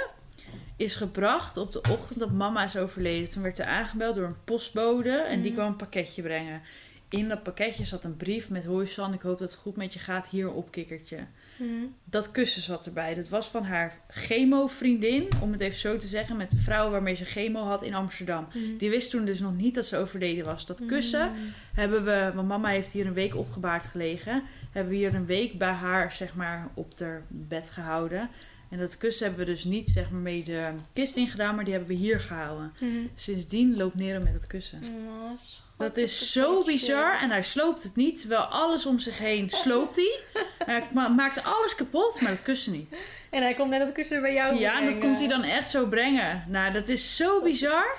[0.76, 3.28] is gebracht op de ochtend dat mama is overleden.
[3.30, 5.60] Toen werd er aangebeld door een postbode en die Mhm.
[5.60, 6.62] kwam een pakketje brengen.
[7.10, 9.92] In dat pakketje zat een brief met hoi San, ik hoop dat het goed met
[9.92, 11.18] je gaat, hier op kikkertje.
[11.56, 11.70] Mhm.
[12.04, 13.14] Dat kussen zat erbij.
[13.14, 17.14] Dat was van haar chemo-vriendin, om het even zo te zeggen, met de vrouw waarmee
[17.14, 18.46] ze chemo had in Amsterdam.
[18.48, 18.76] Mhm.
[18.78, 20.66] Die wist toen dus nog niet dat ze overleden was.
[20.66, 21.40] Dat kussen Mhm.
[21.74, 24.42] hebben we, want mama heeft hier een week opgebaard gelegen,
[24.72, 28.28] hebben we hier een week bij haar, zeg maar, op haar bed gehouden.
[28.70, 31.72] En dat kussen hebben we dus niet, zeg maar, mee de kist ingedaan, maar die
[31.72, 32.72] hebben we hier gehouden.
[33.14, 34.78] Sindsdien loopt Nero met het kussen.
[34.84, 35.30] Oh,
[35.78, 39.96] Dat is zo bizar en hij sloopt het niet, terwijl alles om zich heen sloopt
[39.96, 40.20] hij.
[40.66, 42.96] Hij ma- maakt alles kapot, maar dat kussen niet.
[43.30, 45.68] En hij komt net dat kussen bij jou Ja, en dat komt hij dan echt
[45.68, 46.44] zo brengen.
[46.48, 47.96] Nou, dat is zo bizar.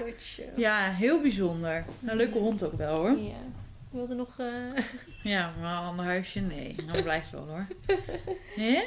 [0.56, 1.86] Ja, heel bijzonder.
[2.06, 3.18] Een leuke hond ook wel hoor.
[3.18, 3.34] Ja.
[3.92, 4.30] Wilde nog...
[4.38, 4.46] eh,
[5.24, 6.76] Ja, maar een ander huisje, nee.
[6.94, 7.68] Dat blijft wel hoor.
[8.66, 8.82] Hè?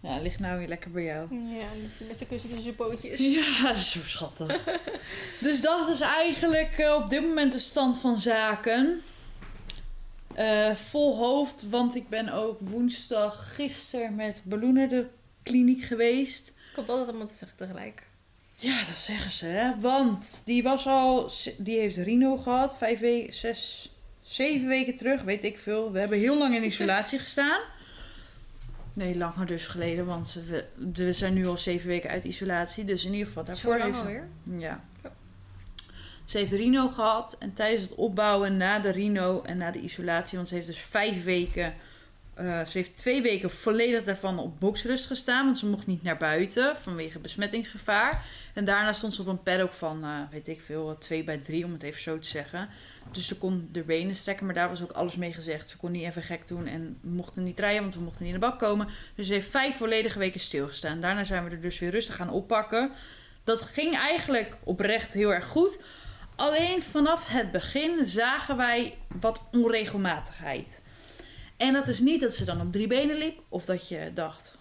[0.00, 1.34] Ja, ligt nou weer lekker bij jou.
[1.34, 1.66] Ja,
[2.06, 3.20] met zijn kussen tussen zijn pootjes.
[3.20, 4.64] Ja, zo schattig.
[5.40, 9.02] dus dat is eigenlijk eh, op dit moment de stand van zaken.
[10.34, 15.06] Eh, vol hoofd, want ik ben ook woensdag gisteren met Balloenen de
[15.42, 16.52] kliniek geweest.
[16.74, 18.02] Komt altijd allemaal te zeggen tegelijk.
[18.56, 19.80] Ja, dat zeggen ze, hè.
[19.80, 21.30] Want die was al...
[21.58, 22.76] Die heeft Rino gehad.
[22.76, 23.90] Vijf weken, zes,
[24.22, 25.22] zeven weken terug.
[25.22, 25.92] Weet ik veel.
[25.92, 27.60] We hebben heel lang in isolatie gestaan.
[29.00, 30.06] Nee, langer dus geleden.
[30.06, 32.84] Want we, we zijn nu al zeven weken uit isolatie.
[32.84, 34.00] Dus in ieder geval daarvoor Zo lang even...
[34.00, 34.28] alweer?
[34.58, 34.84] Ja.
[35.02, 35.12] Ja.
[36.24, 37.36] Ze heeft Rino gehad.
[37.38, 40.36] En tijdens het opbouwen na de Rino en na de isolatie...
[40.36, 41.74] Want ze heeft dus vijf weken...
[42.40, 45.44] eh, ze heeft twee weken volledig daarvan op boksrust gestaan.
[45.44, 48.24] Want ze mocht niet naar buiten vanwege besmettingsgevaar.
[48.54, 51.64] En daarna stond ze op een paddock van, eh, weet ik veel, 2 bij 3
[51.64, 52.68] om het even zo te zeggen.
[53.12, 55.68] Dus ze kon de benen strekken, maar daar was ook alles mee gezegd.
[55.68, 58.40] Ze kon niet even gek doen en mochten niet rijden, want we mochten niet in
[58.40, 58.88] de bak komen.
[59.14, 61.00] Dus ze heeft vijf volledige weken stilgestaan.
[61.00, 62.90] Daarna zijn we er dus weer rustig gaan oppakken.
[63.44, 65.78] Dat ging eigenlijk oprecht heel erg goed.
[66.36, 70.82] Alleen vanaf het begin zagen wij wat onregelmatigheid.
[71.60, 74.56] En dat is niet dat ze dan op drie benen liep, of dat je dacht,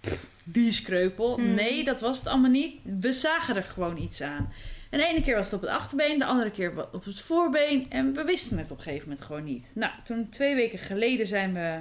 [0.00, 1.34] "Pff, die is kreupel.
[1.34, 1.54] Hmm.
[1.54, 2.80] Nee, dat was het allemaal niet.
[3.00, 4.52] We zagen er gewoon iets aan.
[4.90, 7.90] En de ene keer was het op het achterbeen, de andere keer op het voorbeen.
[7.90, 9.72] En we wisten het op een gegeven moment gewoon niet.
[9.74, 11.78] Nou, toen twee weken geleden zijn we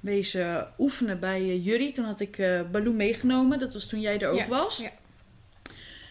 [0.00, 1.92] wezen oefenen bij uh, Jury.
[1.92, 3.58] Toen had ik uh, Baloo meegenomen.
[3.58, 4.76] Dat was toen jij er ook Ja, was.
[4.76, 4.90] ja.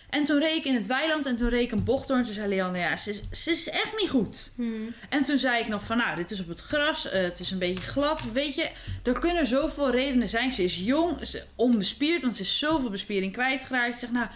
[0.10, 2.18] En toen reed ik in het weiland en toen reed ik een bocht door.
[2.18, 4.52] En toen zei Leanne, ja, ze is, ze is echt niet goed.
[4.56, 4.94] Hmm.
[5.10, 7.52] En toen zei ik nog van, nou, dit is op het gras, eh, het is
[7.52, 8.22] een beetje glad.
[8.34, 8.70] Weet je,
[9.04, 10.52] er kunnen zoveel redenen zijn.
[10.54, 13.94] Ze is jong, ze onbespierd, want ze is zoveel bespiering kwijtgeraakt.
[13.94, 14.28] Ik zeg, nou,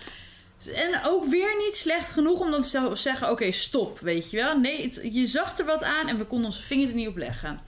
[0.75, 4.59] en ook weer niet slecht genoeg om dan te zeggen, oké, stop, weet je wel.
[4.59, 7.17] Nee, het- je zag er wat aan en we konden onze vinger er niet op
[7.17, 7.59] leggen.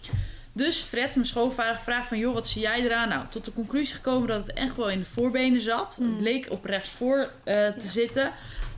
[0.57, 3.09] Dus Fred, mijn schoonvader, vraagt van, joh, wat zie jij eraan?
[3.09, 5.95] Nou, tot de conclusie gekomen dat het echt wel in de voorbenen zat.
[5.97, 6.11] Hmm.
[6.11, 7.91] Het leek op rechtsvoor eh te Ja.
[7.91, 8.31] zitten.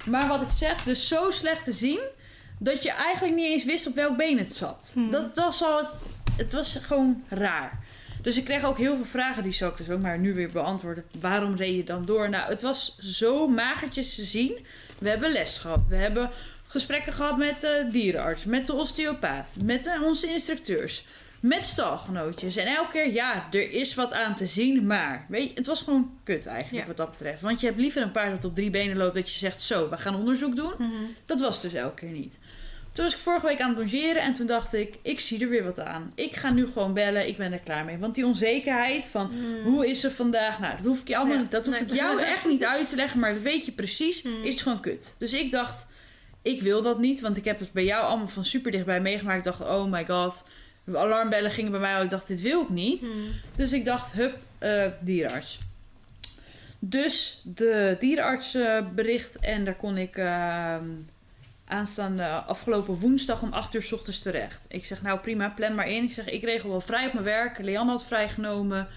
[0.05, 1.99] Maar wat ik zeg, dus zo slecht te zien
[2.59, 4.91] dat je eigenlijk niet eens wist op welk been het zat.
[4.93, 5.11] Hmm.
[5.11, 5.87] Dat was al, het,
[6.37, 7.79] het was gewoon raar.
[8.21, 10.51] Dus ik kreeg ook heel veel vragen, die zal ik dus ook maar nu weer
[10.51, 11.03] beantwoorden.
[11.19, 12.29] Waarom reed je dan door?
[12.29, 14.65] Nou, het was zo magertjes te zien.
[14.99, 15.87] We hebben les gehad.
[15.87, 16.29] We hebben
[16.67, 21.03] gesprekken gehad met de dierenarts, met de osteopaat, met eh, onze instructeurs,
[21.47, 22.55] met stalgenootjes.
[22.55, 25.81] En elke keer, ja, er is wat aan te zien, maar weet je, het was
[25.81, 26.87] gewoon kut eigenlijk Ja.
[26.87, 27.41] wat dat betreft.
[27.41, 29.89] Want je hebt liever een paard dat op drie benen loopt, dat je zegt, zo,
[29.89, 30.73] we gaan onderzoek doen.
[30.77, 30.91] Mhm.
[31.25, 32.39] Dat was dus elke keer niet.
[32.91, 35.49] Toen was ik vorige week aan het logeren en toen dacht ik, ik zie er
[35.49, 36.11] weer wat aan.
[36.15, 37.97] Ik ga nu gewoon bellen, ik ben er klaar mee.
[37.97, 39.63] Want die onzekerheid van, Hmm.
[39.63, 40.59] hoe is ze vandaag?
[40.59, 41.89] Nou, dat hoef ik, je allemaal, Ja, dat hoef nee.
[41.89, 44.43] ik jou echt niet uit te leggen, maar dat weet je precies, Hmm.
[44.43, 45.15] is gewoon kut.
[45.17, 45.87] Dus ik dacht,
[46.41, 49.37] ik wil dat niet, want ik heb het bij jou allemaal van super dichtbij meegemaakt.
[49.37, 50.43] Ik dacht, oh my god,
[50.91, 52.03] de alarmbellen gingen bij mij al.
[52.03, 53.05] Ik dacht, dit wil ik niet.
[53.05, 53.31] Hmm.
[53.55, 55.59] Dus ik dacht, hup, eh, dierenarts.
[56.79, 60.85] Dus de dierenarts eh, bericht en daar kon ik ehm,
[61.65, 64.65] aanstaande afgelopen woensdag om 8 uur s ochtends terecht.
[64.69, 66.03] Ik zeg, nou prima, plan maar in.
[66.03, 67.59] Ik zeg, ik regel wel vrij op mijn werk.
[67.59, 68.87] Leanne had vrijgenomen.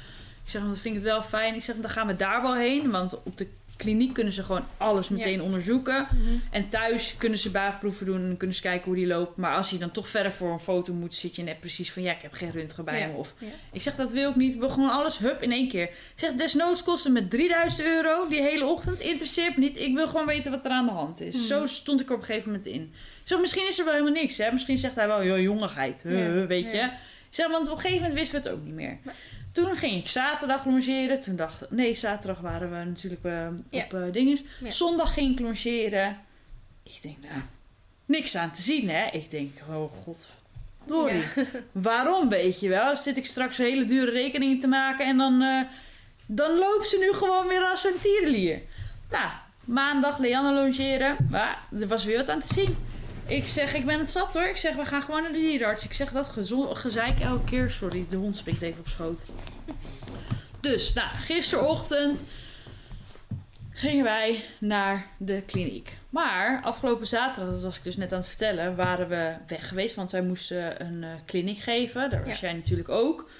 [0.44, 1.54] Ik zeg, ik vind het wel fijn.
[1.54, 2.90] Ik zeg, dan gaan we daar wel heen.
[2.90, 3.46] Want op de
[3.80, 6.06] kliniek kunnen ze gewoon alles meteen onderzoeken.
[6.10, 6.30] Mhm.
[6.50, 9.36] En thuis kunnen ze buigproeven doen en kunnen ze kijken hoe die loopt.
[9.36, 12.02] Maar als je dan toch verder voor een foto moet, zit je net precies van
[12.02, 13.06] ja, ik heb geen röntgen bij Ja.
[13.06, 13.12] me.
[13.12, 13.46] Of Ja.
[13.72, 14.54] ik zeg dat wil ik niet.
[14.54, 15.82] Ik wil gewoon alles hup in één keer.
[15.82, 19.00] Ik zeg desnoods kosten me 3000 euro die hele ochtend.
[19.00, 19.76] Interesseert me niet.
[19.80, 21.34] Ik wil gewoon weten wat er aan de hand is.
[21.34, 21.44] Mhm.
[21.44, 22.82] Zo stond ik er op een gegeven moment in.
[23.22, 24.38] Ik zeg, misschien is er wel helemaal niks.
[24.38, 24.52] Hè?
[24.52, 26.02] Misschien zegt hij wel, joh, jongigheid.
[26.02, 26.46] huh.
[26.54, 26.78] Weet je.
[27.30, 28.98] Ik zeg, want op een gegeven moment wisten we het ook niet meer.
[29.02, 29.14] Maar-
[29.52, 31.20] Toen ging ik zaterdag longeren.
[31.20, 33.84] Toen dacht nee, zaterdag waren we natuurlijk eh, Ja.
[33.84, 34.42] op eh dinges.
[34.64, 34.70] Ja.
[34.70, 36.18] Zondag ging ik longeren.
[36.82, 37.42] Ik denk, nou,
[38.06, 39.06] niks aan te zien, hè?
[39.10, 40.26] Ik denk, oh god.
[40.86, 41.22] Dorie.
[41.72, 42.96] Waarom, weet je wel?
[42.96, 45.60] Zit ik straks hele dure rekeningen te maken en dan, eh,
[46.26, 48.60] dan loopt ze nu gewoon weer als een tierenlier.
[49.10, 49.30] Nou,
[49.64, 51.16] maandag Leanne longeren.
[51.30, 52.76] Maar er was weer wat aan te zien.
[53.30, 54.42] Ik zeg, ik ben het zat hoor.
[54.42, 55.84] Ik zeg, we gaan gewoon naar de dierenarts.
[55.84, 56.28] Ik zeg, dat
[56.72, 57.70] gezeik elke keer.
[57.70, 59.22] Sorry, de hond springt even op schoot.
[60.60, 62.24] Dus, nou, gisterochtend
[63.70, 65.96] gingen wij naar de kliniek.
[66.08, 69.94] Maar afgelopen zaterdag, dat was ik dus net aan het vertellen, waren we weg geweest.
[69.94, 72.10] Want wij moesten een eh, kliniek geven.
[72.10, 73.30] Daar was jij natuurlijk ook.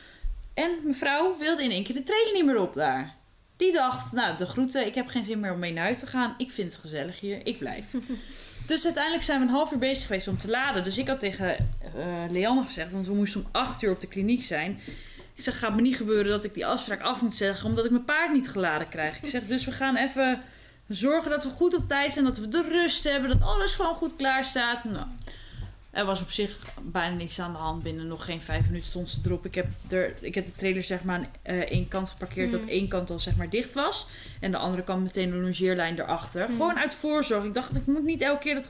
[0.55, 3.14] En mevrouw wilde in één keer de trailer niet meer op daar.
[3.57, 6.07] Die dacht, nou, de groeten, ik heb geen zin meer om mee naar huis te
[6.07, 6.34] gaan.
[6.38, 7.86] Ik vind het gezellig hier, ik blijf.
[8.70, 10.84] dus uiteindelijk zijn we een half uur bezig geweest om te laden.
[10.84, 14.06] Dus ik had tegen eh Leanne gezegd, want we moesten om acht uur op de
[14.06, 14.80] kliniek zijn.
[15.34, 17.90] Ik zeg, gaat me niet gebeuren dat ik die afspraak af moet zeggen, omdat ik
[17.90, 19.22] mijn paard niet geladen krijg.
[19.22, 20.42] Ik zeg, dus we gaan even
[20.88, 23.94] zorgen dat we goed op tijd zijn, dat we de rust hebben, dat alles gewoon
[23.94, 24.84] goed klaar staat.
[24.84, 25.06] Nou,
[25.91, 27.82] er was op zich bijna niks aan de hand.
[27.82, 29.47] Binnen nog geen vijf minuten stond ze erop.
[29.47, 32.61] Ik heb, er, ik heb de trailer zeg maar aan eh, één kant geparkeerd, dat
[32.61, 32.68] Mhm.
[32.70, 34.07] één kant al zeg maar dicht was.
[34.41, 36.43] En de andere kant meteen de longeerlijn erachter.
[36.43, 36.51] Mhm.
[36.53, 37.45] Gewoon uit voorzorg.
[37.45, 38.66] Ik dacht, ik moet niet elke keer dat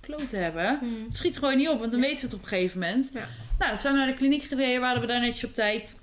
[0.00, 0.78] gekloot hebben.
[0.82, 1.04] Mhm.
[1.04, 3.10] Het schiet gewoon niet op, want dan weet ze het op een gegeven moment.
[3.12, 3.28] Ja.
[3.58, 5.96] Nou, toen zijn we naar de kliniek gereden, waren we daar netjes op tijd.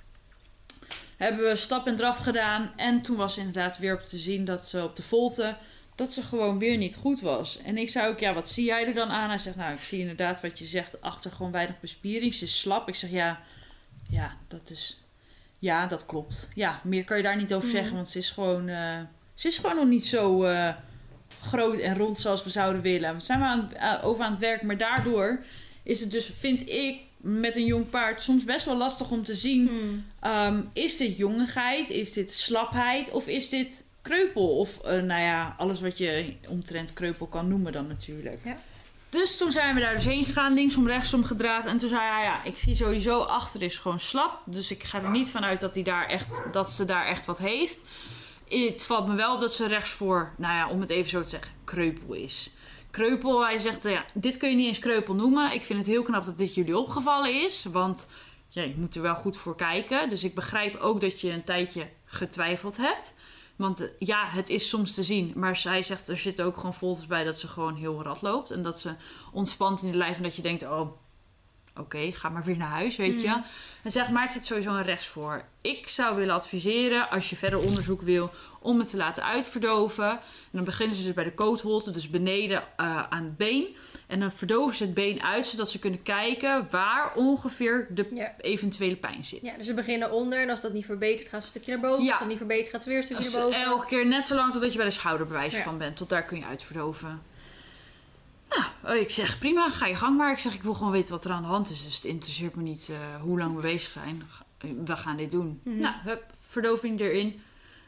[1.18, 2.72] Hebben we stap en draf gedaan.
[2.76, 5.56] En toen was inderdaad weer op te zien dat ze op de volte,
[5.96, 7.62] dat ze gewoon weer niet goed was.
[7.62, 9.30] En ik zei ook, ja, wat zie jij er dan aan?
[9.30, 12.34] Hij zegt, nou, ik zie inderdaad wat je zegt, achter gewoon weinig bespiering.
[12.34, 12.88] Ze is slap.
[12.88, 13.42] Ik zeg, ja,
[14.10, 15.02] ja, dat is,
[15.60, 16.50] ja, dat klopt.
[16.56, 17.78] Ja, meer kan je daar niet over Mhm.
[17.78, 19.00] zeggen, want ze is gewoon, eh,
[19.34, 20.74] ze is gewoon nog niet zo eh,
[21.42, 23.16] groot en rond zoals we zouden willen.
[23.18, 25.44] We zijn maar aan, aan- over aan het werk, maar daardoor
[25.84, 29.36] is het dus, vind ik, met een jong paard soms best wel lastig om te
[29.36, 29.64] zien.
[29.64, 30.00] Mhm.
[30.20, 31.90] ehm, is dit jongigheid?
[31.90, 33.12] Is dit slapheid?
[33.12, 34.58] Of is dit kreupel?
[34.58, 38.40] Of eh, nou ja, alles wat je omtrent kreupel kan noemen dan natuurlijk.
[38.44, 38.58] Ja.
[39.10, 41.66] Dus toen zijn we daar dus heen gegaan, linksom, rechtsom gedraaid.
[41.66, 44.42] En toen zei hij, ja, ik zie sowieso achter is gewoon slap.
[44.46, 47.38] Dus ik ga er niet vanuit dat, hij daar echt, dat ze daar echt wat
[47.38, 47.82] heeft.
[48.48, 51.30] Het valt me wel op dat ze rechtsvoor, nou ja, om het even zo te
[51.30, 52.52] zeggen, kreupel is.
[52.92, 55.54] Kreupel, hij zegt, ja, dit kun je niet eens kreupel noemen.
[55.54, 57.66] Ik vind het heel knap dat dit jullie opgevallen is.
[57.72, 58.10] Want
[58.48, 60.10] ja, je moet er wel goed voor kijken.
[60.10, 63.14] Dus ik begrijp ook dat je een tijdje getwijfeld hebt.
[63.56, 65.34] Want eh, ja, het is soms te zien.
[65.36, 68.52] Maar zij zegt, er zitten ook gewoon foto's bij dat ze gewoon heel rad loopt.
[68.52, 68.96] En dat ze
[69.32, 70.18] ontspant in de lijf.
[70.18, 70.92] En dat je denkt, oh,
[71.76, 73.28] oké, ga maar weer naar huis, weet je.
[73.28, 73.42] Mhm.
[73.84, 75.46] En zegt, maar het zit sowieso een rechts voor.
[75.62, 80.10] Ik zou willen adviseren, als je verder onderzoek wil, om het te laten uitverdoven.
[80.10, 80.20] En
[80.52, 83.76] dan beginnen ze dus bij de coatholte, dus beneden eh, aan het been.
[84.08, 88.34] En dan verdoven ze het been uit, zodat ze kunnen kijken waar ongeveer de Ja.
[88.38, 89.40] eventuele pijn zit.
[89.46, 91.82] ja, dus ze beginnen onder en als dat niet verbetert gaat ze een stukje naar
[91.90, 92.04] boven.
[92.04, 92.10] Ja.
[92.10, 93.60] Als dat niet verbetert gaat ze weer een stukje Als naar boven.
[93.62, 95.64] elke keer net zo lang totdat je bij de schouderbewijs Ja.
[95.64, 95.98] van bent.
[95.98, 97.22] Tot daar kun je uitverdoven.
[98.84, 100.32] Nou, ik zeg prima, ga je gang maar.
[100.32, 101.84] Ik zeg, ik wil gewoon weten wat er aan de hand is.
[101.86, 104.24] Dus het interesseert me niet eh, hoe lang we bezig zijn.
[104.86, 105.60] We gaan dit doen.
[105.64, 105.78] Mhm.
[105.80, 107.42] Nou, hup, verdoving erin.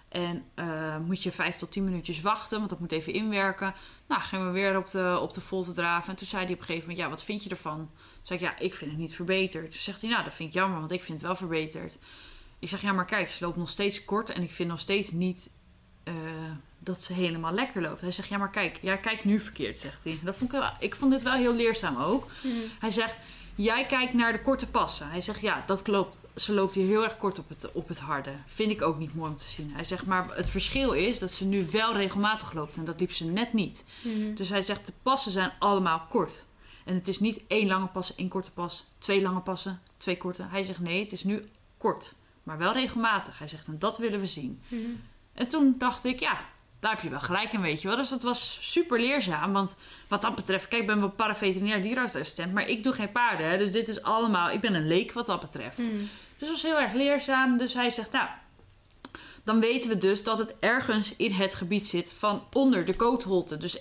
[0.10, 3.74] En eh, moet je vijf tot tien minuutjes wachten, want dat moet even inwerken.
[4.08, 6.10] Nou, gingen we weer op de, op de volte draven.
[6.10, 7.78] En toen zei hij op een gegeven moment, ja, wat vind je ervan?
[7.78, 9.72] Toen zei ik, ja, ik vind het niet verbeterd.
[9.72, 11.98] Toen zegt hij, nou, dat vind ik jammer, want ik vind het wel verbeterd.
[12.60, 15.12] Ik zeg, ja, maar kijk, ze loopt nog steeds kort en ik vind nog steeds
[15.12, 15.50] niet
[16.04, 16.14] eh,
[16.80, 18.02] dat ze helemaal lekker loopt.
[18.02, 20.20] Hij zegt, ja, maar kijk, jij kijkt nu verkeerd, zegt hij.
[20.24, 22.28] Dat vond ik, wel, ik vond dit wel heel leerzaam ook.
[22.44, 22.54] Mhm.
[22.80, 23.16] Hij zegt,
[23.58, 25.10] jij kijkt naar de korte passen.
[25.10, 26.26] Hij zegt, ja, dat klopt.
[26.36, 28.32] Ze loopt hier heel erg kort op het, op het harde.
[28.46, 29.72] Vind ik ook niet mooi om te zien.
[29.74, 33.12] Hij zegt, maar het verschil is dat ze nu wel regelmatig loopt en dat liep
[33.12, 33.84] ze net niet.
[34.02, 34.34] Mhm.
[34.34, 36.46] Dus hij zegt, de passen zijn allemaal kort.
[36.86, 40.44] En het is niet één lange pas, één korte pas, twee lange passen, twee korte.
[40.44, 41.46] Hij zegt, nee, het is nu
[41.78, 43.40] kort, maar wel regelmatig.
[43.40, 44.62] Hij zegt, en dat willen we zien.
[44.68, 44.82] Mhm.
[45.34, 46.46] En toen dacht ik, ja,
[46.88, 47.98] daar heb je wel gelijk in, weet je wel.
[47.98, 49.54] Dus dat was super leerzaam.
[49.54, 49.78] Want
[50.08, 53.50] wat dat betreft, kijk, ik ben wel paraveterinair dierenartsassistent, maar ik doe geen paarden.
[53.50, 55.78] Hè, dus dit is allemaal, ik ben een leek wat dat betreft.
[55.78, 55.98] Mhm.
[56.38, 57.58] Dus dat was heel erg leerzaam.
[57.58, 58.28] Dus hij zegt, nou,
[59.44, 63.58] dan weten we dus dat het ergens in het gebied zit van onder de kootholte.
[63.58, 63.78] Dus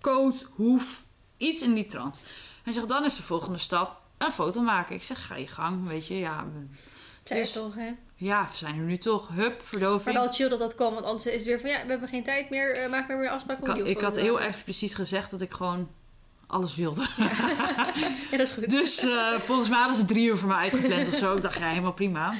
[0.00, 1.02] koot, hoef,
[1.36, 2.22] Iets in die trant.
[2.62, 4.94] Hij zegt, dan is de volgende stap een foto maken.
[4.94, 6.18] Ik zeg, ga je gang, weet je.
[6.18, 6.46] Ja,
[7.24, 7.92] Zij Dus- toch, hè?
[8.20, 9.28] Ja we zijn er nu toch.
[9.28, 10.16] Hup, Maar verdoving.
[10.16, 12.24] wel chill dat dat kwam, want anders is het weer van ja, we hebben geen
[12.24, 14.94] tijd meer, eh, maak maar weer afspraken Ik, om had- die ik had heel expliciet
[14.94, 15.88] gezegd dat ik gewoon
[16.46, 17.06] alles wilde.
[17.16, 17.30] Ja,
[18.36, 18.70] dat is goed.
[18.80, 21.34] Dus eh, volgens mij was het drie uur voor mij uitgepland of zo.
[21.36, 22.34] Ik dacht, ja, helemaal prima.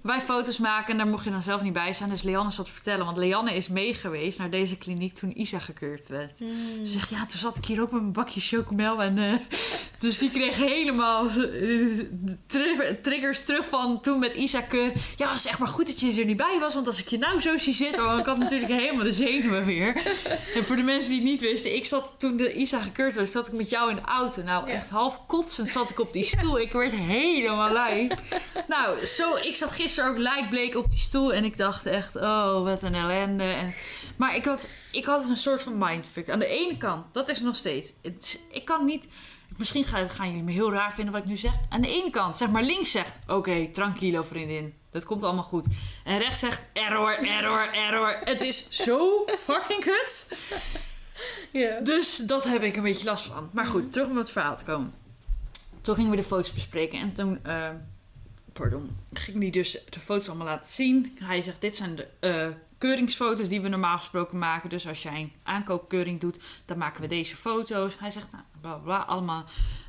[0.00, 2.08] Wij foto's maken en daar mocht je dan zelf niet bij zijn.
[2.10, 3.04] Dus Leanne zat te vertellen.
[3.04, 6.40] Want Leanne is mee geweest naar deze kliniek toen Isa gekeurd werd.
[6.40, 6.48] Mm.
[6.86, 9.02] Ze zegt, ja, toen zat ik hier ook met mijn bakje chocomel.
[9.02, 9.32] En, eh,
[10.00, 11.98] dus die kreeg helemaal eh,
[12.46, 14.92] tri- triggers terug van toen met Isa keur.
[15.16, 16.74] Ja, het is echt maar goed dat je er niet bij was.
[16.74, 18.04] Want als ik je nou zo zie zitten...
[18.04, 20.02] Want ik had natuurlijk helemaal de zenuwen weer.
[20.54, 21.74] En voor de mensen die het niet wisten...
[21.74, 24.42] Ik zat toen de Isa gekeurd werd, zat ik met jou in de auto.
[24.42, 24.72] Nou, Ja.
[24.74, 26.58] echt half kotsend zat ik op die stoel.
[26.60, 28.08] Ik werd helemaal lui.
[28.68, 31.32] Nou, zo, ik zat gisteren ook lijkbleek op die stoel.
[31.32, 33.44] En ik dacht echt, oh, wat een ellende.
[33.44, 33.74] En,
[34.16, 36.30] maar ik had, ik had een soort van mindfuck.
[36.30, 37.92] Aan de ene kant, dat is nog steeds...
[38.02, 39.06] Het ik kan niet...
[39.56, 41.52] Misschien gaan, gaan jullie me heel raar vinden wat ik nu zeg.
[41.68, 43.18] Aan de ene kant, zeg maar links zegt...
[43.26, 44.74] Oké, tranquilo vriendin.
[44.90, 45.66] Dat komt allemaal goed.
[46.04, 46.64] En rechts zegt...
[46.72, 48.18] Error, error, error.
[48.24, 50.36] Het is zo fucking kut.
[51.82, 53.50] Dus dat heb ik een beetje last van.
[53.52, 54.94] Maar goed, terug om het verhaal te komen.
[55.80, 57.00] Toen gingen we de foto's bespreken.
[57.00, 57.44] En toen...
[57.44, 57.68] eh,
[58.58, 58.96] pardon.
[59.12, 61.18] Ging hij dus de foto's allemaal laten zien.
[61.20, 62.46] Hij zegt, dit zijn de eh,
[62.78, 64.70] keuringsfoto's die we normaal gesproken maken.
[64.70, 67.98] Dus als jij een aankoopkeuring doet, dan maken we deze foto's.
[67.98, 69.44] Hij zegt, nou, bla bla, allemaal.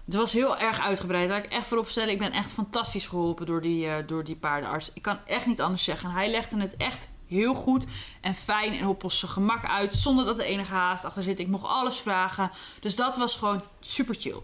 [0.05, 1.29] Het was heel erg uitgebreid.
[1.29, 2.09] Laat ik echt voorop stellen.
[2.09, 4.91] Ik ben echt fantastisch geholpen door die, eh, door die paardenarts.
[4.93, 6.09] Ik kan echt niet anders zeggen.
[6.11, 7.85] Hij legde het echt heel goed
[8.21, 9.93] en fijn en op zijn gemak uit.
[9.93, 11.39] Zonder dat er enige haast achter zit.
[11.39, 12.51] Ik mocht alles vragen.
[12.79, 14.41] Dus dat was gewoon super chill.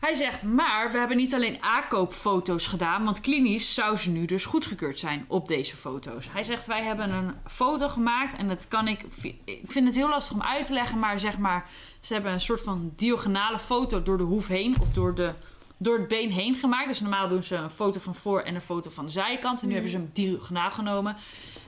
[0.00, 4.44] Hij zegt, maar we hebben niet alleen aankoopfoto's gedaan, want klinisch zou ze nu dus
[4.44, 6.26] goedgekeurd zijn op deze foto's.
[6.30, 9.04] Hij zegt, wij hebben een foto gemaakt en dat kan ik,
[9.44, 11.70] ik vind het heel lastig om uit te leggen, maar zeg maar,
[12.00, 15.34] ze hebben een soort van diagonale foto door de hoef heen of door, de,
[15.76, 16.88] door het been heen gemaakt.
[16.88, 19.66] Dus normaal doen ze een foto van voor en een foto van de zijkant en
[19.66, 21.16] nu hebben ze hem diagonaal genomen.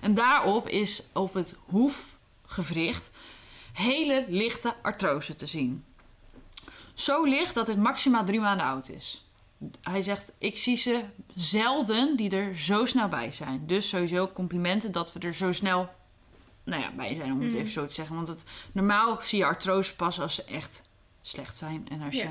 [0.01, 3.11] En daarop is op het hoefgewricht
[3.72, 5.85] hele lichte artrose te zien.
[7.03, 9.26] Zo licht dat het maximaal drie maanden oud is.
[9.82, 13.66] Hij zegt, ik zie ze zelden die er zo snel bij zijn.
[13.66, 15.88] Dus sowieso complimenten dat we er zo snel
[16.64, 17.59] nou ja, bij zijn, om het Mhm.
[17.59, 18.14] even zo te zeggen.
[18.14, 20.82] Want het, normaal zie je artrose pas als ze echt
[21.22, 21.86] slecht zijn.
[21.90, 22.22] En als Ja.
[22.22, 22.28] je...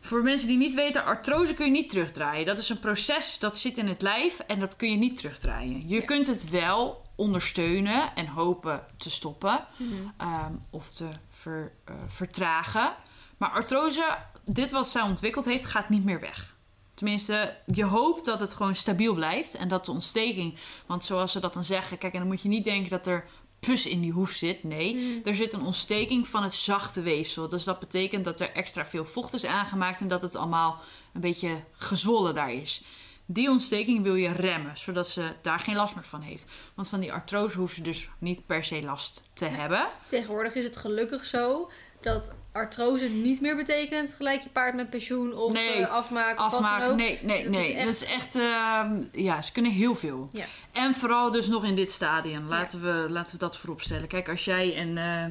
[0.00, 2.46] Voor mensen die niet weten, artrose kun je niet terugdraaien.
[2.46, 5.88] Dat is een proces dat zit in het lijf en dat kun je niet terugdraaien.
[5.88, 6.04] Je Ja.
[6.04, 9.92] kunt het wel ondersteunen en hopen te stoppen Mhm.
[10.16, 12.94] ehm, of te ver- eh, vertragen.
[13.36, 16.56] Maar artrose, dit wat zij ontwikkeld heeft, gaat niet meer weg.
[16.94, 20.54] Tenminste, je hoopt dat het gewoon stabiel blijft en dat de ontsteking,
[20.86, 23.24] want zoals ze dat dan zeggen, kijk, en dan moet je niet denken dat er
[23.60, 24.64] pus in die hoef zit.
[24.64, 25.28] Nee, Mhm.
[25.28, 27.48] er zit een ontsteking van het zachte weefsel.
[27.48, 30.80] Dus dat betekent dat er extra veel vocht is aangemaakt en dat het allemaal
[31.12, 32.82] een beetje gezwollen daar is.
[33.26, 36.46] Die ontsteking wil je remmen, zodat ze daar geen last meer van heeft.
[36.74, 39.86] Want van die artrose hoeft ze dus niet per se last te hebben.
[40.08, 41.70] Tegenwoordig is het gelukkig zo
[42.02, 46.52] dat artrose niet meer betekent gelijk je paard met pensioen of Nee, eh, afmaken of
[46.52, 46.96] wat dan ook.
[46.96, 47.60] nee, nee, Dat nee.
[47.68, 50.28] is echt- Dat is echt, ehm, ja, ze kunnen heel veel.
[50.32, 50.44] Ja.
[50.72, 52.46] En vooral dus nog in dit stadium.
[52.48, 54.08] Laten, we, laten we dat voorop stellen.
[54.08, 55.24] Kijk, als jij een, eh,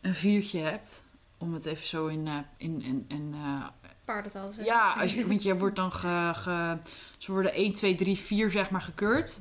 [0.00, 1.02] een viertje hebt,
[1.38, 3.34] om het even zo in, eh, in, in, in
[4.04, 4.64] Paardentaal zeggen.
[4.64, 6.78] ja, als je, want je wordt dan ge, ge-
[7.18, 9.40] ze worden 1, 2, 3, 4 zeg maar gekeurd.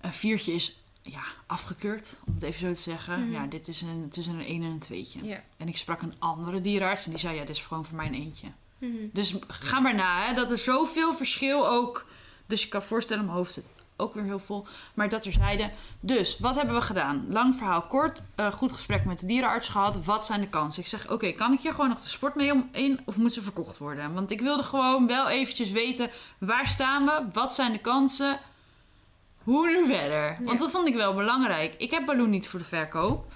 [0.00, 3.20] Een viertje is ja, afgekeurd, om het even zo te zeggen.
[3.20, 3.32] Mhm.
[3.32, 5.24] Ja, dit is een, tussen een 1 en een 2'tje.
[5.24, 5.42] Ja.
[5.56, 8.06] En ik sprak een andere dierenarts en die zei, ja, dit is gewoon voor mij
[8.06, 8.46] een eentje.
[8.78, 8.92] Mhm.
[9.12, 12.06] Dus ga maar na, hè, dat er zoveel verschil ook...
[12.46, 14.66] Dus je kan voorstellen, mijn hoofd zit ook weer heel vol.
[14.94, 15.70] Maar dat terzijde.
[16.00, 17.26] Dus, wat hebben we gedaan?
[17.30, 18.22] Lang verhaal kort.
[18.34, 20.04] eh, goed gesprek met de dierenarts gehad.
[20.04, 20.82] Wat zijn de kansen?
[20.82, 23.00] Ik zeg, oké, kan ik hier gewoon nog de sport mee om, in?
[23.04, 24.14] Of moet ze verkocht worden?
[24.14, 26.10] Want ik wilde gewoon wel eventjes weten...
[26.38, 27.22] Waar staan we?
[27.32, 28.38] Wat zijn de kansen?
[29.48, 30.36] Hoe nu verder?
[30.42, 31.74] Want dat vond ik wel belangrijk.
[31.78, 33.32] Ik heb Balloon niet voor de verkoop.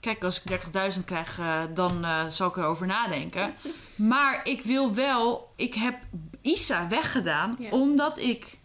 [0.00, 0.50] Kijk, als ik
[0.94, 3.54] 30.000 krijg, eh, dan eh, zal ik erover nadenken.
[3.96, 5.52] Maar ik wil wel...
[5.56, 5.98] Ik heb
[6.42, 7.70] Isa weggedaan Ja.
[7.70, 8.58] omdat ik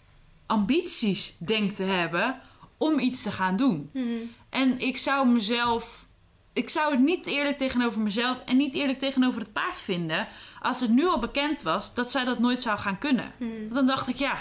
[0.45, 2.41] ambities denk te hebben
[2.77, 3.89] om iets te gaan doen.
[3.93, 4.05] Mhm.
[4.49, 6.07] En ik zou mezelf...
[6.53, 10.27] Ik zou het niet eerlijk tegenover mezelf en niet eerlijk tegenover het paard vinden...
[10.61, 13.31] als het nu al bekend was dat zij dat nooit zou gaan kunnen.
[13.37, 13.49] Mhm.
[13.59, 14.37] Want dan dacht ik, ja,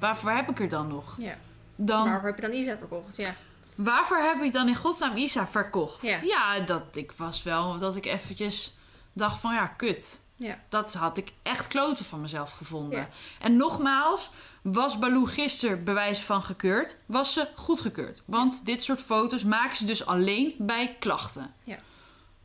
[0.00, 1.16] waarvoor heb ik er dan nog?
[1.18, 1.38] Ja.
[1.86, 3.16] Dan, Waarvoor heb je dan Isa verkocht?
[3.16, 3.34] Ja.
[3.74, 6.02] Waarvoor heb ik dan in godsnaam Isa verkocht?
[6.02, 6.60] Ja.
[6.60, 8.76] dat ik was wel dat ik eventjes
[9.12, 10.20] dacht van ja, kut.
[10.36, 10.58] Ja.
[10.68, 12.98] Dat had ik echt kloten van mezelf gevonden.
[12.98, 13.08] Ja.
[13.40, 14.30] En nogmaals,
[14.62, 18.22] was Baloo gisteren bewijs van gekeurd, was ze goedgekeurd.
[18.26, 21.54] Want dit soort foto's maken ze dus alleen bij klachten.
[21.64, 21.76] Ja.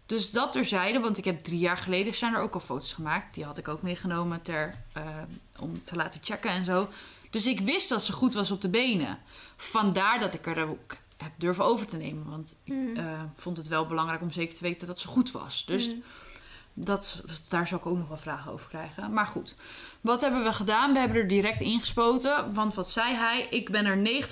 [0.05, 3.33] Dus dat terzijde, want ik heb drie jaar geleden zijn er ook al foto's gemaakt.
[3.33, 5.03] Die had ik ook meegenomen ter, eh,
[5.59, 6.89] om te laten checken en zo.
[7.37, 9.19] Dus ik wist dat ze goed was op de benen.
[9.57, 12.29] Vandaar dat ik er ook heb durven over te nemen.
[12.29, 12.97] Want ik Mhm.
[12.97, 15.65] eh, vond het wel belangrijk om zeker te weten dat ze goed was.
[15.65, 15.97] Dus Mhm.
[16.79, 19.13] Dat, daar zal ik ook nog wel vragen over krijgen.
[19.13, 19.55] Maar goed,
[20.01, 20.93] wat hebben we gedaan?
[20.93, 22.53] We hebben er direct ingespoten.
[22.53, 23.47] Want wat zei hij?
[23.49, 24.23] Ik ben er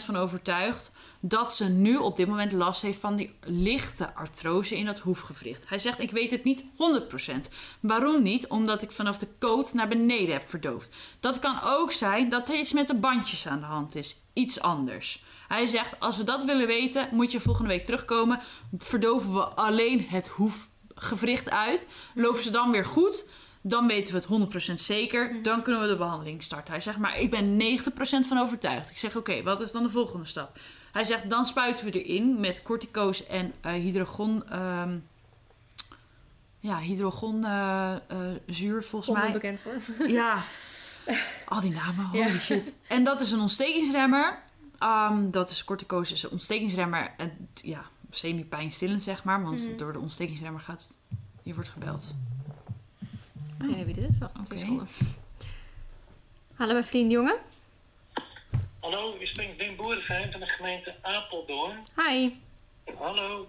[0.00, 4.76] 90% van overtuigd dat ze nu op dit moment last heeft van die lichte artrose
[4.76, 5.68] in dat hoefgewricht.
[5.68, 7.34] Hij zegt: Ik weet het niet 100%.
[7.80, 8.46] Waarom niet?
[8.46, 10.90] Omdat ik vanaf de koot naar beneden heb verdoofd.
[11.20, 14.16] Dat kan ook zijn dat er iets met de bandjes aan de hand is.
[14.32, 15.24] Iets anders.
[15.48, 18.40] Hij zegt: Als we dat willen weten, moet je volgende week terugkomen.
[18.78, 20.72] Verdoven we alleen het hoefgewricht
[21.48, 21.86] uit.
[22.14, 23.28] Lopen ze dan weer goed?
[23.60, 25.42] Dan weten we het 100% zeker.
[25.42, 26.72] Dan kunnen we de behandeling starten.
[26.72, 28.90] Hij zegt, maar ik ben 90% van overtuigd.
[28.90, 30.58] Ik zeg, oké, wat is dan de volgende stap?
[30.92, 34.48] Hij zegt, dan spuiten we erin met cortico's en eh hydrogon...
[34.50, 34.96] ehm,
[36.58, 38.00] ja, hydrogon eh, eh,
[38.46, 39.26] zuur volgens mij.
[39.26, 39.76] Onbekend voor.
[40.08, 40.38] Ja.
[41.48, 42.38] Al die namen, holy Ja.
[42.38, 42.78] shit.
[42.88, 44.42] En dat is een ontstekingsremmer.
[44.78, 47.14] Ehm, dat is cortico's is een ontstekingsremmer.
[47.16, 47.84] En ja,
[48.18, 49.42] semi-pijnstillend zeg maar.
[49.42, 49.76] Want Mhm.
[49.76, 50.98] door de ontstekingsremmer gaat...
[51.42, 52.14] Je wordt gebeld.
[53.58, 54.18] Ik weet niet wie dit is.
[54.18, 54.44] Wacht, Oké.
[54.44, 54.88] twee seconden.
[56.54, 57.36] Hallo, mijn vriend jongen.
[58.80, 61.82] Hallo, u spreekt Ben Boerengein van de gemeente Apeldoorn.
[61.96, 62.30] Hi.
[62.98, 63.48] Hallo.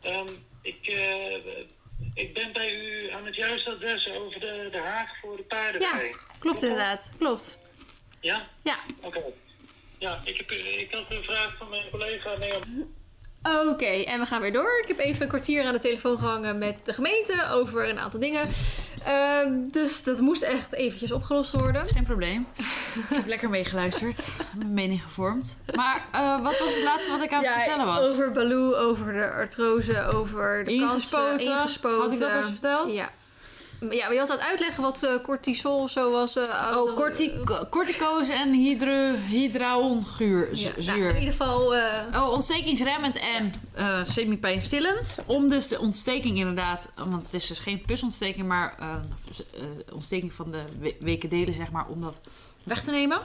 [0.00, 0.26] Ehm,
[0.62, 1.54] ik, eh,
[2.14, 6.14] ik ben bij u aan het juiste adres over de, de haag voor de paardenvee.
[6.38, 7.12] Klopt inderdaad.
[7.18, 7.58] Klopt.
[8.20, 8.46] Ja?
[8.62, 8.78] Ja.
[9.02, 9.20] Oké.
[9.98, 12.94] Ja, ik, heb, ik had een vraag van mijn collega Leon.
[13.42, 14.78] Oké, en we gaan weer door.
[14.82, 18.20] Ik heb even een kwartier aan de telefoon gehangen met de gemeente over een aantal
[18.20, 18.48] dingen.
[19.04, 21.88] Ehm, dus dat moest echt eventjes opgelost worden.
[21.88, 22.46] Geen probleem.
[22.56, 24.28] ik heb lekker meegeluisterd.
[24.56, 25.56] Mijn mening gevormd.
[25.74, 28.08] Maar eh, wat was het laatste wat ik aan het vertellen was?
[28.08, 32.00] over Baloo, over de artrose, over de kansen, ingespoten.
[32.00, 32.92] Had ik dat al verteld?
[32.92, 33.10] Ja.
[33.80, 36.36] Ja, maar je had het uitleggen wat eh, cortisol of zo was.
[36.36, 37.32] eh, Oh, eh, corti
[37.70, 40.56] cortico's en hydro hydraonzuur.
[40.56, 41.74] ja, nou, in ieder geval...
[41.76, 45.18] eh, Oh, ontstekingsremmend en eh semi-pijnstillend.
[45.26, 48.94] Om dus de ontsteking inderdaad, want het is dus geen pusontsteking, maar eh,
[49.54, 52.20] eh, ontsteking van de we- weken delen, zeg maar, om dat
[52.62, 53.18] weg te nemen.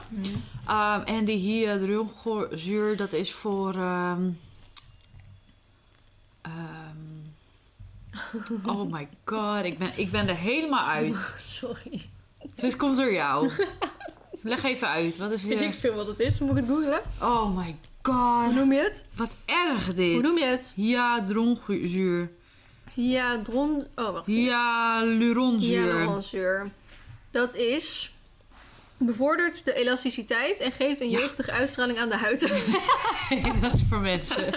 [0.70, 3.74] Um, en die hyaluronzuur, dat is voor.
[3.74, 4.22] ehm,
[6.42, 6.83] ehm,
[8.66, 11.34] oh my god, ik ben, ik ben er helemaal uit.
[11.38, 12.10] sorry.
[12.54, 13.50] Dit komt door jou.
[14.42, 15.78] Leg even uit, wat is Weet ik je...
[15.80, 16.38] veel wat het is.
[16.40, 17.00] Moet ik het googlen?
[17.20, 19.06] Oh my Hoe god, noem je het?
[19.16, 20.12] wat erg dit.
[20.12, 20.72] Hoe noem je het?
[20.74, 22.30] Hyaluronzuur.
[22.94, 23.86] Hyadron...
[23.94, 24.26] Oh, wacht.
[24.26, 25.82] Hyaluronzuur.
[25.82, 26.70] Hyaluronzuur.
[27.30, 28.13] Dat is...
[28.96, 31.18] Bevordert de elasticiteit en geeft een Ja.
[31.18, 32.40] jeugdige uitstraling aan de huid.
[33.60, 34.52] dat is voor mensen.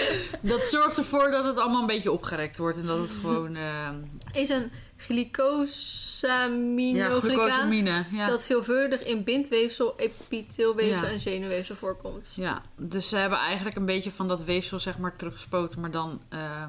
[0.52, 2.78] dat zorgt ervoor dat het allemaal een beetje opgerekt wordt.
[2.78, 3.56] En dat het gewoon...
[3.56, 3.88] eh
[4.32, 8.04] is een ja, glycosaminoglycaan glucosamine.
[8.12, 8.26] Ja.
[8.26, 11.12] dat veelvuldig in bindweefsel, epiteelweefsel Ja.
[11.12, 12.32] en zenuwweefsel voorkomt.
[12.36, 15.80] ja, dus ze hebben eigenlijk een beetje van dat weefsel zeg maar teruggespoten.
[15.80, 16.64] Maar dan eh,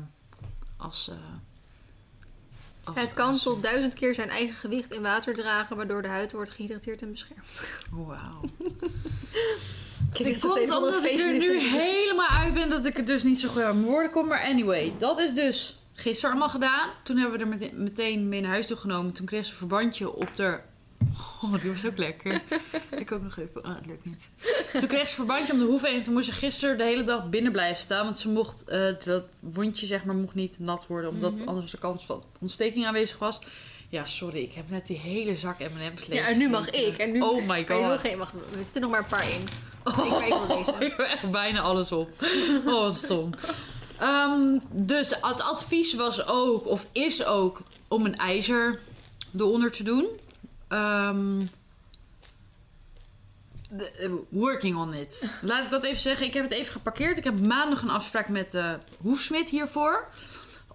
[0.78, 1.10] als...
[1.10, 1.16] eh,
[2.84, 6.08] als- Het kan als- tot duizend keer zijn eigen gewicht in water dragen, waardoor de
[6.08, 7.64] huid wordt gehydrateerd en beschermd.
[7.92, 8.42] Wauw.
[10.14, 13.40] Kijk, Het komt omdat ik er nu helemaal uit ben dat ik er dus niet
[13.40, 14.28] zo goed aan mijn woorden kom.
[14.28, 16.90] Maar anyway, dat is dus gisteren allemaal gedaan.
[17.04, 19.14] Toen hebben we er mete- meteen mee naar huis toe genomen.
[19.14, 20.60] Toen kreeg ze een verbandje op de...
[21.44, 22.42] Oh, die was ook lekker.
[22.98, 23.64] ik ook nog even.
[23.64, 24.30] Ah, het lukt niet.
[24.80, 25.90] Toen kreeg ze verbandje om de hoeven.
[25.90, 28.06] En toen moest ze gisteren de hele dag binnen blijven staan.
[28.06, 31.10] Want ze mocht, eh, dat wondje zeg maar, mocht niet nat worden.
[31.10, 31.48] Omdat Mhm.
[31.48, 33.40] anders de kans van ontsteking aanwezig was.
[33.90, 34.42] Ja, sorry.
[34.42, 36.98] Ik heb net die hele zak M&M's leeg Ja, en nu mag ik.
[36.98, 37.82] En nu Oh my je god.
[37.82, 38.18] nog geen.
[38.18, 39.42] Wacht, er zitten nog maar een paar in.
[39.84, 40.82] Oh, Ik ga even lezen.
[40.82, 42.10] ik heb echt bijna alles op.
[42.66, 43.30] Oh, wat stom.
[44.00, 48.80] Ehm, dus het advies was ook, of is ook, om een ijzer
[49.38, 50.06] eronder te doen.
[50.74, 51.42] Ehm,
[53.78, 55.32] eh, working on it.
[55.42, 56.26] Laat ik dat even zeggen.
[56.26, 57.18] Ik heb het even geparkeerd.
[57.18, 60.08] Ik heb maandag een afspraak met de hoefsmid hiervoor.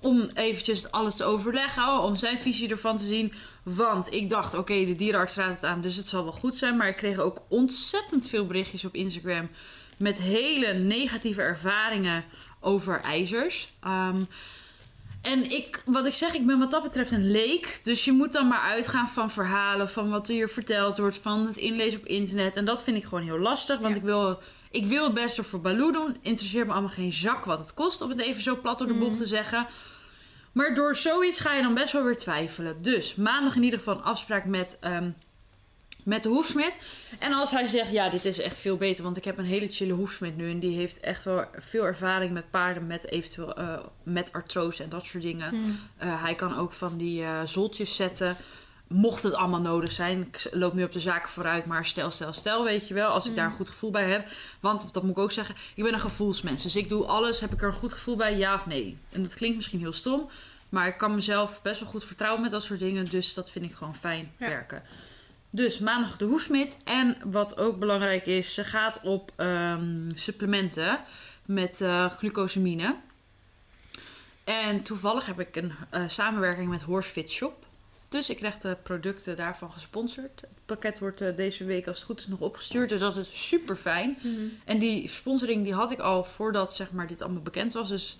[0.00, 2.00] Om eventjes alles te overleggen.
[2.00, 3.32] Om zijn visie ervan te zien.
[3.62, 5.80] Want ik dacht, oké, de dierenarts raadt het aan.
[5.80, 6.76] Dus het zal wel goed zijn.
[6.76, 9.50] Maar ik kreeg ook ontzettend veel berichtjes op Instagram.
[9.96, 12.24] Met hele negatieve ervaringen
[12.60, 13.72] over ijzers.
[13.80, 14.22] Ehm,
[15.28, 17.78] en ik, wat ik zeg, ik ben wat dat betreft een leek.
[17.82, 21.46] Dus je moet dan maar uitgaan van verhalen, van wat er hier verteld wordt, van
[21.46, 22.56] het inlezen op internet.
[22.56, 24.00] En dat vind ik gewoon heel lastig, want Ja.
[24.00, 24.40] ik, wil,
[24.70, 26.16] ik wil het beste voor Baloo doen.
[26.22, 28.94] Interesseert me allemaal geen zak wat het kost, om het even zo plat door de
[28.94, 29.66] bocht te zeggen.
[30.52, 32.82] Maar door zoiets ga je dan best wel weer twijfelen.
[32.82, 35.10] Dus maandag in ieder geval een afspraak met, ehm,
[36.08, 36.78] met de hoefsmid.
[37.18, 39.68] En als hij zegt, ja, dit is echt veel beter, want ik heb een hele
[39.68, 40.50] chille hoefsmid nu.
[40.50, 44.88] En die heeft echt wel veel ervaring met paarden, met eventueel eh, met artrose en
[44.88, 45.48] dat soort dingen.
[45.48, 45.78] Hmm.
[45.96, 48.36] Eh, hij kan ook van die eh zoltjes zetten.
[48.86, 50.20] Mocht het allemaal nodig zijn.
[50.20, 53.08] Ik loop nu op de zaken vooruit, maar stel, stel, stel, weet je wel.
[53.08, 54.28] Als ik daar een goed gevoel bij heb.
[54.60, 56.62] Want, dat moet ik ook zeggen, ik ben een gevoelsmens.
[56.62, 58.96] Dus ik doe alles, heb ik er een goed gevoel bij, ja of nee?
[59.12, 60.28] En dat klinkt misschien heel stom.
[60.68, 63.04] Maar ik kan mezelf best wel goed vertrouwen met dat soort dingen.
[63.04, 64.46] Dus dat vind ik gewoon fijn Ja.
[64.46, 64.82] werken.
[65.50, 66.76] Dus maandag de hoefsmid.
[66.84, 71.00] En wat ook belangrijk is, ze gaat op ehm, supplementen
[71.44, 72.96] met eh, glucosamine.
[74.44, 77.66] En toevallig heb ik een eh, samenwerking met Horsefit Shop.
[78.08, 80.40] Dus ik krijg de producten daarvan gesponsord.
[80.40, 82.88] Het pakket wordt eh, deze week als het goed is nog opgestuurd.
[82.88, 84.16] Dus dat is super fijn.
[84.20, 84.52] Hmm.
[84.64, 87.88] En die sponsoring die had ik al voordat zeg maar, dit allemaal bekend was.
[87.88, 88.16] Dus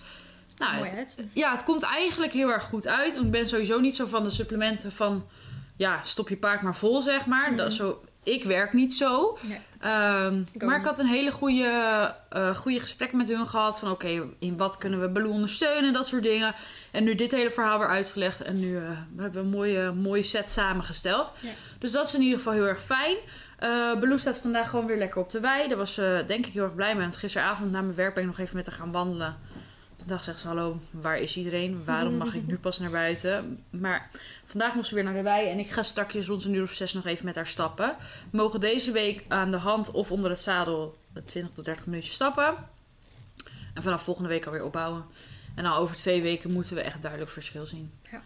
[0.59, 3.13] nou, het- ja, het komt eigenlijk heel erg goed uit.
[3.15, 5.27] Want ik ben sowieso niet zo van de supplementen van...
[5.79, 7.57] Ja, stop je paard maar vol, zeg maar.
[7.57, 9.39] Dat, zo, ik werk niet zo.
[9.41, 9.59] Nee.
[9.81, 13.79] Ehm, Ik maar ik had een hele goede, eh goede gesprek met hun gehad.
[13.79, 16.55] Van oké, in wat kunnen we Baloo ondersteunen en dat soort dingen.
[16.91, 18.41] En nu dit hele verhaal weer uitgelegd.
[18.43, 18.83] En nu eh,
[19.17, 21.33] we hebben we een mooie, mooie set samengesteld.
[21.41, 21.51] Ja.
[21.79, 23.17] Dus dat is in ieder geval heel erg fijn.
[24.01, 25.69] Baloo staat vandaag gewoon weer lekker op de wei.
[25.69, 27.03] Daar was ze denk ik heel erg blij mee.
[27.03, 29.37] Want gisteravond na mijn werk ben ik nog even met haar gaan wandelen.
[29.99, 31.85] Toen dacht zegt ze, hallo, waar is iedereen?
[31.85, 33.65] Waarom mag ik nu pas naar buiten?
[33.71, 34.11] Maar
[34.45, 35.49] vandaag moest ze weer naar de wei.
[35.49, 37.97] En ik ga straks rond een uur of zes nog even met haar stappen.
[38.31, 42.15] We mogen deze week aan de hand of onder het zadel 20 tot 30 minuutjes
[42.15, 42.55] stappen.
[43.75, 45.05] En vanaf volgende week alweer opbouwen.
[45.55, 47.93] En dan over twee weken moeten we echt duidelijk verschil zien.
[48.11, 48.23] Ja.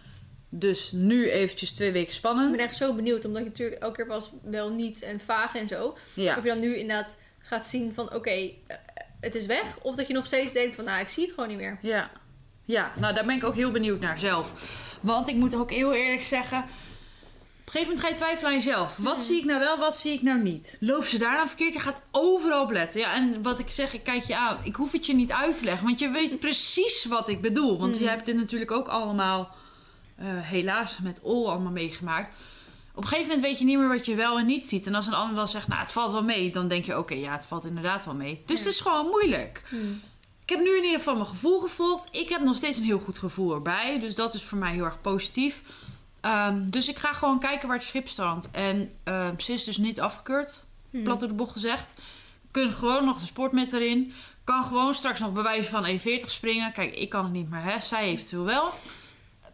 [0.48, 2.50] Dus nu eventjes twee weken Ik spannend.
[2.56, 5.68] ben echt zo benieuwd, omdat je natuurlijk elke keer was wel niet en vaag en
[5.68, 5.96] zo.
[6.14, 6.36] Ja.
[6.36, 8.76] Of je dan nu inderdaad gaat zien van oké, eh,
[9.22, 9.78] het is weg.
[9.82, 11.78] Of dat je nog steeds denkt van nou, ik zie het gewoon niet meer.
[11.82, 12.10] Ja.
[12.64, 14.52] ja, nou daar ben ik ook heel benieuwd naar zelf.
[15.00, 16.58] Want ik moet ook heel eerlijk zeggen...
[16.58, 18.96] Op een gegeven moment ga je twijfelen aan jezelf.
[18.96, 20.76] Wat zie ik nou wel, wat zie ik nou niet?
[20.80, 21.72] Loop ze daar nou verkeerd?
[21.72, 23.00] Je gaat overal op letten.
[23.00, 24.58] Ja, en wat ik zeg, ik kijk je aan.
[24.62, 25.86] Ik hoef het je niet uit te leggen.
[25.86, 27.78] Want je weet precies wat ik bedoel.
[27.78, 29.54] Want je hebt dit natuurlijk ook allemaal...
[30.16, 32.36] eh, helaas met Ol allemaal meegemaakt.
[32.94, 34.86] Op een gegeven moment weet je niet meer wat je wel en niet ziet.
[34.86, 36.50] En als een ander dan zegt, nou het valt wel mee.
[36.52, 38.42] Dan denk je, oké, ja het valt inderdaad wel mee.
[38.46, 38.64] Dus Ja.
[38.64, 39.64] het is gewoon moeilijk.
[40.42, 42.08] Ik heb nu in ieder geval mijn gevoel gevolgd.
[42.16, 43.98] Ik heb nog steeds een heel goed gevoel erbij.
[44.00, 45.62] Dus dat is voor mij heel erg positief.
[46.20, 48.50] Ehm, dus ik ga gewoon kijken waar het schip strandt.
[48.50, 50.64] En ehm, ze is dus niet afgekeurd.
[51.04, 51.94] Plat door de bocht gezegd.
[52.50, 54.12] Kun gewoon nog de sport met erin.
[54.44, 56.72] Kan gewoon straks nog bewijzen van E40 springen.
[56.72, 57.80] Kijk, ik kan het niet meer, hè.
[57.80, 58.70] Zij eventueel wel.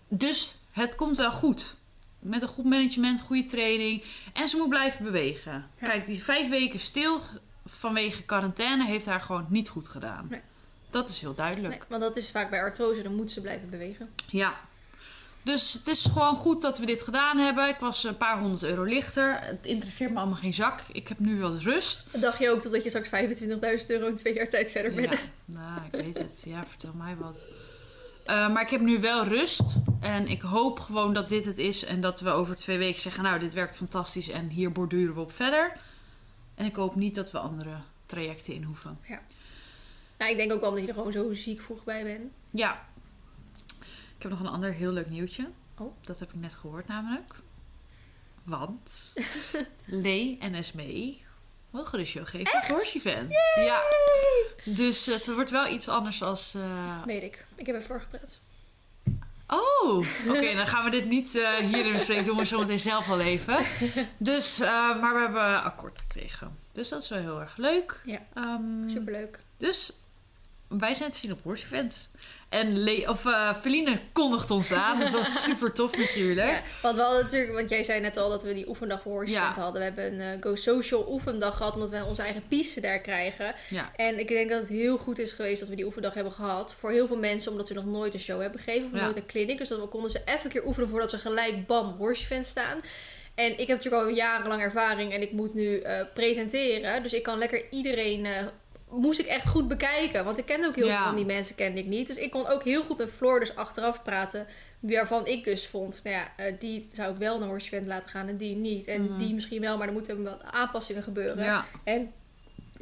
[0.08, 1.74] Dus het komt wel goed.
[2.18, 4.02] Met een goed management, goede training.
[4.32, 5.64] En ze moet blijven bewegen.
[5.80, 5.86] Ja.
[5.86, 7.20] Kijk, die vijf weken stil
[7.64, 10.26] vanwege quarantaine heeft haar gewoon niet goed gedaan.
[10.30, 10.40] Nee.
[10.90, 11.78] Dat is heel duidelijk.
[11.78, 14.08] Nee, want dat is vaak bij artrose, dan moet ze blijven bewegen.
[14.26, 14.54] Ja.
[15.42, 17.68] Dus het is gewoon goed dat we dit gedaan hebben.
[17.68, 19.38] Ik was een paar honderd euro lichter.
[19.40, 20.80] Het interesseert me allemaal geen zak.
[20.92, 22.20] Ik heb nu wat rust.
[22.20, 23.10] Dacht je ook totdat je straks
[23.80, 25.12] 25.000 euro in twee jaar tijd verder bent?
[25.12, 26.42] Ja, nou, ik weet het.
[26.46, 27.46] Ja, vertel mij wat.
[28.28, 29.62] Eh, maar ik heb nu wel rust.
[30.00, 31.84] En ik hoop gewoon dat dit het is.
[31.84, 34.28] En dat we over twee weken zeggen: Nou, dit werkt fantastisch.
[34.28, 35.72] En hier borduren we op verder.
[36.54, 37.76] En ik hoop niet dat we andere
[38.06, 38.98] trajecten in hoeven.
[40.18, 42.32] Nou, ik denk ook wel omdat je er gewoon zo ziek vroeg bij bent.
[42.50, 42.86] Ja.
[44.16, 45.48] Ik heb nog een ander heel leuk nieuwtje.
[45.78, 45.96] Oh.
[46.04, 47.34] Dat heb ik net gehoord namelijk.
[48.42, 49.12] Want
[49.84, 51.24] Lee en Esmee
[51.70, 52.62] mogen de show geven
[52.94, 53.32] Event.
[53.56, 53.80] Ja.
[54.64, 56.54] Dus het wordt wel iets anders als...
[56.54, 57.44] eh, Weet ik.
[57.54, 58.40] Ik heb ervoor gepraat.
[59.48, 60.54] Oh, oké.
[60.54, 62.24] dan gaan we dit niet eh, hierin bespreken.
[62.24, 63.56] Doen we zo meteen zelf wel even.
[64.16, 66.56] Dus, eh, maar we hebben akkoord gekregen.
[66.72, 68.00] Dus dat is wel heel erg leuk.
[68.04, 68.18] Ja.
[68.34, 69.38] Ehm, Superleuk.
[69.56, 69.92] Dus
[70.68, 72.08] wij zijn zien op Event.
[72.48, 74.98] En Le of, eh Feline kondigt ons aan.
[75.00, 76.50] Dus dat is super tof natuurlijk.
[76.50, 79.28] Ja, want we hadden natuurlijk, want jij zei net al dat we die oefendag voor
[79.28, 79.52] Ja.
[79.52, 79.78] Hadden.
[79.78, 83.54] We hebben een eh, Go Social oefendag gehad, omdat we onze eigen piste daar krijgen.
[83.68, 83.90] Ja.
[83.96, 86.74] En ik denk dat het heel goed is geweest dat we die oefendag hebben gehad.
[86.78, 88.90] Voor heel veel mensen, omdat ze nog nooit een show hebben gegeven.
[88.92, 89.04] Of Ja.
[89.04, 89.58] nooit een clinic.
[89.58, 92.46] Dus dat we konden ze even een keer oefenen voordat ze gelijk bam Horse Event
[92.46, 92.80] staan.
[93.34, 97.02] En ik heb natuurlijk al jarenlang ervaring en ik moet nu eh, presenteren.
[97.02, 98.26] Dus ik kan lekker iedereen...
[98.90, 100.24] moest ik echt goed bekijken.
[100.24, 100.96] Want ik kende ook heel Ja.
[100.96, 102.06] veel van die mensen kende ik niet.
[102.06, 104.46] Dus ik kon ook heel goed met Floor dus achteraf praten.
[104.80, 108.10] Waarvan ik dus vond, nou ja, eh, die zou ik wel naar Horse Event laten
[108.10, 108.86] gaan en die niet.
[108.86, 109.18] En Mhm.
[109.18, 111.44] die misschien wel, maar er moeten wat aanpassingen gebeuren.
[111.44, 111.64] Ja.
[111.84, 112.10] En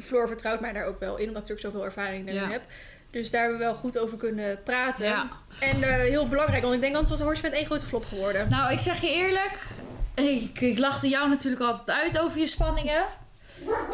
[0.03, 2.51] Floor vertrouwt mij daar ook wel in, omdat ik natuurlijk zoveel ervaring daarin Ja.
[2.51, 2.63] heb.
[3.11, 5.07] Dus daar hebben we wel goed over kunnen praten.
[5.07, 5.31] Ja.
[5.61, 8.49] En eh, heel belangrijk, want ik denk anders was Horse Event één grote flop geworden.
[8.49, 9.67] Nou, ik zeg je eerlijk.
[10.15, 13.03] Ik, ik lachte jou natuurlijk altijd uit over je spanningen.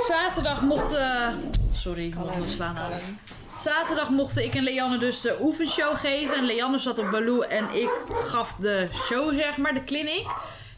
[0.09, 1.41] Zaterdag mochten...
[1.73, 3.19] Sorry, handen slaan aan.
[3.57, 6.35] Zaterdag mochten ik en Leanne dus de oefenshow geven.
[6.35, 10.27] En Leanne zat op Baloo en ik gaf de show, zeg maar, de clinic.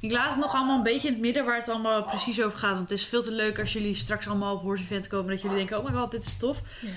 [0.00, 2.58] Ik laat het nog allemaal een beetje in het midden waar het allemaal precies over
[2.58, 2.74] gaat.
[2.74, 5.30] Want het is veel te leuk als jullie straks allemaal op Horse Event komen.
[5.30, 6.60] Dat jullie denken, oh my god, dit is tof.
[6.80, 6.88] Ja.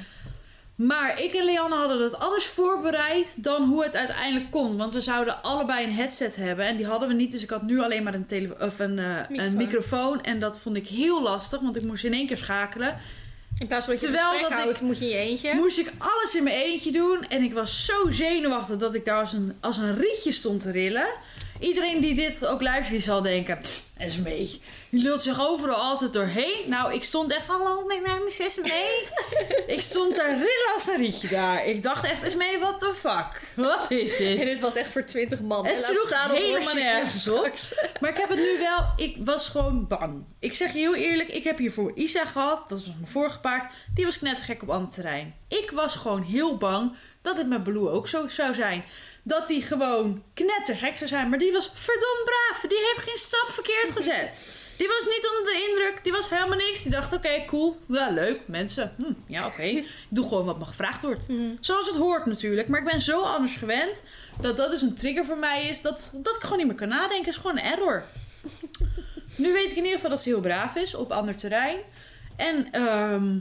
[0.78, 4.78] Maar ik en Leanne hadden het alles voorbereid dan hoe het uiteindelijk kon.
[4.78, 6.66] Want we zouden allebei een headset hebben.
[6.66, 7.32] En die hadden we niet.
[7.32, 9.46] Dus ik had nu alleen maar een, tele of een, eh, Microfoon.
[9.46, 10.24] een microfoon.
[10.24, 11.60] En dat vond ik heel lastig.
[11.60, 12.98] Want ik moest in één keer schakelen.
[13.60, 15.56] In plaats van dat je Terwijl dat houdt, moet je in je eentje.
[15.56, 17.26] Moest ik alles in mijn eentje doen.
[17.30, 20.72] En ik was zo zenuwachtig dat ik daar als een, als een rietje stond te
[20.72, 21.08] rillen.
[21.60, 23.58] Iedereen die dit ook luistert, die zal denken...
[23.62, 26.58] "Pff, Esmee, die lult zich overal altijd doorheen.
[26.66, 27.46] Nou, ik stond echt...
[27.48, 29.08] Hallo, mijn naam is Esmee.
[29.76, 31.66] ik stond daar rillen als een rietje daar.
[31.66, 33.42] Ik dacht echt, Esmee, what the fuck?
[33.56, 34.46] Wat is En dit?
[34.46, 35.66] dit was echt voor 20 man.
[35.66, 37.52] Het sloeg helemaal nergens op.
[38.00, 38.86] Maar ik heb het nu wel...
[38.96, 40.24] Ik was gewoon bang.
[40.40, 42.70] Ik zeg je heel eerlijk, ik heb hiervoor Isa gehad.
[42.70, 43.74] Dat was mijn vorige paard.
[43.94, 45.36] Die was knettergek op ander terrein.
[45.48, 48.84] Ik was gewoon heel bang dat het met Baloo ook zo zou zijn.
[49.28, 51.30] Dat die gewoon knettergek zou zijn.
[51.30, 52.62] Maar die was verdomd braaf.
[52.68, 54.32] Die heeft geen stap verkeerd gezet.
[54.78, 56.04] Die was niet onder de indruk.
[56.04, 56.84] Die was helemaal niks.
[56.84, 57.78] Die dacht, oké, cool.
[57.88, 58.40] Ja, leuk.
[58.46, 58.94] Mensen.
[58.98, 59.62] Hm, ja, oké.
[59.62, 61.26] Ik doe gewoon wat me gevraagd wordt.
[61.60, 62.68] Zoals het hoort natuurlijk.
[62.68, 64.04] Maar ik ben zo anders gewend.
[64.42, 65.82] Dat dat dus een trigger voor mij is.
[65.82, 67.28] Dat, dat ik gewoon niet meer kan nadenken.
[67.28, 68.04] Is gewoon een error.
[69.36, 71.78] Nu weet ik in ieder geval dat ze heel braaf is op ander terrein.
[72.36, 73.40] En ehm,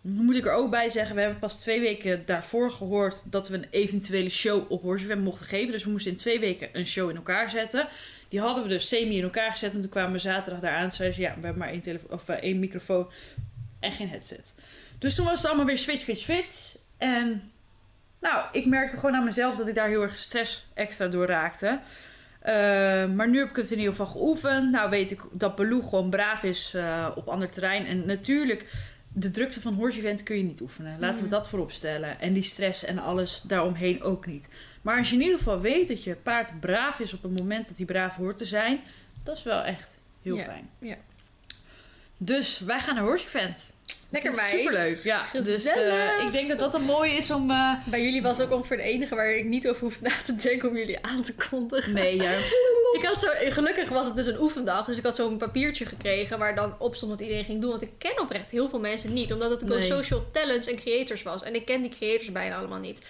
[0.00, 3.56] moet ik er ook bij zeggen, we hebben pas twee weken daarvoor gehoord dat we
[3.56, 5.72] een eventuele show op Horse Event mochten geven.
[5.72, 7.88] Dus we moesten in twee weken een show in elkaar zetten.
[8.28, 9.74] Die hadden we dus semi in elkaar gezet.
[9.74, 10.82] En toen kwamen we zaterdag daar aan.
[10.82, 13.10] en Zeiden ze, ja, we hebben maar één, telefo- of, eh, één microfoon
[13.80, 14.54] en geen headset.
[14.98, 16.76] Dus toen was het allemaal weer switch, switch, switch.
[16.98, 17.52] En
[18.20, 21.80] nou, ik merkte gewoon aan mezelf dat ik daar heel erg stress extra door raakte.
[22.40, 22.54] Eh,
[23.06, 24.70] maar nu heb ik het in ieder geval geoefend.
[24.70, 27.86] Nou weet ik dat Baloo gewoon braaf is eh, op ander terrein.
[27.86, 28.66] En natuurlijk,
[29.12, 30.98] de drukte van horse event kun je niet oefenen.
[31.00, 32.20] Laten we dat voorop stellen.
[32.20, 34.48] En die stress en alles daaromheen ook niet.
[34.82, 37.68] Maar als je in ieder geval weet dat je paard braaf is op het moment
[37.68, 38.80] dat hij braaf hoort te zijn.
[39.22, 40.70] Dat is wel echt heel Ja, fijn.
[40.78, 40.96] ja.
[42.16, 43.72] Dus wij gaan naar horse event.
[44.10, 44.48] Lekker meid.
[44.50, 45.26] Superleuk, ja.
[45.32, 47.50] Dus eh, ik denk dat dat een mooie is om...
[47.50, 50.36] eh, Bij jullie was ook ongeveer de enige waar ik niet over hoef na te
[50.36, 51.92] denken om jullie aan te kondigen.
[51.92, 52.32] nee, ja.
[52.92, 56.38] Ik had zo, gelukkig was het dus een oefendag, dus ik had zo'n papiertje gekregen
[56.38, 57.70] waar dan op stond wat iedereen ging doen.
[57.70, 59.82] Want ik ken oprecht heel veel mensen niet, omdat het Nee.
[59.82, 61.42] Social Talents en Creators was.
[61.42, 63.02] En ik ken die creators bijna allemaal niet.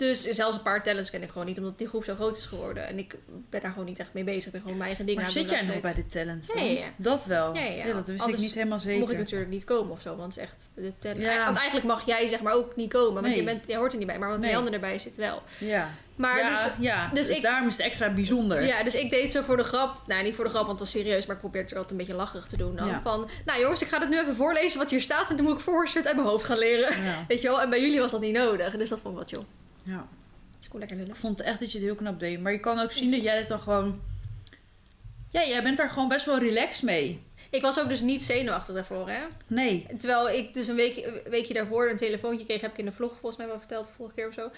[0.00, 2.46] Dus zelfs een paar talents ken ik gewoon niet, omdat die groep zo groot is
[2.46, 2.86] geworden.
[2.86, 3.14] En ik
[3.50, 4.44] ben daar gewoon niet echt mee bezig.
[4.46, 6.48] Ik ben gewoon mijn eigen dingen Maar aan het zit jij nog bij de talents
[6.48, 6.64] Ja, dan?
[6.72, 6.86] ja, ja.
[6.96, 7.54] Dat wel.
[7.56, 8.98] Ja, dat wist ik niet helemaal zeker.
[9.00, 11.20] Mocht ik natuurlijk niet komen of zo, want het is echt de talent.
[11.20, 11.44] Ja.
[11.44, 13.36] Want eigenlijk mag jij zeg maar ook niet komen, want Nee.
[13.36, 14.18] je, bent, jij hoort er niet bij.
[14.18, 14.50] Maar wat Nee.
[14.50, 15.42] Leander erbij zit wel.
[15.58, 15.90] Ja.
[16.16, 17.10] Maar ja, dus, ja.
[17.12, 18.64] dus Dus, ik- daarom is het extra bijzonder.
[18.66, 20.00] Ja, dus ik deed zo voor de grap.
[20.06, 21.26] Nou, niet voor de grap, want het was serieus.
[21.26, 22.86] Maar ik probeer het altijd een beetje lacherig te doen dan.
[22.86, 23.00] Ja.
[23.02, 25.30] Van, nou jongens, ik ga het nu even voorlezen wat hier staat.
[25.30, 26.94] En dan moet ik voorsfit uit mijn hoofd gaan leren.
[27.28, 27.60] Weet je wel?
[27.60, 28.76] En bij jullie was dat niet nodig.
[28.76, 29.48] Dus dat vond ik wel chill.
[29.90, 30.08] Ja.
[30.58, 31.16] Dus ik lekker Ik lullen.
[31.16, 32.40] vond echt dat je het heel knap deed.
[32.40, 34.00] Maar je kan ook zien dat jij het dan gewoon...
[35.30, 37.22] Ja, jij bent daar gewoon best wel relaxed mee.
[37.50, 39.20] Ik was ook dus niet zenuwachtig daarvoor, hè.
[39.46, 39.86] Nee.
[39.98, 42.60] Terwijl ik dus een week, weekje daarvoor een telefoontje kreeg.
[42.60, 44.50] Heb ik in de vlog volgens mij wel verteld, de vorige keer of zo.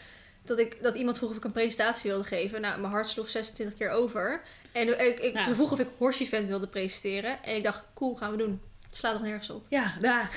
[0.44, 2.60] Dat, ik, dat iemand vroeg of ik een presentatie wilde geven.
[2.60, 4.42] Nou, mijn hart sloeg 26 keer over.
[4.72, 7.42] En ik, ik vroeg of ik Horse Event wilde presenteren.
[7.42, 8.60] En ik dacht, cool, gaan we doen.
[8.86, 9.66] Het slaat toch nergens op.
[9.68, 10.28] Ja, ja.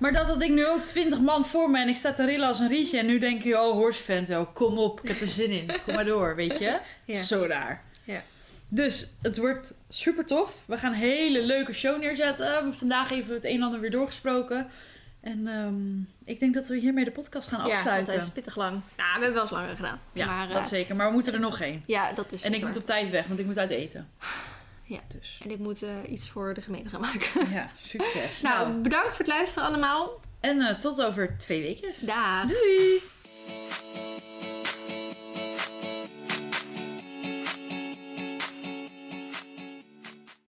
[0.00, 2.48] Maar dat had ik nu ook twintig man voor me en ik sta te rillen
[2.48, 2.98] als een rietje.
[2.98, 5.70] En nu denk je, oh, horse vent, oh, kom op, ik heb er zin in.
[5.84, 6.78] Kom maar door, weet je?
[7.04, 7.22] Ja.
[7.22, 7.82] Zo raar.
[8.04, 8.22] Ja.
[8.68, 10.62] Dus het wordt super tof.
[10.66, 12.46] We gaan een hele leuke show neerzetten.
[12.46, 14.68] We hebben vandaag even het een en ander weer doorgesproken.
[15.20, 15.98] En ehm,
[16.32, 18.14] ik denk dat we hiermee de podcast gaan Ja, afsluiten.
[18.14, 18.70] dat is pittig lang.
[18.70, 20.00] Nou, we hebben wel eens langer gedaan.
[20.12, 20.96] Ja, maar, eh, dat zeker.
[20.96, 21.82] Maar we moeten er nog heen.
[21.86, 22.68] Ja, dat is En ik waar.
[22.68, 24.08] moet op tijd weg, want ik moet uit eten.
[24.90, 25.00] Ja.
[25.08, 27.50] Dus, En ik moet eh, iets voor de gemeente gaan maken.
[27.50, 28.40] ja, succes.
[28.40, 30.20] nou, Nou, bedankt voor het luisteren allemaal.
[30.40, 32.06] en eh, tot over twee weken.
[32.06, 32.46] Daag.
[32.48, 33.02] Doei!